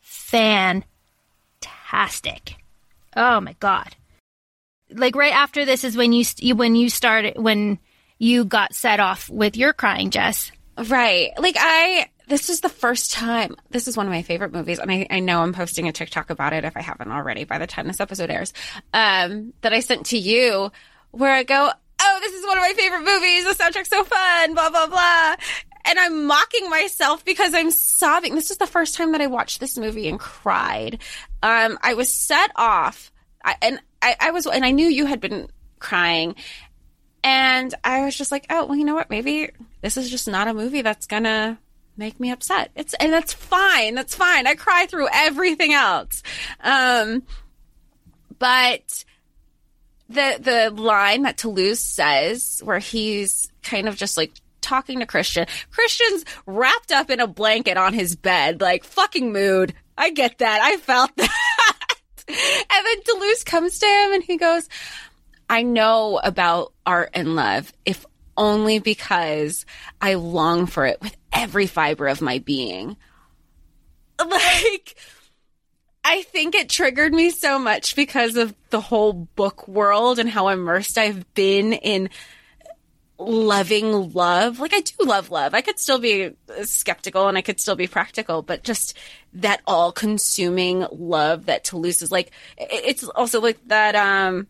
fantastic. 0.00 0.84
Oh 3.16 3.40
my 3.40 3.54
god 3.58 3.96
like 4.92 5.16
right 5.16 5.34
after 5.34 5.64
this 5.64 5.84
is 5.84 5.96
when 5.96 6.12
you 6.12 6.24
when 6.54 6.76
you 6.76 6.88
started 6.88 7.34
when 7.36 7.78
you 8.18 8.44
got 8.44 8.74
set 8.74 9.00
off 9.00 9.28
with 9.28 9.56
your 9.56 9.72
crying 9.72 10.10
jess. 10.10 10.52
Right. 10.76 11.30
Like 11.38 11.56
i 11.58 12.08
this 12.28 12.48
is 12.48 12.60
the 12.60 12.68
first 12.68 13.12
time 13.12 13.56
this 13.70 13.88
is 13.88 13.96
one 13.96 14.06
of 14.06 14.12
my 14.12 14.22
favorite 14.22 14.52
movies 14.52 14.78
and 14.78 14.88
I, 14.88 15.04
I 15.10 15.18
know 15.18 15.42
i'm 15.42 15.52
posting 15.52 15.88
a 15.88 15.92
tiktok 15.92 16.30
about 16.30 16.52
it 16.52 16.64
if 16.64 16.76
i 16.76 16.80
haven't 16.80 17.10
already 17.10 17.42
by 17.42 17.58
the 17.58 17.66
time 17.66 17.88
this 17.88 17.98
episode 17.98 18.30
airs 18.30 18.52
um 18.94 19.52
that 19.62 19.72
i 19.72 19.80
sent 19.80 20.06
to 20.06 20.16
you 20.16 20.70
where 21.10 21.32
i 21.32 21.42
go 21.42 21.72
oh 22.00 22.18
this 22.20 22.32
is 22.32 22.46
one 22.46 22.58
of 22.58 22.62
my 22.62 22.72
favorite 22.74 23.00
movies. 23.00 23.44
The 23.44 23.54
soundtrack's 23.62 23.88
so 23.88 24.04
fun 24.04 24.54
blah 24.54 24.70
blah 24.70 24.86
blah. 24.86 25.36
And 25.86 25.98
i'm 25.98 26.26
mocking 26.26 26.68
myself 26.70 27.24
because 27.24 27.54
i'm 27.54 27.70
sobbing. 27.70 28.34
This 28.34 28.50
is 28.50 28.58
the 28.58 28.66
first 28.66 28.94
time 28.94 29.12
that 29.12 29.20
i 29.20 29.26
watched 29.26 29.60
this 29.60 29.78
movie 29.78 30.08
and 30.08 30.18
cried. 30.18 31.00
Um 31.42 31.78
i 31.82 31.94
was 31.94 32.12
set 32.12 32.50
off 32.56 33.12
I, 33.44 33.56
and 33.62 33.80
I, 34.02 34.16
I 34.18 34.30
was 34.30 34.46
and 34.46 34.64
i 34.64 34.70
knew 34.70 34.86
you 34.86 35.06
had 35.06 35.20
been 35.20 35.48
crying 35.78 36.34
and 37.22 37.74
I 37.84 38.04
was 38.04 38.16
just 38.16 38.32
like, 38.32 38.46
oh, 38.50 38.66
well, 38.66 38.76
you 38.76 38.84
know 38.84 38.94
what? 38.94 39.10
Maybe 39.10 39.50
this 39.82 39.96
is 39.96 40.10
just 40.10 40.26
not 40.26 40.48
a 40.48 40.54
movie 40.54 40.82
that's 40.82 41.06
gonna 41.06 41.58
make 41.96 42.18
me 42.18 42.30
upset. 42.30 42.70
It's 42.74 42.94
and 42.94 43.12
that's 43.12 43.32
fine. 43.32 43.94
That's 43.94 44.14
fine. 44.14 44.46
I 44.46 44.54
cry 44.54 44.86
through 44.86 45.08
everything 45.12 45.72
else. 45.72 46.22
Um, 46.60 47.22
but 48.38 49.04
the 50.08 50.38
the 50.40 50.82
line 50.82 51.22
that 51.22 51.36
Toulouse 51.36 51.80
says, 51.80 52.60
where 52.64 52.78
he's 52.78 53.50
kind 53.62 53.86
of 53.86 53.96
just 53.96 54.16
like 54.16 54.32
talking 54.62 55.00
to 55.00 55.06
Christian. 55.06 55.46
Christian's 55.70 56.24
wrapped 56.46 56.92
up 56.92 57.10
in 57.10 57.20
a 57.20 57.26
blanket 57.26 57.76
on 57.76 57.92
his 57.92 58.16
bed, 58.16 58.60
like 58.60 58.84
fucking 58.84 59.32
mood. 59.32 59.74
I 59.98 60.10
get 60.10 60.38
that. 60.38 60.60
I 60.62 60.78
felt 60.78 61.14
that. 61.16 61.76
and 62.72 62.86
then 62.86 63.02
Toulouse 63.04 63.44
comes 63.44 63.78
to 63.78 63.86
him 63.86 64.14
and 64.14 64.22
he 64.22 64.36
goes, 64.36 64.68
I 65.48 65.62
know 65.62 66.20
about 66.22 66.72
art 66.86 67.10
and 67.14 67.34
love, 67.34 67.72
if 67.84 68.06
only 68.36 68.78
because 68.78 69.66
I 70.00 70.14
long 70.14 70.66
for 70.66 70.86
it 70.86 71.00
with 71.00 71.16
every 71.32 71.66
fiber 71.66 72.06
of 72.06 72.20
my 72.20 72.38
being. 72.38 72.96
Like, 74.20 74.96
I 76.04 76.20
think 76.22 76.54
it 76.54 76.68
triggered 76.68 77.14
me 77.14 77.30
so 77.30 77.58
much 77.58 77.96
because 77.96 78.36
of 78.36 78.54
the 78.68 78.80
whole 78.80 79.14
book 79.14 79.66
world 79.66 80.18
and 80.18 80.28
how 80.28 80.48
immersed 80.48 80.98
I've 80.98 81.32
been 81.32 81.72
in 81.72 82.10
loving 83.20 84.12
love. 84.12 84.58
Like, 84.58 84.74
I 84.74 84.80
do 84.80 85.04
love 85.04 85.30
love. 85.30 85.54
I 85.54 85.60
could 85.60 85.78
still 85.78 85.98
be 85.98 86.32
skeptical 86.62 87.28
and 87.28 87.36
I 87.36 87.42
could 87.42 87.60
still 87.60 87.76
be 87.76 87.86
practical, 87.86 88.42
but 88.42 88.64
just 88.64 88.96
that 89.34 89.60
all 89.66 89.92
consuming 89.92 90.86
love 90.90 91.46
that 91.46 91.64
Toulouse 91.64 92.02
is 92.02 92.10
like, 92.10 92.32
it's 92.56 93.04
also 93.04 93.40
like 93.40 93.58
that, 93.68 93.94
um, 93.94 94.46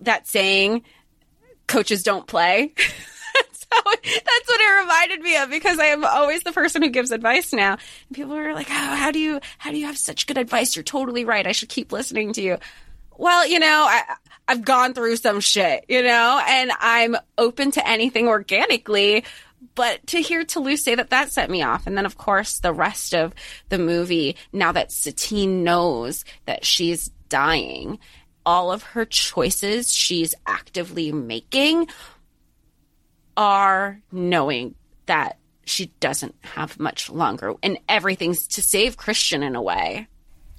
that 0.00 0.26
saying, 0.26 0.82
coaches 1.66 2.02
don't 2.02 2.26
play. 2.26 2.72
that's, 2.76 3.66
that's 3.70 4.48
what 4.48 4.60
it 4.60 4.80
reminded 4.80 5.20
me 5.20 5.36
of 5.36 5.50
because 5.50 5.78
I 5.78 5.86
am 5.86 6.04
always 6.04 6.42
the 6.42 6.52
person 6.52 6.82
who 6.82 6.90
gives 6.90 7.10
advice 7.10 7.52
now. 7.52 7.72
And 7.72 8.16
people 8.16 8.34
are 8.34 8.54
like, 8.54 8.68
oh, 8.70 8.72
how 8.96 9.10
do 9.10 9.18
you, 9.18 9.40
how 9.58 9.70
do 9.70 9.78
you 9.78 9.86
have 9.86 9.98
such 9.98 10.26
good 10.26 10.38
advice? 10.38 10.76
You're 10.76 10.82
totally 10.82 11.24
right. 11.24 11.46
I 11.46 11.52
should 11.52 11.68
keep 11.68 11.92
listening 11.92 12.32
to 12.34 12.42
you. 12.42 12.58
Well, 13.18 13.46
you 13.46 13.58
know, 13.58 13.86
I, 13.88 14.02
I've 14.48 14.64
gone 14.64 14.94
through 14.94 15.16
some 15.16 15.40
shit, 15.40 15.84
you 15.88 16.02
know, 16.02 16.40
and 16.46 16.70
I'm 16.78 17.16
open 17.38 17.70
to 17.72 17.88
anything 17.88 18.28
organically. 18.28 19.24
But 19.74 20.06
to 20.08 20.20
hear 20.20 20.44
Toulouse 20.44 20.84
say 20.84 20.94
that, 20.94 21.10
that 21.10 21.32
set 21.32 21.50
me 21.50 21.62
off. 21.62 21.86
And 21.86 21.96
then, 21.96 22.06
of 22.06 22.16
course, 22.16 22.60
the 22.60 22.72
rest 22.72 23.14
of 23.14 23.34
the 23.68 23.78
movie, 23.78 24.36
now 24.52 24.72
that 24.72 24.92
Satine 24.92 25.64
knows 25.64 26.24
that 26.44 26.64
she's 26.64 27.10
dying, 27.28 27.98
all 28.44 28.70
of 28.70 28.82
her 28.82 29.04
choices 29.04 29.92
she's 29.92 30.34
actively 30.46 31.10
making 31.10 31.88
are 33.36 34.00
knowing 34.12 34.74
that 35.06 35.38
she 35.64 35.86
doesn't 36.00 36.34
have 36.42 36.78
much 36.78 37.10
longer 37.10 37.54
and 37.62 37.78
everything's 37.88 38.46
to 38.46 38.62
save 38.62 38.96
Christian 38.96 39.42
in 39.42 39.56
a 39.56 39.62
way. 39.62 40.06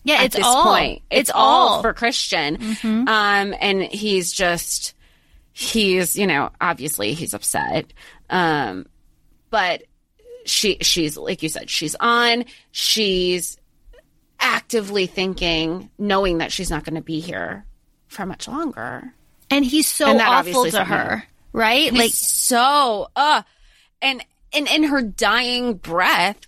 Yeah 0.07 0.15
At 0.15 0.25
it's 0.25 0.35
this 0.37 0.45
all. 0.45 0.63
point, 0.63 1.01
it's, 1.11 1.29
all, 1.33 1.81
for 1.81 1.93
Christian. 1.93 2.57
Um, 2.83 3.53
and 3.59 3.83
he's 3.83 4.31
just, 4.31 4.93
he's, 5.51 6.15
you 6.15 6.25
know, 6.25 6.49
obviously 6.59 7.13
he's 7.13 7.33
upset. 7.33 7.91
Um, 8.29 8.85
but 9.49 9.83
she, 10.45 10.77
she's, 10.81 11.17
like 11.17 11.43
you 11.43 11.49
said, 11.49 11.69
she's 11.69 11.95
on, 11.99 12.45
she's 12.71 13.57
actively 14.39 15.07
thinking, 15.07 15.89
knowing 15.97 16.37
that 16.39 16.51
she's 16.51 16.69
not 16.69 16.83
going 16.83 16.95
to 16.95 17.01
be 17.01 17.19
here 17.19 17.65
for 18.07 18.25
much 18.25 18.47
longer. 18.47 19.13
and 19.51 19.65
he's 19.65 19.87
so 19.87 20.07
And 20.07 20.21
awful 20.21 20.65
to 20.71 20.83
her 20.83 21.23
right? 21.53 21.91
Like 21.91 21.99
like 21.99 22.11
so, 22.13 23.09
uh, 23.15 23.41
and, 24.01 24.23
and 24.53 24.67
in 24.67 24.83
her 24.83 25.01
dying 25.01 25.73
breath, 25.73 26.46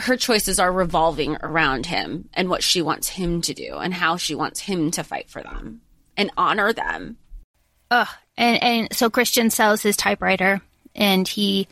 her 0.00 0.16
choices 0.16 0.58
are 0.58 0.72
revolving 0.72 1.36
around 1.42 1.86
him 1.86 2.28
and 2.34 2.48
what 2.48 2.62
she 2.62 2.80
wants 2.82 3.08
him 3.08 3.40
to 3.42 3.54
do 3.54 3.74
and 3.76 3.92
how 3.94 4.16
she 4.16 4.34
wants 4.34 4.60
him 4.60 4.90
to 4.92 5.02
fight 5.04 5.28
for 5.30 5.42
them 5.42 5.80
and 6.16 6.30
honor 6.36 6.72
them. 6.72 7.16
ugh. 7.90 8.08
and 8.36 8.62
and 8.62 8.88
so 8.94 9.08
christian 9.10 9.50
sells 9.50 9.82
his 9.82 9.96
typewriter 9.96 10.60
and 10.94 11.26
he 11.28 11.68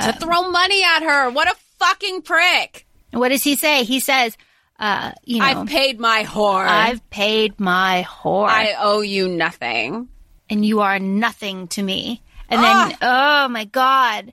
to 0.00 0.12
throw 0.12 0.48
money 0.50 0.84
at 0.84 1.02
her. 1.02 1.28
What 1.30 1.48
a 1.50 1.56
fucking 1.78 2.22
prick. 2.22 2.86
what 3.10 3.30
does 3.30 3.42
he 3.42 3.56
say 3.56 3.82
he 3.84 3.98
says 4.00 4.36
Uh, 4.78 5.10
you 5.24 5.40
know, 5.40 5.44
I've 5.44 5.66
paid 5.66 5.98
my 5.98 6.22
whore. 6.22 6.64
I've 6.64 7.02
paid 7.10 7.58
my 7.58 8.06
whore, 8.08 8.46
I 8.48 8.74
owe 8.78 9.00
you 9.00 9.26
nothing. 9.28 10.08
and 10.48 10.64
you 10.64 10.80
are 10.80 11.00
nothing 11.00 11.66
to 11.68 11.82
me. 11.82 12.22
And 12.48 12.62
then, 12.62 12.96
oh 13.02 13.48
my 13.48 13.64
god. 13.64 14.32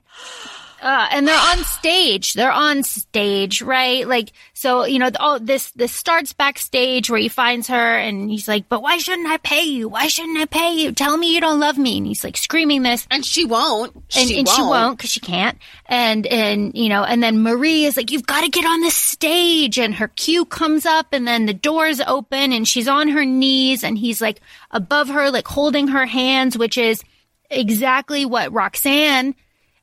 Uh, 0.82 1.08
and 1.10 1.26
they're 1.26 1.34
on 1.38 1.64
stage. 1.64 2.34
They're 2.34 2.52
on 2.52 2.82
stage, 2.82 3.62
right? 3.62 4.06
Like, 4.06 4.32
so 4.52 4.84
you 4.84 4.98
know, 4.98 5.10
all 5.18 5.40
this 5.40 5.70
this 5.70 5.90
starts 5.92 6.34
backstage 6.34 7.08
where 7.08 7.18
he 7.18 7.28
finds 7.28 7.68
her, 7.68 7.96
and 7.98 8.30
he's 8.30 8.46
like, 8.46 8.68
"But 8.68 8.82
why 8.82 8.98
shouldn't 8.98 9.26
I 9.26 9.38
pay 9.38 9.62
you? 9.62 9.88
Why 9.88 10.06
shouldn't 10.08 10.38
I 10.38 10.44
pay 10.44 10.74
you? 10.74 10.92
Tell 10.92 11.16
me 11.16 11.34
you 11.34 11.40
don't 11.40 11.60
love 11.60 11.78
me." 11.78 11.96
And 11.96 12.06
he's 12.06 12.22
like 12.22 12.36
screaming 12.36 12.82
this, 12.82 13.06
And 13.10 13.24
she 13.24 13.44
won't. 13.46 13.94
and, 13.94 14.28
she 14.28 14.38
and 14.38 14.46
won't. 14.46 14.56
she 14.56 14.62
won't 14.62 14.98
because 14.98 15.10
she 15.10 15.20
can't. 15.20 15.56
And 15.86 16.26
and 16.26 16.76
you 16.76 16.90
know, 16.90 17.04
and 17.04 17.22
then 17.22 17.42
Marie 17.42 17.84
is 17.84 17.96
like, 17.96 18.10
"You've 18.10 18.26
got 18.26 18.42
to 18.42 18.50
get 18.50 18.66
on 18.66 18.80
the 18.82 18.90
stage." 18.90 19.78
And 19.78 19.94
her 19.94 20.08
cue 20.08 20.44
comes 20.44 20.84
up, 20.84 21.06
and 21.12 21.26
then 21.26 21.46
the 21.46 21.54
doors 21.54 22.00
open, 22.06 22.52
and 22.52 22.68
she's 22.68 22.86
on 22.88 23.08
her 23.08 23.24
knees, 23.24 23.82
and 23.82 23.96
he's 23.96 24.20
like 24.20 24.40
above 24.70 25.08
her, 25.08 25.30
like 25.30 25.48
holding 25.48 25.88
her 25.88 26.04
hands, 26.04 26.58
which 26.58 26.76
is 26.76 27.02
exactly 27.50 28.24
what 28.26 28.52
Roxanne 28.52 29.34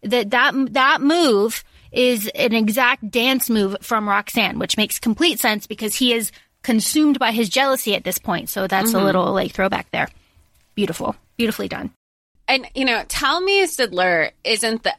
that 0.03 0.31
that 0.31 0.73
that 0.73 1.01
move 1.01 1.63
is 1.91 2.27
an 2.33 2.53
exact 2.53 3.09
dance 3.09 3.49
move 3.49 3.77
from 3.81 4.09
Roxanne, 4.09 4.59
which 4.59 4.77
makes 4.77 4.99
complete 4.99 5.39
sense 5.39 5.67
because 5.67 5.95
he 5.95 6.13
is 6.13 6.31
consumed 6.63 7.19
by 7.19 7.31
his 7.31 7.49
jealousy 7.49 7.95
at 7.95 8.03
this 8.03 8.17
point. 8.17 8.49
So 8.49 8.67
that's 8.67 8.91
a 8.91 8.95
mm-hmm. 8.95 9.05
little 9.05 9.31
like 9.33 9.51
throwback 9.51 9.91
there. 9.91 10.07
Beautiful, 10.75 11.15
beautifully 11.37 11.67
done. 11.67 11.91
And 12.47 12.67
you 12.73 12.85
know, 12.85 13.03
tell 13.07 13.41
me 13.41 13.63
Zidler 13.65 14.31
isn't 14.43 14.83
the 14.83 14.93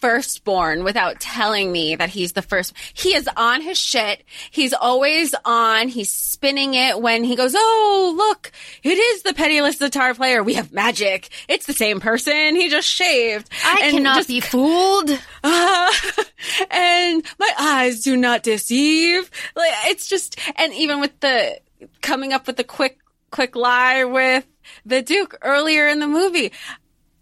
firstborn 0.00 0.82
without 0.84 1.20
telling 1.20 1.70
me 1.70 1.94
that 1.96 2.08
he's 2.10 2.32
the 2.32 2.42
first. 2.42 2.72
He 2.94 3.14
is 3.14 3.28
on 3.36 3.60
his 3.60 3.78
shit. 3.78 4.24
He's 4.50 4.72
always 4.72 5.34
on. 5.44 5.88
He's 5.88 6.10
spinning 6.12 6.74
it 6.74 7.00
when 7.00 7.22
he 7.24 7.36
goes, 7.36 7.54
"Oh, 7.56 8.14
look, 8.16 8.50
it 8.82 8.96
is 8.98 9.22
the 9.22 9.34
penniless 9.34 9.78
guitar 9.78 10.14
player. 10.14 10.42
We 10.42 10.54
have 10.54 10.72
magic. 10.72 11.28
It's 11.48 11.66
the 11.66 11.72
same 11.72 12.00
person. 12.00 12.56
He 12.56 12.68
just 12.68 12.88
shaved. 12.88 13.48
I 13.64 13.80
And 13.84 13.92
cannot 13.96 14.16
just- 14.16 14.28
be 14.28 14.40
fooled. 14.40 15.10
uh, 15.44 15.92
and 16.70 17.22
my 17.38 17.52
eyes 17.58 18.00
do 18.02 18.16
not 18.16 18.42
deceive. 18.42 19.30
Like 19.54 19.72
it's 19.86 20.06
just, 20.08 20.38
and 20.56 20.72
even 20.74 21.00
with 21.00 21.18
the 21.20 21.60
coming 22.00 22.32
up 22.32 22.46
with 22.46 22.56
the 22.56 22.64
quick, 22.64 22.98
quick 23.30 23.54
lie 23.56 24.04
with 24.04 24.46
the 24.86 25.02
Duke 25.02 25.36
earlier 25.42 25.88
in 25.88 25.98
the 26.00 26.06
movie, 26.08 26.52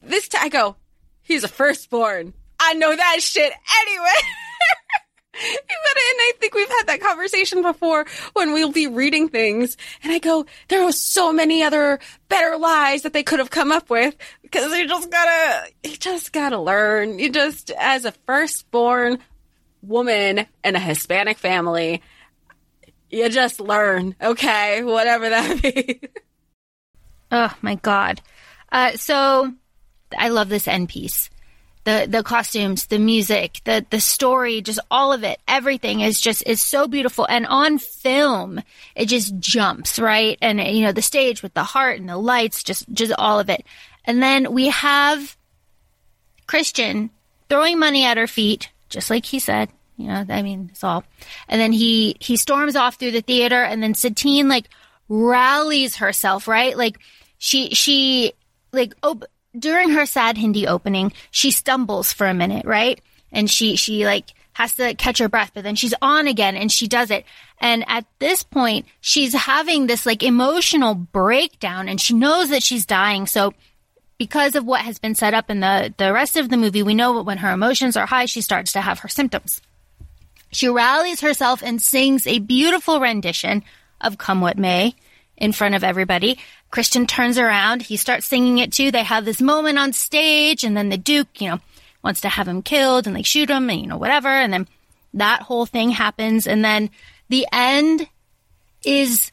this 0.03 0.29
time 0.29 0.45
I 0.45 0.49
go, 0.49 0.77
he's 1.23 1.45
a 1.45 1.49
firstborn. 1.49 2.35
I 2.69 2.75
know 2.75 2.95
that 2.95 3.17
shit 3.21 3.53
anyway. 3.83 4.09
And 5.41 5.45
I 6.21 6.33
think 6.41 6.55
we've 6.55 6.69
had 6.69 6.89
that 6.89 7.01
conversation 7.01 7.63
before 7.63 8.07
when 8.33 8.53
we'll 8.53 8.73
be 8.73 8.89
reading 8.89 9.29
things, 9.29 9.77
and 10.03 10.13
I 10.13 10.19
go, 10.19 10.47
there 10.67 10.85
was 10.85 11.01
so 11.01 11.33
many 11.33 11.63
other 11.63 12.01
better 12.29 12.59
lies 12.59 13.03
that 13.03 13.13
they 13.13 13.23
could 13.23 13.39
have 13.39 13.51
come 13.51 13.71
up 13.71 13.89
with 13.89 14.17
because 14.43 14.77
you 14.77 14.89
just 14.89 15.11
gotta, 15.11 15.71
you 15.85 15.97
just 15.97 16.33
gotta 16.33 16.59
learn. 16.59 17.21
You 17.21 17.31
just, 17.31 17.71
as 17.71 18.05
a 18.05 18.13
firstborn 18.27 19.19
woman 19.81 20.47
in 20.65 20.75
a 20.75 20.81
Hispanic 20.81 21.39
family, 21.39 22.03
you 23.09 23.29
just 23.29 23.61
learn, 23.61 24.17
okay, 24.21 24.83
whatever 24.83 25.29
that 25.29 25.63
be. 25.63 26.01
Oh 27.31 27.55
my 27.63 27.77
god. 27.77 28.21
Uh, 28.73 28.93
so 28.93 29.53
I 30.17 30.31
love 30.31 30.49
this 30.49 30.67
end 30.67 30.89
piece. 30.89 31.31
The 31.89 32.07
the 32.07 32.23
costumes, 32.23 32.85
the 32.89 32.99
music, 32.99 33.63
the 33.65 33.83
the 33.89 33.99
story, 33.99 34.61
just 34.61 34.79
all 34.91 35.11
of 35.11 35.25
it, 35.25 35.41
everything 35.49 36.01
is 36.01 36.21
just 36.21 36.47
is 36.47 36.61
so 36.61 36.87
beautiful. 36.87 37.27
And 37.27 37.47
on 37.47 37.79
film, 37.79 38.61
it 38.95 39.07
just 39.07 39.39
jumps 39.39 39.99
right. 39.99 40.37
And 40.43 40.61
you 40.61 40.83
know 40.83 40.93
the 40.93 41.01
stage 41.01 41.43
with 41.43 41.55
the 41.55 41.63
heart 41.63 41.99
and 41.99 42.07
the 42.07 42.19
lights, 42.19 42.63
just 42.63 42.87
just 42.93 43.15
all 43.17 43.41
of 43.41 43.49
it. 43.49 43.65
And 44.05 44.23
then 44.23 44.53
we 44.53 44.69
have 44.69 45.35
Christian 46.47 47.09
throwing 47.49 47.79
money 47.79 48.05
at 48.05 48.19
her 48.19 48.27
feet, 48.27 48.69
just 48.91 49.09
like 49.09 49.25
he 49.25 49.39
said. 49.39 49.71
You 49.97 50.09
know, 50.09 50.27
I 50.29 50.43
mean, 50.43 50.69
it's 50.71 50.85
all. 50.85 51.05
And 51.49 51.59
then 51.59 51.73
he 51.73 52.19
he 52.21 52.37
storms 52.37 52.77
off 52.77 52.97
through 52.97 53.13
the 53.13 53.23
theater, 53.23 53.63
and 53.63 53.83
then 53.83 53.95
Satine 53.95 54.47
like 54.47 54.69
rallies 55.09 55.97
herself, 55.97 56.49
right? 56.49 56.77
Like 56.77 56.99
she 57.39 57.71
she 57.71 58.35
like 58.73 58.93
op- 59.03 59.25
during 59.59 59.91
her 59.91 60.07
sad 60.07 60.37
Hindi 60.37 60.67
opening, 60.67 61.13
she 61.31 61.51
stumbles 61.51 62.13
for 62.13 62.27
a 62.27 62.35
minute, 62.35 62.65
right? 62.65 63.01
And 63.33 63.51
she 63.51 63.77
she 63.77 64.05
like 64.05 64.33
has 64.55 64.75
to 64.75 64.95
catch 64.95 65.19
her 65.19 65.29
breath, 65.29 65.53
but 65.55 65.63
then 65.63 65.77
she's 65.77 65.95
on 66.03 66.27
again 66.27 66.57
and 66.57 66.73
she 66.73 66.89
does 66.89 67.11
it. 67.11 67.25
And 67.61 67.85
at 67.89 68.05
this 68.19 68.43
point, 68.43 68.87
she's 69.01 69.33
having 69.33 69.87
this 69.87 70.05
like 70.05 70.23
emotional 70.23 70.95
breakdown 70.95 71.89
and 71.89 72.01
she 72.01 72.15
knows 72.15 72.51
that 72.51 72.63
she's 72.63 72.85
dying. 72.85 73.27
So 73.27 73.55
because 74.19 74.57
of 74.57 74.65
what 74.65 74.81
has 74.81 74.99
been 74.99 75.15
set 75.15 75.33
up 75.33 75.49
in 75.49 75.61
the 75.61 75.95
the 75.97 76.13
rest 76.13 76.37
of 76.37 76.49
the 76.49 76.57
movie, 76.57 76.83
we 76.83 76.95
know 76.95 77.15
that 77.15 77.23
when 77.23 77.39
her 77.39 77.53
emotions 77.53 77.97
are 77.97 78.07
high, 78.07 78.27
she 78.27 78.41
starts 78.41 78.73
to 78.73 78.81
have 78.81 79.01
her 79.01 79.09
symptoms. 79.09 79.63
She 80.51 80.69
rallies 80.69 81.21
herself 81.21 81.63
and 81.63 81.81
sings 81.81 82.27
a 82.27 82.39
beautiful 82.39 83.01
rendition 83.01 83.63
of 84.01 84.19
Come 84.19 84.41
What 84.41 84.59
May 84.59 84.95
in 85.39 85.53
front 85.53 85.75
of 85.75 85.85
everybody. 85.85 86.39
Christian 86.71 87.07
turns 87.07 87.39
around. 87.39 87.83
He 87.83 87.97
starts 87.97 88.27
singing 88.27 88.59
it 88.59 88.73
too. 88.73 88.91
They 88.91 89.05
have 89.05 89.25
this 89.25 89.41
moment 89.41 89.79
on 89.79 89.93
stage 89.93 90.65
and 90.65 90.77
then 90.77 90.91
the 90.91 90.99
Duke, 90.99 91.41
you 91.41 91.49
know, 91.49 91.61
wants 92.03 92.21
to 92.23 92.29
have 92.29 92.47
him 92.47 92.63
killed 92.63 93.07
and 93.07 93.17
they 93.17 93.23
shoot 93.23 93.49
him 93.49 93.71
and, 93.71 93.81
you 93.81 93.87
know, 93.87 93.97
whatever. 93.97 94.29
And 94.29 94.53
then 94.53 94.69
that 95.15 95.43
whole 95.43 95.65
thing 95.65 95.91
happens. 95.91 96.47
And 96.47 96.65
then 96.65 96.91
the 97.29 97.47
end 97.53 98.09
is 98.85 99.33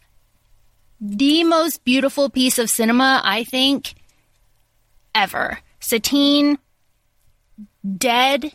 the 1.01 1.43
most 1.43 1.83
beautiful 1.83 2.29
piece 2.29 2.57
of 2.59 2.69
cinema, 2.69 3.21
I 3.23 3.43
think, 3.43 3.95
ever. 5.13 5.59
Satine 5.79 6.57
dead. 7.97 8.51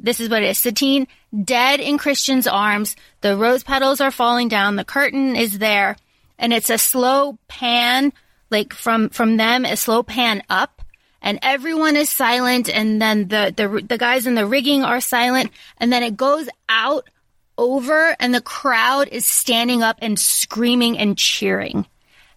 This 0.00 0.20
is 0.20 0.28
what 0.28 0.42
it 0.42 0.50
is. 0.50 0.58
Satine 0.58 1.06
dead 1.44 1.80
in 1.80 1.98
Christian's 1.98 2.46
arms. 2.46 2.96
The 3.20 3.36
rose 3.36 3.62
petals 3.62 4.00
are 4.00 4.10
falling 4.10 4.48
down. 4.48 4.76
The 4.76 4.84
curtain 4.84 5.36
is 5.36 5.58
there. 5.58 5.96
And 6.38 6.52
it's 6.52 6.70
a 6.70 6.78
slow 6.78 7.38
pan, 7.48 8.12
like 8.50 8.72
from, 8.72 9.08
from 9.10 9.36
them, 9.36 9.64
a 9.64 9.76
slow 9.76 10.02
pan 10.02 10.42
up. 10.48 10.82
And 11.20 11.38
everyone 11.42 11.96
is 11.96 12.10
silent. 12.10 12.68
And 12.68 13.02
then 13.02 13.28
the, 13.28 13.52
the, 13.56 13.82
the 13.86 13.98
guys 13.98 14.26
in 14.26 14.34
the 14.34 14.46
rigging 14.46 14.84
are 14.84 15.00
silent. 15.00 15.50
And 15.78 15.92
then 15.92 16.02
it 16.02 16.16
goes 16.16 16.48
out 16.68 17.08
over 17.56 18.16
and 18.20 18.32
the 18.32 18.40
crowd 18.40 19.08
is 19.08 19.26
standing 19.26 19.82
up 19.82 19.98
and 20.00 20.18
screaming 20.18 20.96
and 20.96 21.18
cheering. 21.18 21.86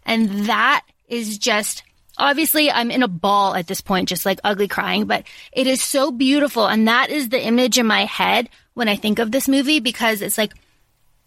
And 0.04 0.48
that 0.48 0.84
is 1.08 1.38
just 1.38 1.84
obviously 2.18 2.72
I'm 2.72 2.92
in 2.92 3.04
a 3.04 3.08
ball 3.08 3.56
at 3.56 3.68
this 3.68 3.82
point, 3.82 4.10
just 4.10 4.26
like 4.26 4.40
ugly 4.44 4.68
crying, 4.68 5.06
but 5.06 5.24
it 5.52 5.68
is 5.68 5.82
so 5.82 6.12
beautiful. 6.12 6.68
And 6.68 6.88
that 6.88 7.10
is 7.10 7.30
the 7.30 7.42
image 7.42 7.78
in 7.78 7.86
my 7.86 8.06
head 8.06 8.50
when 8.74 8.88
I 8.88 8.96
think 8.96 9.20
of 9.20 9.32
this 9.32 9.48
movie 9.48 9.80
because 9.80 10.22
it's 10.22 10.38
like 10.38 10.54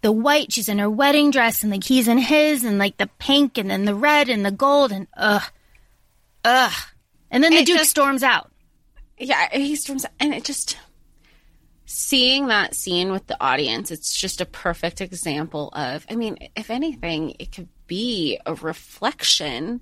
the 0.05 0.13
white, 0.13 0.53
she's 0.53 0.69
in 0.69 0.79
her 0.79 0.91
wedding 0.91 1.31
dress 1.31 1.63
and 1.63 1.73
like 1.73 1.83
he's 1.85 2.09
in 2.09 2.19
his 2.19 2.63
and 2.63 2.79
like 2.79 2.99
the 2.99 3.09
pink 3.19 3.57
and 3.57 3.71
then 3.71 3.87
the 3.87 3.95
red 3.95 4.29
and 4.29 4.45
the 4.45 4.51
gold 4.51 4.93
and 4.93 5.07
ugh, 5.17 5.43
ugh. 6.45 6.73
And 7.31 7.43
then 7.43 7.53
the 7.53 7.61
It 7.61 7.67
Duke 7.67 7.79
just- 7.79 7.91
storms 7.91 8.23
out. 8.23 8.53
yeah, 9.19 9.49
he 9.51 9.75
storms, 9.77 10.05
out, 10.05 10.11
and 10.21 10.35
it 10.35 10.45
just 10.45 10.77
seeing 11.87 12.49
that 12.49 12.75
scene 12.75 13.11
with 13.13 13.27
the 13.29 13.37
audience. 13.43 13.91
It's 13.91 14.15
just 14.15 14.41
a 14.43 14.47
perfect 14.47 15.01
example 15.01 15.71
of. 15.73 16.05
I 16.11 16.17
mean, 16.17 16.37
if 16.55 16.69
anything, 16.71 17.35
it 17.39 17.51
could 17.53 17.69
be 17.87 18.39
a 18.45 18.55
reflection. 18.55 19.81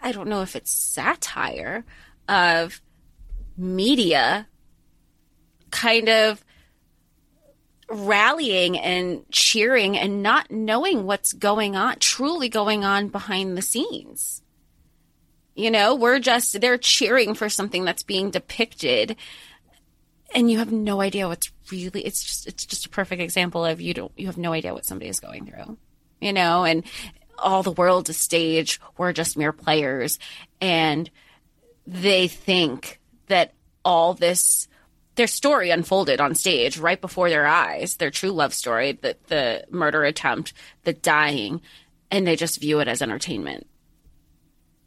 I 0.00 0.12
don't 0.12 0.28
know 0.28 0.40
if 0.42 0.56
it's 0.56 0.72
satire 0.72 1.84
of 2.28 2.80
media, 3.56 4.46
kind 5.70 6.08
of 6.08 6.42
rallying 7.88 8.78
and 8.78 9.24
cheering 9.30 9.96
and 9.96 10.22
not 10.22 10.50
knowing 10.50 11.04
what's 11.04 11.32
going 11.32 11.76
on, 11.76 11.96
truly 11.98 12.48
going 12.48 12.84
on 12.84 13.08
behind 13.08 13.56
the 13.56 13.62
scenes. 13.62 14.42
You 15.54 15.70
know, 15.70 15.94
we're 15.94 16.18
just, 16.18 16.60
they're 16.60 16.78
cheering 16.78 17.34
for 17.34 17.48
something 17.48 17.84
that's 17.84 18.02
being 18.02 18.30
depicted 18.30 19.16
and 20.34 20.50
you 20.50 20.58
have 20.58 20.72
no 20.72 21.00
idea 21.00 21.28
what's 21.28 21.50
really, 21.70 22.02
it's 22.02 22.22
just, 22.22 22.46
it's 22.46 22.66
just 22.66 22.86
a 22.86 22.90
perfect 22.90 23.22
example 23.22 23.64
of 23.64 23.80
you 23.80 23.94
don't, 23.94 24.12
you 24.16 24.26
have 24.26 24.38
no 24.38 24.52
idea 24.52 24.74
what 24.74 24.84
somebody 24.84 25.08
is 25.08 25.20
going 25.20 25.46
through, 25.46 25.78
you 26.20 26.32
know, 26.32 26.64
and 26.64 26.84
all 27.38 27.62
the 27.62 27.72
world's 27.72 28.10
a 28.10 28.14
stage. 28.14 28.80
We're 28.98 29.12
just 29.12 29.36
mere 29.36 29.52
players 29.52 30.18
and 30.60 31.08
they 31.86 32.28
think 32.28 33.00
that 33.28 33.54
all 33.84 34.14
this, 34.14 34.68
their 35.16 35.26
story 35.26 35.70
unfolded 35.70 36.20
on 36.20 36.34
stage 36.34 36.78
right 36.78 37.00
before 37.00 37.28
their 37.28 37.46
eyes, 37.46 37.96
their 37.96 38.10
true 38.10 38.30
love 38.30 38.54
story, 38.54 38.92
the, 38.92 39.16
the 39.28 39.64
murder 39.70 40.04
attempt, 40.04 40.52
the 40.84 40.92
dying, 40.92 41.60
and 42.10 42.26
they 42.26 42.36
just 42.36 42.60
view 42.60 42.80
it 42.80 42.88
as 42.88 43.02
entertainment. 43.02 43.66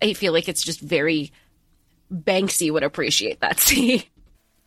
I 0.01 0.13
feel 0.13 0.31
like 0.31 0.47
it's 0.47 0.63
just 0.63 0.79
very 0.79 1.31
Banksy 2.13 2.71
would 2.71 2.83
appreciate 2.83 3.41
that 3.41 3.59
scene. 3.59 4.03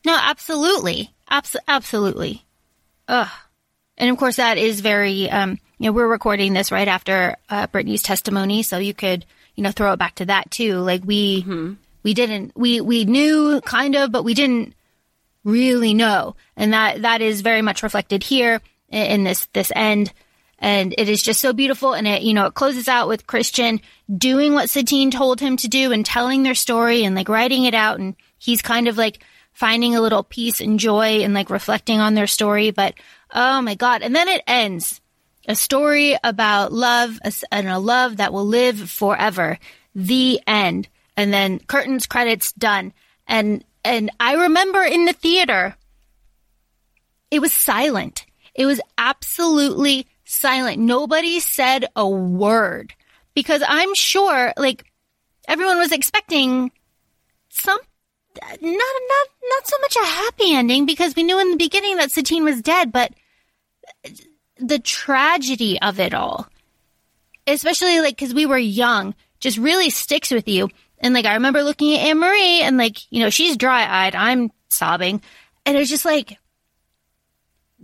No, 0.05 0.19
absolutely. 0.21 1.13
Abs- 1.29 1.57
absolutely. 1.67 2.45
Ugh. 3.09 3.29
And 3.97 4.11
of 4.11 4.17
course, 4.17 4.37
that 4.37 4.59
is 4.59 4.81
very, 4.81 5.31
um, 5.31 5.59
you 5.79 5.87
know, 5.87 5.93
we're 5.93 6.09
recording 6.09 6.53
this 6.53 6.73
right 6.73 6.89
after 6.89 7.37
uh, 7.49 7.67
Britney's 7.69 8.03
testimony, 8.03 8.63
so 8.63 8.79
you 8.79 8.95
could, 8.95 9.25
you 9.55 9.63
know, 9.63 9.71
throw 9.71 9.93
it 9.93 9.99
back 9.99 10.17
to 10.17 10.27
that 10.27 10.51
too. 10.51 10.77
Like 10.79 11.03
we, 11.05 11.45
we 12.03 12.15
didn't, 12.15 12.53
we 12.57 12.81
we 12.81 13.05
knew 13.05 13.61
kind 13.61 13.95
of, 13.95 14.11
but 14.11 14.25
we 14.25 14.35
didn't 14.35 14.75
really 15.45 15.95
know, 15.95 16.37
and 16.57 16.73
that 16.73 17.03
that 17.03 17.21
is 17.21 17.41
very 17.41 17.63
much 17.63 17.83
reflected 17.83 18.23
here 18.23 18.61
in, 18.89 19.07
in 19.07 19.25
this 19.25 19.47
this 19.53 19.73
end. 19.75 20.13
And 20.59 20.95
it 20.97 21.09
is 21.09 21.23
just 21.23 21.41
so 21.41 21.53
beautiful, 21.53 21.93
and 21.93 22.07
it 22.07 22.23
you 22.23 22.35
know 22.35 22.47
it 22.47 22.55
closes 22.55 22.89
out 22.89 23.09
with 23.09 23.27
Christian 23.27 23.81
doing 24.15 24.53
what 24.53 24.71
Satine 24.71 25.11
told 25.11 25.41
him 25.41 25.57
to 25.59 25.69
do 25.69 25.93
and 25.93 26.07
telling 26.07 26.43
their 26.43 26.55
story 26.55 27.05
and 27.05 27.15
like 27.15 27.29
writing 27.29 27.65
it 27.65 27.75
out, 27.75 27.99
and 27.99 28.15
he's 28.39 28.63
kind 28.63 28.89
of 28.89 28.97
like 28.97 29.25
finding 29.53 29.95
a 29.95 30.01
little 30.01 30.23
peace 30.23 30.61
and 30.61 30.79
joy 30.79 31.23
and 31.23 31.35
like 31.35 31.51
reflecting 31.51 32.01
on 32.01 32.15
their 32.15 32.27
story. 32.27 32.71
But 32.71 32.95
oh 33.35 33.61
my 33.61 33.75
god! 33.75 34.03
And 34.03 34.15
then 34.15 34.29
it 34.29 34.43
ends 34.47 35.01
a 35.49 35.55
story 35.55 36.17
about 36.23 36.73
love 36.73 37.19
and 37.51 37.69
a 37.69 37.79
love 37.79 38.19
that 38.19 38.33
will 38.33 38.47
live 38.47 38.91
forever. 38.91 39.59
The 39.95 40.41
end. 40.47 40.89
And 41.17 41.33
then 41.33 41.59
curtains, 41.59 42.07
credits, 42.07 42.53
done. 42.53 42.93
And 43.27 43.65
and 43.85 44.11
I 44.21 44.35
remember 44.35 44.83
in 44.83 45.05
the 45.05 45.13
theater, 45.13 45.77
it 47.31 47.41
was 47.41 47.53
silent. 47.53 48.27
It 48.55 48.67
was 48.67 48.81
absolutely 48.99 50.07
silent. 50.25 50.79
Nobody 50.79 51.41
said 51.41 51.87
a 51.97 52.09
word 52.09 52.95
because 53.35 53.63
I'm 53.67 53.95
sure, 53.95 54.53
like, 54.57 54.85
everyone 55.49 55.79
was 55.79 55.93
expecting 55.93 56.71
some 57.49 57.79
not 58.41 58.63
not 58.63 59.27
not 59.45 59.67
so 59.67 59.77
much 59.81 59.97
a 59.97 60.07
happy 60.07 60.55
ending 60.55 60.87
because 60.87 61.15
we 61.15 61.23
knew 61.23 61.39
in 61.39 61.51
the 61.51 61.57
beginning 61.57 61.97
that 61.97 62.11
Satine 62.11 62.45
was 62.45 62.63
dead, 62.63 62.91
but 62.91 63.13
the 64.59 64.79
tragedy 64.79 65.81
of 65.83 66.01
it 66.01 66.15
all, 66.15 66.47
especially 67.47 68.01
like 68.01 68.17
because 68.17 68.33
we 68.35 68.47
were 68.47 68.59
young, 68.59 69.15
just 69.41 69.59
really 69.59 69.91
sticks 69.91 70.31
with 70.31 70.49
you. 70.49 70.71
And 71.03 71.15
like 71.15 71.27
I 71.27 71.35
remember 71.35 71.63
looking 71.63 71.95
at 71.95 72.07
Anne 72.07 72.19
Marie 72.19 72.63
and 72.63 72.79
like 72.79 72.99
you 73.11 73.21
know 73.21 73.31
she's 73.31 73.57
dry 73.57 74.07
eyed, 74.07 74.15
I'm 74.15 74.51
sobbing, 74.69 75.21
and 75.67 75.77
it's 75.77 75.91
just 75.91 76.05
like 76.05 76.39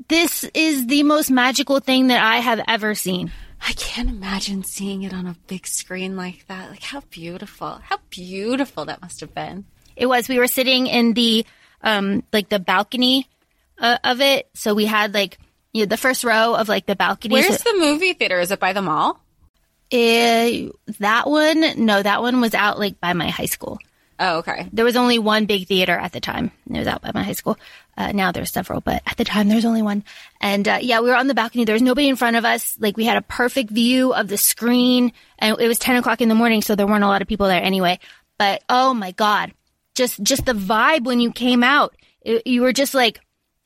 this 0.09 0.45
is 0.55 0.87
the 0.87 1.03
most 1.03 1.31
magical 1.31 1.81
thing 1.81 2.07
that 2.07 2.23
I 2.23 2.37
have 2.37 2.61
ever 2.69 2.95
seen. 2.95 3.33
I 3.61 3.73
can't 3.73 4.09
imagine 4.09 4.63
seeing 4.63 5.03
it 5.03 5.13
on 5.13 5.27
a 5.27 5.35
big 5.49 5.67
screen 5.67 6.17
like 6.17 6.47
that. 6.47 6.71
Like 6.71 6.83
how 6.83 7.01
beautiful, 7.11 7.81
how 7.83 7.99
beautiful 8.09 8.85
that 8.85 9.03
must 9.03 9.21
have 9.21 9.35
been. 9.35 9.65
It 9.97 10.07
was 10.07 10.29
we 10.29 10.39
were 10.39 10.47
sitting 10.47 10.87
in 10.87 11.15
the 11.15 11.45
um 11.83 12.23
like 12.33 12.49
the 12.49 12.61
balcony 12.61 13.27
uh, 13.79 13.99
of 14.05 14.21
it, 14.21 14.49
so 14.55 14.75
we 14.75 14.87
had 14.87 15.13
like 15.13 15.39
you 15.73 15.83
know 15.83 15.87
the 15.87 15.97
first 15.97 16.23
row 16.23 16.55
of 16.55 16.69
like 16.69 16.87
the 16.87 16.97
balcony. 16.97 17.35
Where's 17.35 17.63
the 17.63 17.77
movie 17.79 18.13
theater? 18.13 18.39
Is 18.39 18.53
it 18.53 18.61
by 18.61 18.73
the 18.73 18.83
mall? 18.83 19.21
Uh, 19.93 20.71
that 20.99 21.25
one? 21.27 21.85
No, 21.85 22.03
that 22.03 22.21
one 22.21 22.41
was 22.41 22.55
out 22.55 22.79
like 22.79 23.01
by 23.01 23.13
my 23.13 23.29
high 23.31 23.47
school. 23.47 23.79
Oh, 24.21 24.39
okay. 24.39 24.69
There 24.73 24.85
was 24.85 24.97
only 24.97 25.19
one 25.19 25.47
big 25.47 25.69
theater 25.69 25.97
at 25.97 26.13
the 26.13 26.21
time. 26.21 26.51
It 26.69 26.79
was 26.79 26.89
out 26.89 27.03
by 27.03 27.13
my 27.15 27.23
high 27.23 27.33
school. 27.33 27.57
Uh, 27.97 28.11
now 28.13 28.33
there's 28.33 28.53
several, 28.53 28.81
but 28.81 29.01
at 29.07 29.17
the 29.17 29.25
time 29.25 29.49
there's 29.49 29.65
only 29.65 29.83
one. 29.83 30.03
And 30.41 30.67
uh, 30.67 30.79
yeah, 30.83 31.01
we 31.01 31.09
were 31.09 31.17
on 31.17 31.29
the 31.29 31.35
balcony. 31.35 31.65
There 31.65 31.75
was 31.75 31.83
nobody 31.83 32.09
in 32.09 32.17
front 32.17 32.37
of 32.37 32.45
us. 32.45 32.77
Like 32.81 32.97
we 32.97 33.05
had 33.05 33.17
a 33.17 33.23
perfect 33.23 33.71
view 33.71 34.13
of 34.13 34.29
the 34.29 34.37
screen, 34.37 35.13
and 35.39 35.57
it 35.61 35.69
was 35.69 35.79
ten 35.79 35.97
o'clock 35.97 36.21
in 36.21 36.29
the 36.29 36.35
morning, 36.35 36.63
so 36.63 36.75
there 36.75 36.87
weren't 36.87 37.05
a 37.05 37.09
lot 37.09 37.23
of 37.23 37.29
people 37.29 37.47
there 37.47 37.63
anyway. 37.63 38.01
But 38.39 38.63
oh 38.69 38.93
my 38.93 39.13
god, 39.13 39.53
just 39.95 40.21
just 40.23 40.47
the 40.47 40.53
vibe 40.53 41.05
when 41.05 41.21
you 41.21 41.33
came 41.33 41.63
out, 41.63 41.95
it, 42.23 42.47
you 42.47 42.63
were 42.63 42.73
just 42.73 42.95
like 42.95 43.21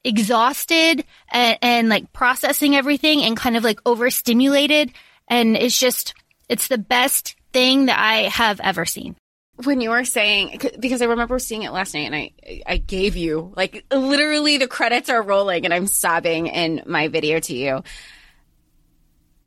exhausted 0.05 1.05
and, 1.31 1.59
and 1.63 1.89
like 1.89 2.13
processing 2.13 2.77
everything 2.77 3.23
and 3.23 3.37
kind 3.37 3.57
of 3.57 3.65
like 3.65 3.81
overstimulated, 3.87 4.93
and 5.33 5.57
it's 5.57 5.81
just 5.81 6.15
it's 6.49 6.69
the 6.69 6.79
best 6.79 7.37
thing 7.53 7.87
that 7.87 7.99
I 7.99 8.29
have 8.29 8.61
ever 8.61 8.85
seen. 8.85 9.17
when 9.65 9.81
you 9.81 9.91
were 9.91 10.05
saying 10.05 10.61
because 10.79 11.03
I 11.03 11.07
remember 11.07 11.39
seeing 11.39 11.63
it 11.63 11.73
last 11.73 11.95
night 11.95 12.07
and 12.07 12.15
I 12.15 12.33
I 12.67 12.77
gave 12.77 13.17
you 13.17 13.53
like 13.57 13.85
literally 13.91 14.59
the 14.59 14.69
credits 14.69 15.09
are 15.09 15.23
rolling 15.23 15.65
and 15.65 15.73
I'm 15.75 15.87
sobbing 15.87 16.47
in 16.49 16.83
my 16.87 17.09
video 17.09 17.41
to 17.41 17.55
you. 17.55 17.83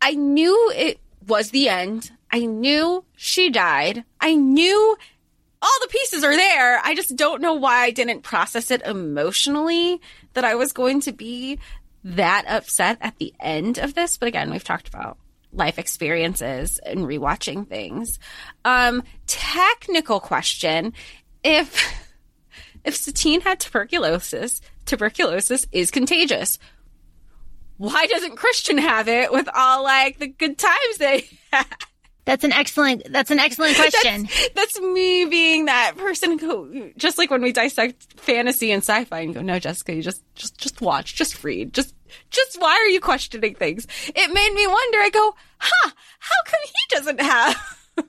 I 0.02 0.12
knew 0.12 0.72
it 0.76 1.00
was 1.28 1.52
the 1.52 1.70
end. 1.70 2.12
I 2.32 2.46
knew 2.46 3.06
she 3.16 3.50
died. 3.50 4.04
I 4.20 4.36
knew 4.36 4.98
all 5.62 5.80
the 5.82 5.88
pieces 5.88 6.24
are 6.24 6.36
there. 6.36 6.80
I 6.84 6.96
just 6.96 7.16
don't 7.16 7.42
know 7.42 7.54
why 7.56 7.84
I 7.84 7.92
didn't 7.92 8.22
process 8.22 8.72
it 8.72 8.82
emotionally 8.84 10.02
that 10.34 10.44
I 10.44 10.56
was 10.56 10.74
going 10.74 11.02
to 11.02 11.12
be 11.12 11.60
that 12.04 12.46
upset 12.48 12.98
at 13.02 13.18
the 13.18 13.34
end 13.40 13.80
of 13.80 13.96
this. 13.96 14.18
But 14.18 14.28
again, 14.28 14.52
we've 14.52 14.64
talked 14.64 14.88
about 14.88 15.18
life 15.56 15.80
experiences 15.80 16.80
and 16.80 17.00
rewatching 17.00 17.68
things. 17.68 18.20
Um, 18.64 19.04
technical 19.28 20.20
question: 20.20 20.94
If 21.44 21.84
if 22.84 22.96
Satine 22.96 23.42
had 23.42 23.60
tuberculosis, 23.60 24.62
tuberculosis 24.86 25.66
is 25.72 25.92
contagious. 25.92 26.60
Why 27.78 28.06
doesn't 28.06 28.38
Christian 28.38 28.78
have 28.78 29.10
it 29.10 29.32
with 29.32 29.50
all 29.54 29.84
like 29.84 30.20
the 30.20 30.28
good 30.28 30.58
times 30.58 30.98
they 30.98 31.28
had? 31.52 31.66
That's 32.26 32.44
an 32.44 32.52
excellent. 32.52 33.04
That's 33.10 33.32
an 33.32 33.40
excellent 33.40 33.76
question. 33.78 34.24
That's, 34.24 34.50
that's 34.50 34.80
me 34.82 35.26
being 35.26 35.66
that 35.66 35.94
person 35.96 36.40
who, 36.40 36.92
just 36.98 37.18
like 37.18 37.32
when 37.32 37.42
we 37.42 37.52
dissect 37.52 38.20
fantasy 38.20 38.72
and 38.72 38.82
sci-fi, 38.82 39.20
and 39.20 39.34
go, 39.34 39.42
"No, 39.42 39.60
Jessica, 39.60 39.94
you 39.94 40.02
just, 40.02 40.24
just, 40.36 40.58
just 40.58 40.82
watch, 40.82 41.16
just 41.16 41.44
read, 41.44 41.74
just, 41.74 41.94
just 42.32 42.60
why 42.60 42.72
are 42.72 42.88
you 42.88 43.00
questioning 43.00 43.56
things?" 43.56 43.88
It 44.08 44.34
made 44.34 44.54
me 44.54 44.68
wonder. 44.68 44.98
I 45.00 45.10
go, 45.10 45.36
"Huh? 45.60 45.92
How 46.20 46.44
come 46.46 46.62
he 46.64 46.96
doesn't 46.96 47.22
have?" 47.22 47.56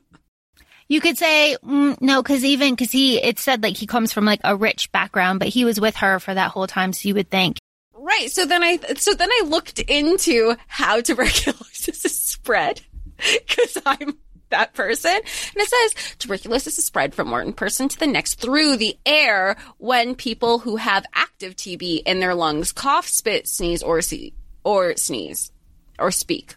You 0.88 1.00
could 1.00 1.18
say 1.18 1.56
mm, 1.64 2.00
no, 2.00 2.22
because 2.22 2.44
even 2.44 2.74
because 2.74 2.92
he 2.92 3.20
it 3.20 3.40
said 3.40 3.60
like 3.60 3.76
he 3.76 3.88
comes 3.88 4.12
from 4.12 4.24
like 4.24 4.38
a 4.44 4.54
rich 4.54 4.92
background, 4.92 5.40
but 5.40 5.48
he 5.48 5.64
was 5.64 5.80
with 5.80 5.96
her 5.96 6.20
for 6.20 6.32
that 6.32 6.52
whole 6.52 6.68
time, 6.68 6.92
so 6.92 7.08
you 7.08 7.14
would 7.16 7.28
think 7.28 7.58
Right. 8.06 8.30
So 8.30 8.46
then 8.46 8.62
I, 8.62 8.78
so 8.96 9.14
then 9.14 9.30
I 9.32 9.42
looked 9.46 9.80
into 9.80 10.54
how 10.68 11.00
tuberculosis 11.00 12.04
is 12.04 12.16
spread 12.16 12.82
because 13.48 13.78
I'm 13.86 14.16
that 14.50 14.74
person. 14.74 15.10
And 15.10 15.56
it 15.56 15.68
says 15.68 16.16
tuberculosis 16.18 16.78
is 16.78 16.84
spread 16.84 17.14
from 17.14 17.30
one 17.30 17.52
person 17.52 17.88
to 17.88 17.98
the 17.98 18.06
next 18.06 18.40
through 18.40 18.76
the 18.76 18.96
air 19.04 19.56
when 19.78 20.14
people 20.14 20.60
who 20.60 20.76
have 20.76 21.04
active 21.14 21.56
TB 21.56 22.02
in 22.06 22.20
their 22.20 22.34
lungs 22.34 22.72
cough, 22.72 23.06
spit, 23.06 23.48
sneeze, 23.48 23.82
or 23.82 24.00
see, 24.02 24.34
or 24.64 24.96
sneeze 24.96 25.50
or 25.98 26.10
speak. 26.10 26.56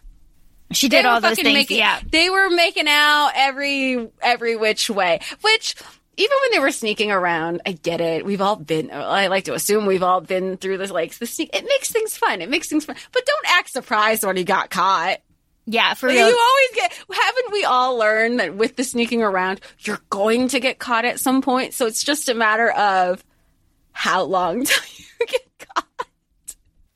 she 0.72 0.88
did 0.88 1.04
all 1.04 1.20
those 1.20 1.30
fucking 1.30 1.44
things. 1.44 1.54
Making, 1.54 1.78
yeah, 1.78 2.00
They 2.10 2.30
were 2.30 2.50
making 2.50 2.86
out 2.88 3.32
every 3.34 4.08
every 4.22 4.56
which 4.56 4.88
way. 4.88 5.20
Which 5.40 5.74
even 6.16 6.36
when 6.42 6.50
they 6.52 6.58
were 6.58 6.70
sneaking 6.70 7.10
around, 7.10 7.62
I 7.64 7.72
get 7.72 8.00
it. 8.00 8.26
We've 8.26 8.42
all 8.42 8.56
been. 8.56 8.90
I 8.92 9.28
like 9.28 9.44
to 9.44 9.54
assume 9.54 9.86
we've 9.86 10.02
all 10.02 10.20
been 10.20 10.58
through 10.58 10.78
this. 10.78 10.90
Like 10.90 11.14
the 11.14 11.26
sneak. 11.26 11.50
It 11.56 11.64
makes 11.64 11.90
things 11.90 12.16
fun. 12.16 12.42
It 12.42 12.50
makes 12.50 12.68
things 12.68 12.84
fun. 12.84 12.96
But 13.12 13.24
don't 13.24 13.58
act 13.58 13.70
surprised 13.70 14.24
when 14.24 14.36
he 14.36 14.44
got 14.44 14.70
caught. 14.70 15.18
Yeah, 15.70 15.94
for 15.94 16.08
real. 16.08 16.28
You 16.28 16.38
always 16.38 16.70
get. 16.74 16.92
Haven't 16.92 17.52
we 17.52 17.64
all 17.64 17.96
learned 17.96 18.40
that 18.40 18.56
with 18.56 18.74
the 18.74 18.82
sneaking 18.82 19.22
around, 19.22 19.60
you're 19.78 20.00
going 20.10 20.48
to 20.48 20.58
get 20.58 20.80
caught 20.80 21.04
at 21.04 21.20
some 21.20 21.42
point? 21.42 21.74
So 21.74 21.86
it's 21.86 22.02
just 22.02 22.28
a 22.28 22.34
matter 22.34 22.70
of 22.72 23.24
how 23.92 24.24
long 24.24 24.64
till 24.64 24.82
you 24.96 25.26
get 25.26 25.68
caught. 25.74 25.86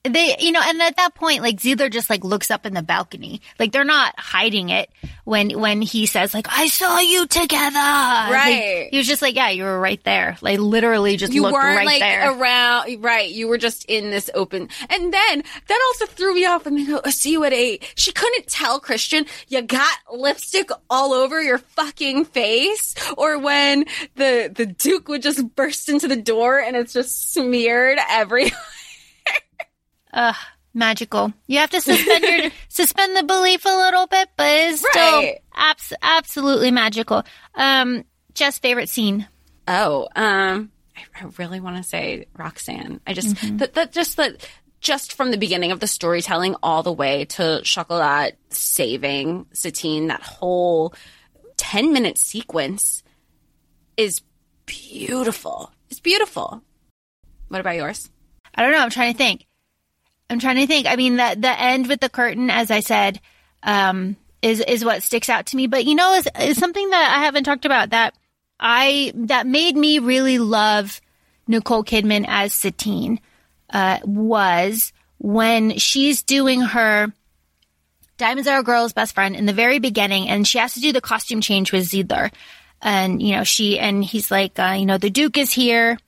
They 0.05 0.37
you 0.39 0.53
know 0.53 0.61
and 0.63 0.83
at 0.83 0.97
that 0.97 1.15
point 1.15 1.41
like 1.41 1.57
Zidler 1.57 1.91
just 1.91 2.11
like 2.11 2.25
looks 2.25 2.51
up 2.51 2.67
in 2.67 2.75
the 2.75 2.83
balcony. 2.83 3.41
Like 3.59 3.73
they're 3.73 3.85
not 3.85 4.15
hiding 4.19 4.69
it 4.69 4.91
when 5.25 5.59
when 5.59 5.81
he 5.81 6.05
says 6.05 6.35
like 6.35 6.47
I 6.51 6.69
saw 6.69 6.99
you 6.99 7.27
together. 7.27 7.75
Right. 7.75 8.83
Like, 8.83 8.91
he 8.91 8.99
was 8.99 9.07
just 9.07 9.23
like 9.23 9.35
yeah 9.35 9.49
you 9.49 9.65
were 9.65 9.81
right 9.81 10.03
there. 10.05 10.37
Like 10.43 10.59
literally 10.59 11.17
just 11.17 11.33
you 11.33 11.41
looked 11.41 11.55
weren't 11.55 11.79
right 11.79 11.87
like 11.87 12.01
there. 12.01 12.39
around 12.39 13.03
right 13.03 13.31
you 13.31 13.49
were 13.49 13.57
just 13.57 13.87
in 13.87 14.11
this 14.11 14.29
open. 14.35 14.69
And 14.91 15.15
then 15.15 15.43
that 15.69 15.85
also 15.89 16.05
threw 16.05 16.35
me 16.35 16.45
off 16.45 16.67
and 16.67 16.77
they 16.77 16.85
go 16.85 17.01
"I'll 17.03 17.11
see 17.11 17.33
you 17.33 17.45
at 17.45 17.55
eight. 17.55 17.91
She 17.97 18.13
couldn't 18.13 18.47
tell 18.47 18.81
christian 18.81 19.25
you 19.49 19.63
got 19.63 19.97
lipstick 20.13 20.69
all 20.91 21.15
over 21.15 21.43
your 21.43 21.57
fucking 21.59 22.27
face? 22.27 22.95
Or 23.17 23.39
when 23.39 23.87
the 24.17 24.53
the 24.55 24.67
duke 24.67 25.09
would 25.09 25.23
just 25.23 25.57
burst 25.57 25.89
into 25.89 26.09
the 26.09 26.17
door 26.21 26.59
and 26.59 26.77
it's 26.77 26.93
just 26.93 27.33
smeared 27.33 27.99
every 28.11 28.53
Ugh, 30.15 30.35
magical 30.73 31.33
you 31.47 31.59
have 31.59 31.71
to 31.71 31.81
suspend 31.81 32.25
your 32.25 32.51
suspend 32.69 33.17
the 33.17 33.23
belief 33.23 33.65
a 33.65 33.69
little 33.69 34.07
bit 34.09 34.29
but 34.37 34.47
it's 34.49 34.79
still 34.81 35.13
Right. 35.21 35.39
abs- 35.55 35.93
absolutely 36.03 36.71
magical 36.71 37.23
um 37.55 38.05
Jess 38.35 38.59
favorite 38.59 38.89
scene 38.89 39.29
Oh, 39.67 40.09
um, 40.15 40.71
I, 40.95 41.25
I 41.25 41.31
really 41.39 41.59
want 41.59 41.79
to 41.79 41.83
say 41.83 42.27
Roxanne. 42.37 43.01
I 43.07 43.15
just 43.15 43.35
that 43.59 43.73
that 43.73 43.93
just 43.93 44.19
that 44.19 44.47
just 44.83 45.15
from 45.15 45.31
the 45.31 45.39
beginning 45.39 45.73
of 45.73 45.81
the 45.81 45.87
storytelling 45.87 46.55
all 46.63 46.83
the 46.83 46.93
way 46.93 47.25
to 47.25 47.63
Chocolat 47.65 48.37
saving 48.51 49.47
Satine, 49.55 50.09
that 50.09 50.21
whole 50.21 50.93
ten 51.57 51.95
minute 51.95 52.19
sequence 52.19 53.03
is 53.97 54.21
beautiful. 54.67 55.73
It's 55.89 56.01
beautiful. 56.01 56.63
What 57.49 57.61
about 57.61 57.77
yours? 57.77 58.11
I 58.55 58.63
don't 58.63 58.73
know 58.73 58.79
I'm 58.81 58.91
trying 58.91 59.13
to 59.13 59.19
think 59.19 59.47
I'm 60.31 60.39
trying 60.39 60.57
to 60.57 60.67
think. 60.67 60.87
I 60.87 60.97
mean, 60.97 61.17
the 61.17 61.37
the 61.39 61.61
end 61.61 61.87
with 61.89 62.01
the 62.01 62.09
curtain, 62.09 62.51
as 62.51 62.71
I 62.71 62.81
said, 62.81 63.21
um, 63.63 64.17
is 64.43 64.61
is 64.61 64.85
what 64.85 65.03
sticks 65.03 65.29
out 65.29 65.47
to 65.47 65.57
me. 65.57 65.67
But 65.67 65.85
you 65.85 65.95
know, 65.95 66.15
is, 66.15 66.59
something 66.59 66.91
that 66.91 67.15
I 67.17 67.25
haven't 67.25 67.45
talked 67.45 67.65
about 67.65 67.91
that 67.91 68.15
I 68.59 69.13
that 69.15 69.47
made 69.47 69.77
me 69.77 69.99
really 69.99 70.39
love 70.39 71.01
Nicole 71.47 71.85
Kidman 71.85 72.25
as 72.27 72.53
Satine 72.53 73.21
uh, 73.71 73.99
was 74.05 74.93
when 75.19 75.79
she's 75.79 76.23
doing 76.23 76.61
her 76.61 77.13
Diamonds 78.17 78.49
Are 78.49 78.61
a 78.61 78.63
Girl's 78.63 78.93
Best 78.93 79.15
Friend 79.15 79.35
in 79.35 79.47
the 79.47 79.53
very 79.53 79.79
beginning, 79.79 80.29
and 80.29 80.47
she 80.47 80.59
has 80.59 80.75
to 80.75 80.81
do 80.81 80.93
the 80.93 81.01
costume 81.01 81.41
change 81.41 81.73
with 81.73 81.89
Zidler. 81.89 82.31
And, 82.81 83.23
you 83.23 83.35
know, 83.35 83.45
she, 83.45 83.79
and 83.79 84.05
he's 84.05 84.31
like, 84.31 84.59
uh, 84.59 84.77
you 84.79 84.87
know, 84.87 84.99
the 84.99 85.11
Duke 85.11 85.39
is 85.39 85.51
here. 85.51 85.99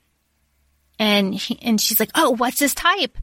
And 0.99 1.33
he, 1.33 1.59
and 1.61 1.81
she's 1.81 1.99
like, 1.99 2.11
oh, 2.15 2.31
what's 2.31 2.59
his 2.59 2.73
type? 2.73 3.17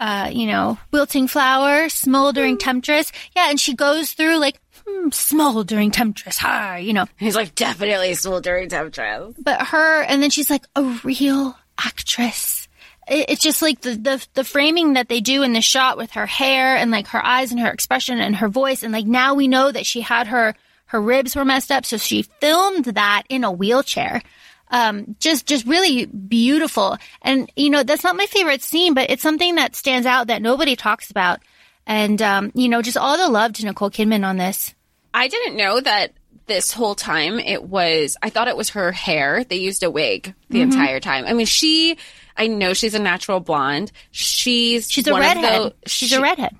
Uh, 0.00 0.30
you 0.32 0.46
know, 0.46 0.78
wilting 0.92 1.26
flower, 1.26 1.88
smoldering 1.88 2.56
temptress. 2.56 3.10
Yeah. 3.34 3.50
And 3.50 3.58
she 3.58 3.74
goes 3.74 4.12
through 4.12 4.38
like, 4.38 4.60
hmm, 4.86 5.08
smoldering 5.10 5.90
temptress. 5.90 6.38
Ha, 6.38 6.76
you 6.76 6.92
know. 6.92 7.06
He's 7.16 7.34
like, 7.34 7.56
definitely 7.56 8.14
smoldering 8.14 8.68
temptress. 8.68 9.34
But 9.40 9.60
her, 9.60 10.02
and 10.04 10.22
then 10.22 10.30
she's 10.30 10.50
like, 10.50 10.64
a 10.76 10.84
real 11.02 11.58
actress. 11.76 12.68
It, 13.08 13.30
it's 13.30 13.42
just 13.42 13.60
like 13.60 13.80
the, 13.80 13.96
the, 13.96 14.26
the 14.34 14.44
framing 14.44 14.92
that 14.92 15.08
they 15.08 15.20
do 15.20 15.42
in 15.42 15.52
the 15.52 15.60
shot 15.60 15.96
with 15.96 16.12
her 16.12 16.26
hair 16.26 16.76
and 16.76 16.92
like 16.92 17.08
her 17.08 17.24
eyes 17.24 17.50
and 17.50 17.60
her 17.60 17.70
expression 17.70 18.20
and 18.20 18.36
her 18.36 18.48
voice. 18.48 18.84
And 18.84 18.92
like 18.92 19.06
now 19.06 19.34
we 19.34 19.48
know 19.48 19.72
that 19.72 19.84
she 19.84 20.00
had 20.00 20.28
her, 20.28 20.54
her 20.86 21.00
ribs 21.00 21.34
were 21.34 21.44
messed 21.44 21.72
up. 21.72 21.84
So 21.84 21.96
she 21.96 22.22
filmed 22.40 22.84
that 22.84 23.24
in 23.28 23.42
a 23.42 23.50
wheelchair. 23.50 24.22
Um, 24.70 25.16
just, 25.18 25.46
just 25.46 25.66
really 25.66 26.06
beautiful. 26.06 26.96
And, 27.22 27.50
you 27.56 27.70
know, 27.70 27.82
that's 27.82 28.04
not 28.04 28.16
my 28.16 28.26
favorite 28.26 28.62
scene, 28.62 28.94
but 28.94 29.10
it's 29.10 29.22
something 29.22 29.54
that 29.54 29.74
stands 29.76 30.06
out 30.06 30.26
that 30.26 30.42
nobody 30.42 30.76
talks 30.76 31.10
about. 31.10 31.40
And, 31.86 32.20
um, 32.20 32.52
you 32.54 32.68
know, 32.68 32.82
just 32.82 32.96
all 32.98 33.16
the 33.16 33.28
love 33.28 33.54
to 33.54 33.64
Nicole 33.64 33.90
Kidman 33.90 34.26
on 34.26 34.36
this. 34.36 34.74
I 35.14 35.28
didn't 35.28 35.56
know 35.56 35.80
that 35.80 36.12
this 36.46 36.72
whole 36.72 36.94
time 36.94 37.38
it 37.38 37.62
was, 37.62 38.16
I 38.22 38.28
thought 38.30 38.48
it 38.48 38.56
was 38.56 38.70
her 38.70 38.92
hair. 38.92 39.44
They 39.44 39.56
used 39.56 39.82
a 39.82 39.90
wig 39.90 40.34
the 40.50 40.60
Mm-hmm. 40.60 40.70
entire 40.72 41.00
time. 41.00 41.24
I 41.26 41.32
mean, 41.32 41.46
she, 41.46 41.96
I 42.36 42.46
know 42.46 42.74
she's 42.74 42.94
a 42.94 42.98
natural 42.98 43.40
blonde. 43.40 43.90
She's, 44.10 44.90
She's 44.90 45.06
a 45.06 45.12
one 45.12 45.22
of 45.22 45.26
redhead. 45.28 45.62
the- 45.82 45.88
She's 45.88 46.10
she- 46.10 46.14
a 46.16 46.20
redhead. 46.20 46.54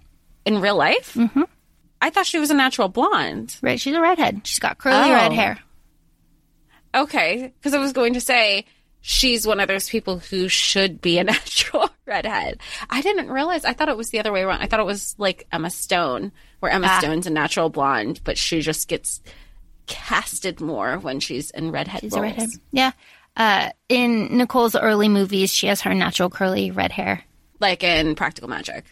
In 0.46 0.60
real 0.62 0.76
life? 0.76 1.12
Mm-hmm. 1.14 1.42
I 2.00 2.08
thought 2.10 2.24
she 2.26 2.38
was 2.38 2.50
a 2.50 2.54
natural 2.54 2.88
blonde. 2.88 3.56
Right. 3.60 3.78
She's 3.78 3.94
a 3.94 4.00
redhead. 4.00 4.40
She's 4.46 4.58
got 4.60 4.78
curly 4.78 5.10
Oh. 5.10 5.14
red 5.14 5.32
hair. 5.32 5.58
Okay. 7.02 7.52
Because 7.58 7.74
I 7.74 7.78
was 7.78 7.92
going 7.92 8.14
to 8.14 8.20
say, 8.20 8.64
she's 9.00 9.46
one 9.46 9.60
of 9.60 9.68
those 9.68 9.88
people 9.88 10.18
who 10.18 10.48
should 10.48 11.00
be 11.00 11.18
a 11.18 11.24
natural 11.32 11.88
redhead. 12.06 12.60
I 12.90 13.00
didn't 13.02 13.30
realize. 13.30 13.64
I 13.64 13.72
thought 13.72 13.88
it 13.88 13.96
was 13.96 14.10
the 14.10 14.18
other 14.20 14.32
way 14.32 14.42
around. 14.42 14.60
I 14.62 14.66
thought 14.66 14.80
it 14.80 14.86
was 14.86 15.14
like 15.18 15.46
Emma 15.52 15.70
Stone, 15.70 16.32
where 16.60 16.72
Emma 16.72 16.86
Ah. 16.90 16.98
Stone's 17.00 17.26
a 17.26 17.30
natural 17.30 17.70
blonde, 17.70 18.20
but 18.24 18.36
she 18.38 18.60
just 18.60 18.88
gets 18.88 19.20
casted 19.86 20.60
more 20.60 20.98
when 20.98 21.20
she's 21.20 21.50
in 21.50 21.70
redhead 21.72 22.00
She's 22.00 22.12
roles. 22.12 22.22
a 22.24 22.26
redhead. 22.28 22.48
Yeah. 22.72 22.92
Uh, 23.36 23.70
in 23.88 24.36
Nicole's 24.36 24.74
early 24.74 25.08
movies, 25.08 25.54
she 25.54 25.68
has 25.68 25.80
her 25.82 25.94
natural 25.94 26.28
curly 26.28 26.70
red 26.70 26.92
hair. 26.92 27.22
Like 27.60 27.82
in 27.84 28.14
Practical 28.14 28.48
Magic. 28.48 28.84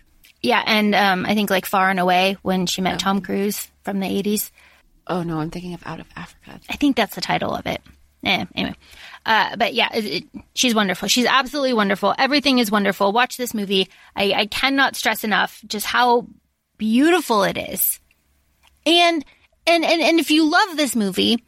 Yeah, 0.43 0.63
and 0.65 0.95
um, 0.95 1.27
I 1.27 1.35
think 1.35 1.51
like 1.51 1.67
Far 1.67 1.91
and 1.91 1.99
Away 1.99 2.37
when 2.43 2.67
she 2.67 2.81
met 2.81 2.99
Tom 3.01 3.21
Cruise 3.21 3.69
from 3.83 3.99
the 4.01 4.07
eighties. 4.07 4.53
Oh 5.09 5.23
no, 5.23 5.39
I'm 5.41 5.51
thinking 5.51 5.75
of 5.75 5.85
Out 5.87 5.99
of 6.01 6.07
Africa. 6.15 6.61
I 6.71 6.77
think 6.77 6.97
that's 6.97 7.15
the 7.15 7.21
title 7.21 7.55
of 7.55 7.67
it. 7.67 7.81
Eh, 8.27 8.45
anyway, 8.57 8.77
uh, 9.25 9.55
but 9.55 9.73
yeah, 9.73 9.89
it, 9.95 10.05
it, 10.05 10.25
she's 10.55 10.75
wonderful. 10.75 11.07
She's 11.07 11.27
absolutely 11.27 11.75
wonderful. 11.75 12.13
Everything 12.19 12.59
is 12.59 12.73
wonderful. 12.73 13.13
Watch 13.13 13.37
this 13.37 13.55
movie. 13.55 13.89
I, 14.17 14.33
I 14.33 14.47
cannot 14.47 14.97
stress 14.97 15.23
enough 15.23 15.63
just 15.69 15.87
how 15.87 16.27
beautiful 16.77 17.45
it 17.45 17.57
is. 17.57 18.01
And 18.85 19.25
and 19.65 19.85
and 19.85 20.03
and 20.03 20.19
if 20.19 20.33
you 20.33 20.51
love 20.51 20.77
this 20.77 20.97
movie, 20.97 21.45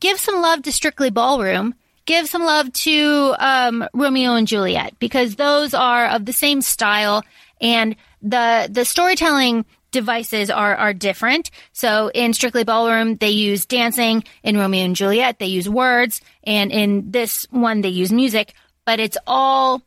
give 0.00 0.18
some 0.18 0.42
love 0.42 0.62
to 0.62 0.72
Strictly 0.72 1.10
Ballroom. 1.10 1.74
Give 2.04 2.26
some 2.26 2.42
love 2.42 2.72
to 2.72 3.34
um, 3.38 3.86
Romeo 3.94 4.34
and 4.34 4.48
Juliet 4.48 4.98
because 4.98 5.36
those 5.36 5.74
are 5.74 6.06
of 6.06 6.24
the 6.24 6.32
same 6.32 6.62
style, 6.62 7.22
and 7.60 7.94
the 8.22 8.68
the 8.68 8.84
storytelling 8.84 9.66
devices 9.90 10.50
are 10.50 10.76
are 10.76 10.94
different. 10.94 11.50
So 11.72 12.10
in 12.14 12.32
Strictly 12.32 12.64
Ballroom, 12.64 13.16
they 13.16 13.30
use 13.30 13.66
dancing. 13.66 14.24
In 14.42 14.56
Romeo 14.56 14.84
and 14.84 14.96
Juliet, 14.96 15.38
they 15.38 15.46
use 15.46 15.68
words, 15.68 16.20
and 16.44 16.70
in 16.72 17.10
this 17.10 17.46
one, 17.50 17.80
they 17.80 17.88
use 17.88 18.12
music. 18.12 18.54
But 18.84 19.00
it's 19.00 19.18
all 19.26 19.82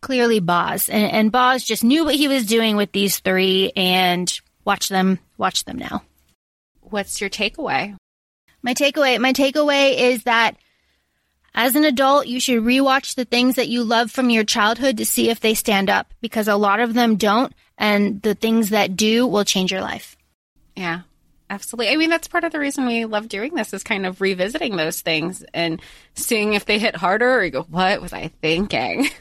clearly 0.00 0.40
Baz, 0.40 0.88
and, 0.88 1.10
and 1.12 1.32
Baz 1.32 1.64
just 1.64 1.84
knew 1.84 2.04
what 2.04 2.16
he 2.16 2.28
was 2.28 2.46
doing 2.46 2.76
with 2.76 2.92
these 2.92 3.20
three, 3.20 3.72
and 3.76 4.40
watch 4.64 4.88
them, 4.88 5.18
watch 5.38 5.64
them 5.64 5.78
now. 5.78 6.02
What's 6.80 7.20
your 7.20 7.30
takeaway? 7.30 7.96
My 8.62 8.74
takeaway, 8.74 9.18
my 9.18 9.32
takeaway 9.32 9.96
is 9.96 10.24
that 10.24 10.56
as 11.54 11.76
an 11.76 11.84
adult, 11.84 12.26
you 12.26 12.40
should 12.40 12.62
rewatch 12.62 13.14
the 13.14 13.24
things 13.24 13.56
that 13.56 13.68
you 13.68 13.84
love 13.84 14.10
from 14.10 14.30
your 14.30 14.44
childhood 14.44 14.96
to 14.96 15.06
see 15.06 15.28
if 15.28 15.40
they 15.40 15.54
stand 15.54 15.90
up 15.90 16.12
because 16.20 16.48
a 16.48 16.56
lot 16.56 16.80
of 16.80 16.94
them 16.94 17.16
don't. 17.16 17.52
And 17.78 18.22
the 18.22 18.34
things 18.34 18.70
that 18.70 18.96
do 18.96 19.26
will 19.26 19.44
change 19.44 19.72
your 19.72 19.80
life. 19.80 20.16
Yeah, 20.76 21.00
absolutely. 21.50 21.92
I 21.92 21.96
mean, 21.96 22.10
that's 22.10 22.28
part 22.28 22.44
of 22.44 22.52
the 22.52 22.60
reason 22.60 22.86
we 22.86 23.04
love 23.04 23.28
doing 23.28 23.54
this 23.54 23.72
is 23.72 23.82
kind 23.82 24.06
of 24.06 24.20
revisiting 24.20 24.76
those 24.76 25.00
things 25.00 25.44
and 25.54 25.80
seeing 26.14 26.54
if 26.54 26.66
they 26.66 26.78
hit 26.78 26.96
harder 26.96 27.38
or 27.38 27.44
you 27.44 27.50
go, 27.50 27.62
what 27.62 28.00
was 28.00 28.12
I 28.12 28.28
thinking? 28.40 29.08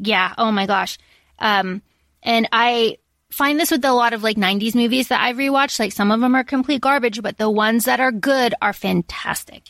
Yeah. 0.00 0.32
Oh 0.38 0.52
my 0.52 0.66
gosh. 0.66 0.98
Um, 1.38 1.82
and 2.22 2.48
I 2.52 2.98
find 3.30 3.58
this 3.58 3.70
with 3.70 3.84
a 3.84 3.92
lot 3.92 4.12
of 4.12 4.22
like 4.22 4.36
90s 4.36 4.74
movies 4.74 5.08
that 5.08 5.20
I've 5.20 5.36
rewatched. 5.36 5.78
Like 5.78 5.92
some 5.92 6.10
of 6.10 6.20
them 6.20 6.34
are 6.34 6.44
complete 6.44 6.80
garbage, 6.80 7.22
but 7.22 7.38
the 7.38 7.50
ones 7.50 7.84
that 7.84 8.00
are 8.00 8.12
good 8.12 8.54
are 8.62 8.72
fantastic. 8.72 9.64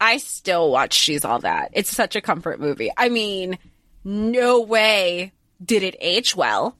I 0.00 0.16
still 0.16 0.70
watch 0.70 0.94
She's 0.94 1.24
All 1.24 1.38
That. 1.40 1.70
It's 1.74 1.94
such 1.94 2.16
a 2.16 2.20
comfort 2.20 2.60
movie. 2.60 2.90
I 2.96 3.08
mean, 3.08 3.58
no 4.04 4.60
way 4.60 5.32
did 5.64 5.82
it 5.82 5.96
age 6.00 6.34
well 6.34 6.76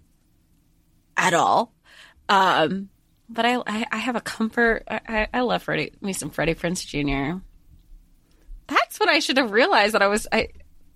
at 1.16 1.34
all. 1.34 1.72
Um, 2.28 2.88
but 3.28 3.44
I, 3.46 3.56
I, 3.66 3.86
I 3.92 3.96
have 3.98 4.16
a 4.16 4.20
comfort. 4.20 4.84
I, 4.88 5.00
I- 5.08 5.28
I 5.34 5.40
love 5.40 5.62
Freddie, 5.62 5.92
me 6.00 6.12
some 6.12 6.30
Freddie 6.30 6.54
Prinze 6.54 6.86
Jr. 6.86 7.38
That's 8.68 8.98
what 9.00 9.08
I 9.08 9.18
should 9.18 9.36
have 9.36 9.50
realized 9.50 9.94
that 9.94 10.02
I 10.02 10.06
was. 10.06 10.26
I 10.32 10.48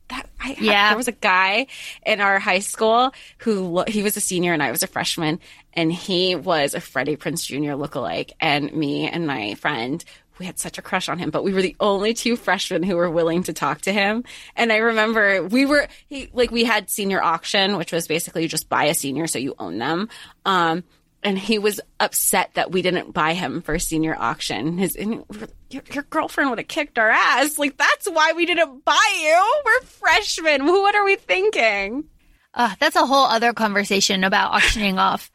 that 0.08 0.28
I 0.40 0.56
Yeah. 0.60 0.90
there 0.90 0.96
was 0.96 1.08
a 1.08 1.12
guy 1.12 1.66
in 2.04 2.20
our 2.20 2.38
high 2.38 2.60
school 2.60 3.12
who 3.38 3.82
he 3.88 4.02
was 4.04 4.16
a 4.16 4.20
senior 4.20 4.52
and 4.52 4.62
I 4.62 4.70
was 4.70 4.82
a 4.82 4.86
freshman, 4.86 5.40
and 5.72 5.92
he 5.92 6.36
was 6.36 6.74
a 6.74 6.80
Freddie 6.80 7.16
Prinze 7.16 7.44
Jr. 7.46 7.72
lookalike, 7.74 8.30
and 8.40 8.72
me 8.72 9.08
and 9.08 9.26
my 9.26 9.54
friend. 9.54 10.04
We 10.38 10.46
had 10.46 10.58
such 10.58 10.78
a 10.78 10.82
crush 10.82 11.08
on 11.08 11.18
him, 11.18 11.30
but 11.30 11.44
we 11.44 11.54
were 11.54 11.62
the 11.62 11.76
only 11.80 12.12
two 12.12 12.36
freshmen 12.36 12.82
who 12.82 12.96
were 12.96 13.10
willing 13.10 13.42
to 13.44 13.52
talk 13.52 13.82
to 13.82 13.92
him. 13.92 14.24
And 14.54 14.72
I 14.72 14.76
remember 14.76 15.44
we 15.44 15.64
were 15.64 15.88
he, 16.08 16.28
like 16.32 16.50
we 16.50 16.64
had 16.64 16.90
senior 16.90 17.22
auction, 17.22 17.76
which 17.76 17.92
was 17.92 18.06
basically 18.06 18.42
you 18.42 18.48
just 18.48 18.68
buy 18.68 18.84
a 18.84 18.94
senior 18.94 19.26
so 19.26 19.38
you 19.38 19.54
own 19.58 19.78
them. 19.78 20.08
Um, 20.44 20.84
and 21.22 21.38
he 21.38 21.58
was 21.58 21.80
upset 21.98 22.50
that 22.54 22.70
we 22.70 22.82
didn't 22.82 23.12
buy 23.12 23.34
him 23.34 23.62
for 23.62 23.78
senior 23.78 24.14
auction. 24.16 24.78
His 24.78 24.94
and 24.94 25.24
your, 25.70 25.82
your 25.92 26.04
girlfriend 26.04 26.50
would 26.50 26.58
have 26.58 26.68
kicked 26.68 26.98
our 26.98 27.10
ass. 27.10 27.58
Like 27.58 27.76
that's 27.76 28.06
why 28.06 28.32
we 28.32 28.46
didn't 28.46 28.84
buy 28.84 29.18
you. 29.20 29.62
We're 29.64 29.86
freshmen. 29.86 30.66
What 30.66 30.94
are 30.94 31.04
we 31.04 31.16
thinking? 31.16 32.04
Uh, 32.54 32.74
that's 32.78 32.96
a 32.96 33.04
whole 33.04 33.26
other 33.26 33.52
conversation 33.52 34.24
about 34.24 34.52
auctioning 34.52 34.98
off. 34.98 35.30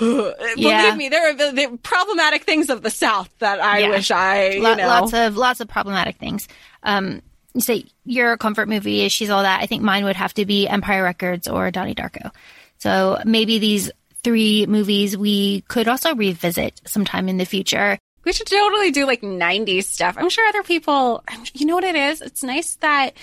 Yeah. 0.56 0.82
Believe 0.82 0.96
me, 0.96 1.08
there 1.08 1.30
are 1.30 1.34
the, 1.34 1.52
the 1.52 1.78
problematic 1.78 2.44
things 2.44 2.70
of 2.70 2.82
the 2.82 2.90
South 2.90 3.28
that 3.38 3.60
I 3.62 3.78
Yeah. 3.80 3.90
wish 3.90 4.10
I 4.10 4.50
you 4.50 4.62
know. 4.62 4.86
Lots 4.86 5.12
of 5.14 5.36
lots 5.36 5.60
of 5.60 5.68
problematic 5.68 6.16
things. 6.16 6.48
Um, 6.82 7.22
you 7.54 7.60
say 7.60 7.84
your 8.04 8.36
comfort 8.36 8.68
movie 8.68 9.04
is 9.04 9.12
She's 9.12 9.30
All 9.30 9.42
That. 9.42 9.60
I 9.62 9.66
think 9.66 9.82
mine 9.82 10.04
would 10.04 10.16
have 10.16 10.34
to 10.34 10.46
be 10.46 10.66
Empire 10.66 11.02
Records 11.02 11.48
or 11.48 11.70
Donnie 11.70 11.94
Darko. 11.94 12.30
So 12.78 13.18
maybe 13.24 13.58
these 13.58 13.90
three 14.24 14.66
movies 14.66 15.16
we 15.16 15.62
could 15.62 15.88
also 15.88 16.14
revisit 16.14 16.80
sometime 16.86 17.28
in 17.28 17.36
the 17.38 17.44
future. 17.44 17.98
We 18.24 18.32
should 18.32 18.46
totally 18.46 18.92
do 18.92 19.04
like 19.04 19.20
90s 19.20 19.84
stuff. 19.84 20.16
I'm 20.16 20.28
sure 20.30 20.46
other 20.48 20.62
people, 20.62 21.24
you 21.54 21.66
know 21.66 21.74
what 21.74 21.82
it 21.84 21.96
is? 21.96 22.22
It's 22.22 22.44
nice 22.44 22.76
that 22.76 23.14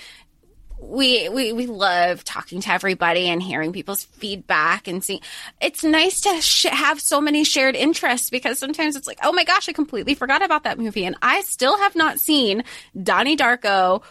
we, 0.82 1.30
we, 1.30 1.54
we 1.54 1.66
love 1.68 2.24
talking 2.24 2.62
to 2.62 2.72
everybody 2.72 3.28
and 3.28 3.42
hearing 3.44 3.74
people's 3.74 4.04
feedback 4.04 4.88
and 4.88 5.04
seeing. 5.04 5.22
It's 5.62 5.84
nice 5.84 6.22
to 6.22 6.42
sh- 6.42 6.66
have 6.66 7.02
so 7.02 7.20
many 7.20 7.44
shared 7.44 7.76
interests 7.76 8.30
because 8.30 8.60
sometimes 8.60 8.96
it's 8.96 9.08
like, 9.08 9.20
oh 9.24 9.32
my 9.32 9.44
gosh, 9.44 9.68
I 9.70 9.74
completely 9.74 10.16
forgot 10.16 10.44
about 10.44 10.64
that 10.64 10.80
movie. 10.80 11.06
And 11.06 11.16
I 11.22 11.42
still 11.42 11.78
have 11.78 11.96
not 11.96 12.20
seen 12.20 12.64
Donnie 13.02 13.38
Darko 13.38 14.04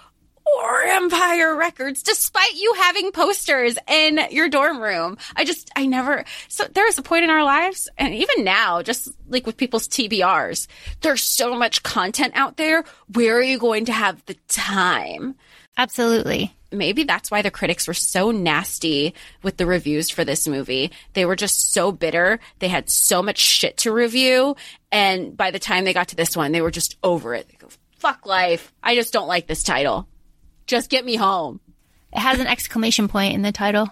or 0.57 0.82
Empire 0.82 1.57
Records, 1.57 2.03
despite 2.03 2.55
you 2.55 2.74
having 2.78 3.12
posters 3.12 3.77
in 3.86 4.20
your 4.31 4.49
dorm 4.49 4.81
room. 4.81 5.19
I 5.36 5.45
just, 5.45 5.70
I 5.77 5.86
never, 5.86 6.24
so 6.49 6.65
there 6.65 6.86
was 6.86 6.99
a 6.99 7.03
point 7.03 7.24
in 7.24 7.31
our 7.31 7.45
lives, 7.45 7.89
and 7.99 8.15
even 8.15 8.45
now, 8.45 8.82
just 8.82 9.09
like 9.28 9.47
with 9.47 9.57
people's 9.57 9.89
TBRs, 9.89 10.66
there's 11.03 11.23
so 11.23 11.55
much 11.55 11.82
content 11.82 12.32
out 12.35 12.57
there. 12.57 12.85
Where 13.12 13.36
are 13.36 13.43
you 13.43 13.59
going 13.59 13.86
to 13.86 13.93
have 13.93 14.24
the 14.27 14.36
time? 14.49 15.35
Absolutely. 15.78 16.55
maybe 16.70 17.05
that's 17.05 17.30
why 17.30 17.40
the 17.40 17.50
critics 17.50 17.86
were 17.88 17.94
so 17.94 18.30
nasty 18.30 19.14
with 19.42 19.56
the 19.56 19.64
reviews 19.64 20.10
for 20.10 20.24
this 20.24 20.46
movie. 20.46 20.90
They 21.14 21.24
were 21.24 21.36
just 21.36 21.72
so 21.72 21.92
bitter. 21.92 22.40
They 22.59 22.68
had 22.68 22.90
so 22.90 23.22
much 23.22 23.38
shit 23.38 23.78
to 23.78 23.92
review. 23.92 24.56
And 24.92 25.34
by 25.36 25.50
the 25.50 25.59
time 25.59 25.84
they 25.84 25.94
got 25.94 26.09
to 26.09 26.16
this 26.16 26.36
one, 26.36 26.52
they 26.52 26.60
were 26.60 26.70
just 26.70 26.96
over 27.02 27.34
it. 27.34 27.48
They 27.48 27.56
go, 27.56 27.68
fuck 27.98 28.26
life. 28.26 28.72
I 28.82 28.96
just 28.96 29.12
don't 29.12 29.28
like 29.28 29.46
this 29.46 29.62
title. 29.62 30.06
Just 30.66 30.90
get 30.90 31.05
me 31.06 31.16
home. 31.16 31.60
It 32.12 32.18
has 32.18 32.40
an 32.40 32.46
exclamation 32.46 33.09
point 33.09 33.34
in 33.34 33.42
the 33.42 33.52
title. 33.52 33.88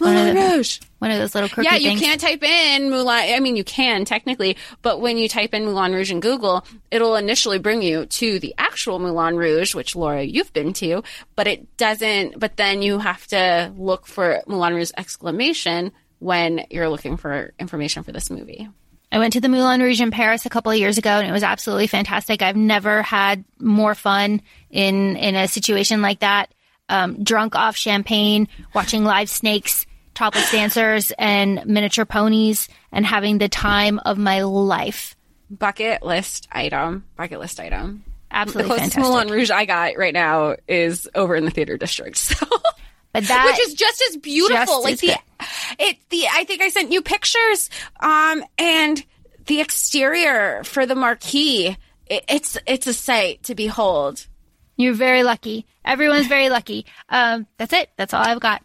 It's 0.00 0.06
Moulin 0.06 0.34
the- 0.34 0.40
Rouge. 0.56 0.78
One 0.98 1.10
of 1.12 1.18
those 1.18 1.34
little 1.34 1.48
quirky 1.48 1.68
Yeah, 1.70 1.76
you 1.76 1.90
things. 1.90 2.00
can't 2.00 2.20
type 2.20 2.42
in 2.42 2.90
Moulin. 2.90 3.08
I 3.34 3.38
mean, 3.40 3.54
you 3.56 3.62
can 3.64 4.04
technically, 4.04 4.56
but 4.82 5.00
when 5.00 5.16
you 5.16 5.28
type 5.28 5.54
in 5.54 5.64
Moulin 5.64 5.92
Rouge 5.92 6.10
in 6.10 6.20
Google, 6.20 6.64
it'll 6.90 7.14
initially 7.16 7.58
bring 7.58 7.82
you 7.82 8.06
to 8.06 8.38
the 8.40 8.54
actual 8.58 8.98
Moulin 8.98 9.36
Rouge, 9.36 9.74
which 9.74 9.94
Laura, 9.94 10.22
you've 10.22 10.52
been 10.52 10.72
to, 10.74 11.02
but 11.36 11.46
it 11.46 11.76
doesn't. 11.76 12.38
But 12.38 12.56
then 12.56 12.82
you 12.82 12.98
have 12.98 13.26
to 13.28 13.72
look 13.76 14.06
for 14.06 14.42
Moulin 14.48 14.74
Rouge 14.74 14.90
exclamation 14.96 15.92
when 16.18 16.66
you're 16.70 16.88
looking 16.88 17.16
for 17.16 17.52
information 17.60 18.02
for 18.02 18.10
this 18.12 18.28
movie. 18.30 18.68
I 19.10 19.18
went 19.20 19.32
to 19.34 19.40
the 19.40 19.48
Moulin 19.48 19.80
Rouge 19.80 20.00
in 20.00 20.10
Paris 20.10 20.44
a 20.46 20.50
couple 20.50 20.70
of 20.72 20.78
years 20.78 20.98
ago, 20.98 21.10
and 21.10 21.28
it 21.28 21.32
was 21.32 21.42
absolutely 21.44 21.86
fantastic. 21.86 22.42
I've 22.42 22.56
never 22.56 23.02
had 23.02 23.44
more 23.58 23.94
fun 23.94 24.42
in 24.70 25.16
in 25.16 25.34
a 25.36 25.46
situation 25.48 26.02
like 26.02 26.20
that. 26.20 26.52
Um, 26.90 27.22
drunk 27.22 27.54
off 27.54 27.76
champagne, 27.76 28.48
watching 28.74 29.04
live 29.04 29.28
snakes, 29.30 29.86
topless 30.18 30.50
dancers, 30.50 31.12
and 31.16 31.64
miniature 31.64 32.04
ponies, 32.04 32.68
and 32.90 33.06
having 33.06 33.38
the 33.38 33.48
time 33.48 34.00
of 34.04 34.18
my 34.18 34.42
life. 34.42 35.14
Bucket 35.48 36.02
list 36.02 36.48
item. 36.50 37.04
Bucket 37.16 37.38
list 37.38 37.60
item. 37.60 38.02
The 38.30 38.36
Absolutely 38.36 38.68
closest 38.68 38.94
fantastic. 38.94 39.12
Moulin 39.12 39.28
Rouge 39.28 39.50
I 39.52 39.64
got 39.64 39.96
right 39.96 40.12
now 40.12 40.56
is 40.66 41.08
over 41.14 41.36
in 41.36 41.44
the 41.44 41.50
theater 41.52 41.76
district. 41.78 42.18
So. 42.38 42.46
but 43.12 43.24
that 43.28 43.46
which 43.46 43.66
is 43.66 43.74
just 43.74 44.02
as 44.10 44.16
beautiful. 44.18 44.58
just 44.58 44.84
like 44.84 44.92
as 44.94 45.00
the 45.00 45.06
good. 45.06 45.18
it 45.78 45.96
the 46.10 46.26
I 46.30 46.44
think 46.44 46.60
I 46.60 46.68
sent 46.68 46.92
you 46.92 47.00
pictures 47.00 47.70
um 48.00 48.44
and 48.58 49.02
the 49.46 49.60
exterior 49.62 50.62
for 50.64 50.84
the 50.84 50.94
marquee. 50.94 51.78
It, 52.06 52.24
it's 52.28 52.58
it's 52.66 52.86
a 52.86 52.92
sight 52.92 53.44
to 53.44 53.54
behold. 53.54 54.26
you're 54.76 54.92
very 54.92 55.22
lucky. 55.22 55.64
Everyone's 55.86 56.26
very 56.26 56.50
lucky. 56.50 56.84
Um, 57.08 57.46
that's 57.56 57.72
it. 57.72 57.88
That's 57.96 58.12
all 58.12 58.22
I've 58.22 58.40
got. 58.40 58.62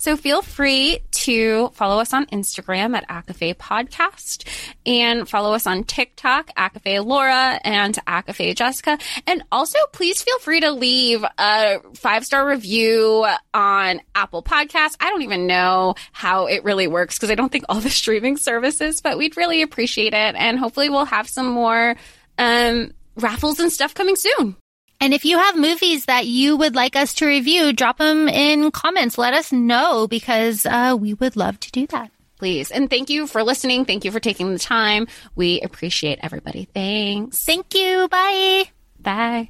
So 0.00 0.16
feel 0.16 0.40
free 0.40 1.00
to 1.10 1.68
follow 1.74 2.00
us 2.00 2.14
on 2.14 2.24
Instagram 2.26 2.96
at 2.96 3.06
ACOFAE 3.08 3.56
Podcast 3.56 4.48
and 4.86 5.28
follow 5.28 5.52
us 5.52 5.66
on 5.66 5.84
TikTok, 5.84 6.50
ACOFAE 6.56 7.04
Laura 7.04 7.60
and 7.62 7.94
ACOFAE 8.06 8.56
Jessica. 8.56 8.96
And 9.26 9.42
also 9.52 9.78
please 9.92 10.22
feel 10.22 10.38
free 10.38 10.60
to 10.60 10.70
leave 10.70 11.22
a 11.36 11.80
five 11.92 12.24
star 12.24 12.48
review 12.48 13.26
on 13.52 14.00
Apple 14.14 14.42
Podcasts. 14.42 14.96
I 15.00 15.10
don't 15.10 15.20
even 15.20 15.46
know 15.46 15.96
how 16.12 16.46
it 16.46 16.64
really 16.64 16.86
works 16.86 17.18
because 17.18 17.30
I 17.30 17.34
don't 17.34 17.52
think 17.52 17.66
all 17.68 17.80
the 17.80 17.90
streaming 17.90 18.38
services, 18.38 19.02
but 19.02 19.18
we'd 19.18 19.36
really 19.36 19.60
appreciate 19.60 20.14
it. 20.14 20.34
And 20.34 20.58
hopefully 20.58 20.88
we'll 20.88 21.04
have 21.04 21.28
some 21.28 21.50
more 21.50 21.94
um, 22.38 22.92
raffles 23.16 23.60
and 23.60 23.70
stuff 23.70 23.94
coming 23.94 24.16
soon. 24.16 24.56
And 25.00 25.14
if 25.14 25.24
you 25.24 25.38
have 25.38 25.56
movies 25.56 26.04
that 26.04 26.26
you 26.26 26.56
would 26.56 26.74
like 26.74 26.94
us 26.94 27.14
to 27.14 27.26
review, 27.26 27.72
drop 27.72 27.98
them 27.98 28.28
in 28.28 28.70
comments. 28.70 29.16
Let 29.16 29.32
us 29.32 29.50
know 29.50 30.06
because 30.06 30.66
uh, 30.66 30.96
we 30.98 31.14
would 31.14 31.36
love 31.36 31.58
to 31.60 31.72
do 31.72 31.86
that. 31.88 32.10
Please. 32.36 32.70
And 32.70 32.88
thank 32.88 33.10
you 33.10 33.26
for 33.26 33.42
listening. 33.42 33.84
Thank 33.84 34.04
you 34.04 34.10
for 34.10 34.20
taking 34.20 34.52
the 34.52 34.58
time. 34.58 35.06
We 35.34 35.60
appreciate 35.60 36.18
everybody. 36.22 36.68
Thanks. 36.72 37.44
Thank 37.44 37.74
you. 37.74 38.08
Bye. 38.08 38.64
Bye. 38.98 39.38